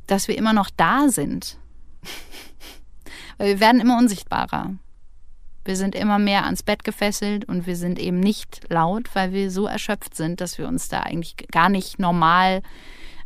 dass 0.06 0.28
wir 0.28 0.38
immer 0.38 0.54
noch 0.54 0.70
da 0.70 1.10
sind. 1.10 1.58
Weil 3.40 3.48
wir 3.48 3.60
werden 3.60 3.82
immer 3.82 3.98
unsichtbarer. 3.98 4.76
Wir 5.66 5.76
sind 5.76 5.96
immer 5.96 6.20
mehr 6.20 6.46
ans 6.46 6.62
Bett 6.62 6.84
gefesselt 6.84 7.44
und 7.46 7.66
wir 7.66 7.76
sind 7.76 7.98
eben 7.98 8.20
nicht 8.20 8.70
laut, 8.70 9.10
weil 9.16 9.32
wir 9.32 9.50
so 9.50 9.66
erschöpft 9.66 10.16
sind, 10.16 10.42
dass 10.42 10.60
wir 10.60 10.68
uns 10.68 10.90
da 10.90 11.00
eigentlich 11.00 11.38
gar 11.52 11.70
nicht 11.70 11.98
normal 11.98 12.62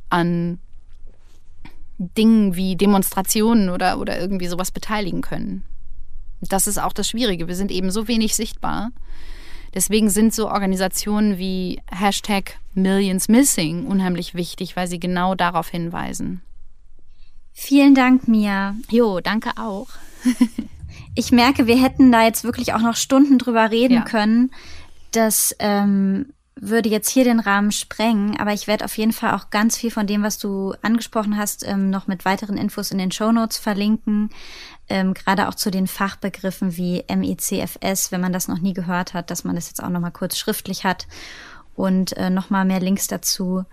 an 0.10 0.60
Dingen 1.98 2.56
wie 2.56 2.76
Demonstrationen 2.76 3.70
oder, 3.70 4.00
oder 4.00 4.20
irgendwie 4.20 4.48
sowas 4.48 4.72
beteiligen 4.72 5.22
können. 5.22 5.64
Das 6.42 6.68
ist 6.68 6.78
auch 6.78 6.94
das 6.94 7.10
Schwierige. 7.10 7.48
Wir 7.48 7.56
sind 7.56 7.72
eben 7.72 7.92
so 7.92 8.08
wenig 8.08 8.36
sichtbar. 8.36 8.92
Deswegen 9.74 10.10
sind 10.10 10.34
so 10.34 10.50
Organisationen 10.50 11.38
wie 11.38 11.82
Hashtag 11.92 12.58
Millions 12.74 13.28
Missing 13.28 13.86
unheimlich 13.86 14.34
wichtig, 14.34 14.76
weil 14.76 14.88
sie 14.88 15.00
genau 15.00 15.36
darauf 15.36 15.70
hinweisen. 15.70 16.42
Vielen 17.52 17.96
Dank, 17.96 18.28
Mia. 18.28 18.76
Jo, 18.90 19.20
danke 19.22 19.52
auch. 19.58 19.88
ich 21.16 21.32
merke, 21.32 21.68
wir 21.68 21.82
hätten 21.82 22.12
da 22.12 22.24
jetzt 22.24 22.44
wirklich 22.44 22.74
auch 22.74 22.82
noch 22.82 22.96
Stunden 22.96 23.38
drüber 23.38 23.72
reden 23.72 23.96
ja. 23.96 24.02
können. 24.02 24.52
Das 25.12 25.56
ähm, 25.60 26.34
würde 26.56 26.88
jetzt 26.88 27.10
hier 27.10 27.26
den 27.26 27.42
Rahmen 27.42 27.72
sprengen, 27.72 28.40
aber 28.40 28.54
ich 28.54 28.68
werde 28.68 28.86
auf 28.86 28.98
jeden 28.98 29.12
Fall 29.12 29.34
auch 29.34 29.50
ganz 29.50 29.78
viel 29.78 29.92
von 29.92 30.08
dem, 30.08 30.24
was 30.24 30.38
du 30.38 30.74
angesprochen 30.82 31.38
hast, 31.38 31.68
ähm, 31.68 31.90
noch 31.90 32.08
mit 32.08 32.24
weiteren 32.24 32.58
Infos 32.58 32.92
in 32.92 32.98
den 32.98 33.12
Show 33.12 33.32
Notes 33.32 33.58
verlinken. 33.58 34.30
Ähm, 34.88 35.14
Gerade 35.14 35.50
auch 35.50 35.56
zu 35.56 35.70
den 35.70 35.88
Fachbegriffen 35.88 36.78
wie 36.78 37.04
MECFS, 37.14 38.12
wenn 38.12 38.22
man 38.22 38.32
das 38.32 38.48
noch 38.48 38.60
nie 38.60 38.74
gehört 38.74 39.14
hat, 39.14 39.32
dass 39.32 39.44
man 39.44 39.56
das 39.56 39.68
jetzt 39.68 39.84
auch 39.84 39.90
noch 39.90 40.00
mal 40.00 40.12
kurz 40.12 40.38
schriftlich 40.38 40.86
hat 40.86 41.08
und 41.76 42.16
äh, 42.16 42.30
noch 42.30 42.50
mal 42.50 42.64
mehr 42.64 42.80
Links 42.80 43.08
dazu. 43.08 43.66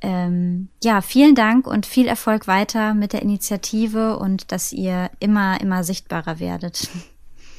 Ähm, 0.00 0.68
ja, 0.82 1.02
vielen 1.02 1.34
Dank 1.34 1.66
und 1.66 1.84
viel 1.84 2.06
Erfolg 2.06 2.46
weiter 2.46 2.94
mit 2.94 3.12
der 3.12 3.22
Initiative 3.22 4.18
und 4.18 4.52
dass 4.52 4.72
ihr 4.72 5.10
immer, 5.20 5.60
immer 5.60 5.84
sichtbarer 5.84 6.38
werdet. 6.38 6.88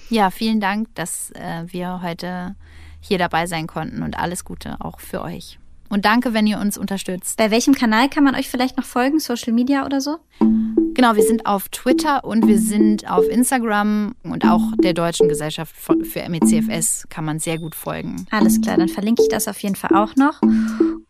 Ja, 0.10 0.32
vielen 0.32 0.62
Dank, 0.62 0.96
dass 0.96 1.32
äh, 1.32 1.66
wir 1.68 2.02
heute 2.02 2.56
hier 3.00 3.18
dabei 3.18 3.46
sein 3.46 3.68
konnten 3.68 4.04
und 4.04 4.18
alles 4.20 4.46
Gute 4.46 4.78
auch 4.80 5.00
für 5.00 5.22
euch. 5.22 5.60
Und 5.90 6.06
danke, 6.06 6.34
wenn 6.34 6.48
ihr 6.48 6.60
uns 6.60 6.78
unterstützt. 6.78 7.38
Bei 7.38 7.50
welchem 7.50 7.74
Kanal 7.74 8.10
kann 8.10 8.24
man 8.24 8.36
euch 8.36 8.50
vielleicht 8.50 8.78
noch 8.78 8.86
folgen? 8.86 9.20
Social 9.20 9.54
Media 9.54 9.86
oder 9.86 10.02
so? 10.02 10.18
Genau, 10.94 11.16
wir 11.16 11.24
sind 11.24 11.46
auf 11.46 11.70
Twitter 11.70 12.26
und 12.26 12.48
wir 12.48 12.60
sind 12.60 13.10
auf 13.10 13.28
Instagram 13.30 14.16
und 14.24 14.44
auch 14.46 14.64
der 14.80 14.94
Deutschen 14.94 15.30
Gesellschaft 15.30 15.76
für 15.76 16.28
MECFS 16.28 17.08
kann 17.10 17.24
man 17.24 17.40
sehr 17.40 17.60
gut 17.60 17.76
folgen. 17.76 18.26
Alles 18.32 18.60
klar, 18.60 18.78
dann 18.78 18.90
verlinke 18.90 19.22
ich 19.22 19.30
das 19.30 19.48
auf 19.48 19.60
jeden 19.60 19.76
Fall 19.76 19.96
auch 19.96 20.16
noch. 20.16 20.42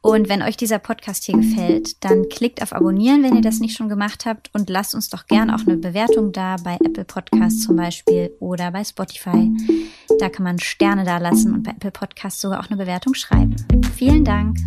Und 0.02 0.30
wenn 0.30 0.42
euch 0.42 0.56
dieser 0.56 0.80
Podcast 0.80 1.26
hier 1.26 1.36
gefällt, 1.36 2.04
dann 2.04 2.30
klickt 2.30 2.62
auf 2.62 2.74
Abonnieren, 2.74 3.24
wenn 3.24 3.36
ihr 3.36 3.42
das 3.42 3.60
nicht 3.60 3.76
schon 3.76 3.90
gemacht 3.90 4.26
habt 4.26 4.50
und 4.54 4.70
lasst 4.70 4.96
uns 4.96 5.10
doch 5.10 5.26
gern 5.26 5.50
auch 5.50 5.66
eine 5.66 5.78
Bewertung 5.78 6.32
da 6.32 6.56
bei 6.64 6.78
Apple 6.84 7.04
Podcasts 7.04 7.64
zum 7.64 7.76
Beispiel 7.76 8.32
oder 8.40 8.72
bei 8.72 8.84
Spotify. 8.84 9.52
Da 10.20 10.30
kann 10.30 10.44
man 10.44 10.60
Sterne 10.60 11.04
da 11.04 11.18
lassen 11.18 11.54
und 11.54 11.64
bei 11.64 11.72
Apple 11.72 11.92
Podcasts 11.92 12.42
sogar 12.42 12.60
auch 12.60 12.70
eine 12.70 12.78
Bewertung 12.78 13.14
schreiben. 13.16 13.56
Vielen 13.96 14.24
Dank. 14.24 14.58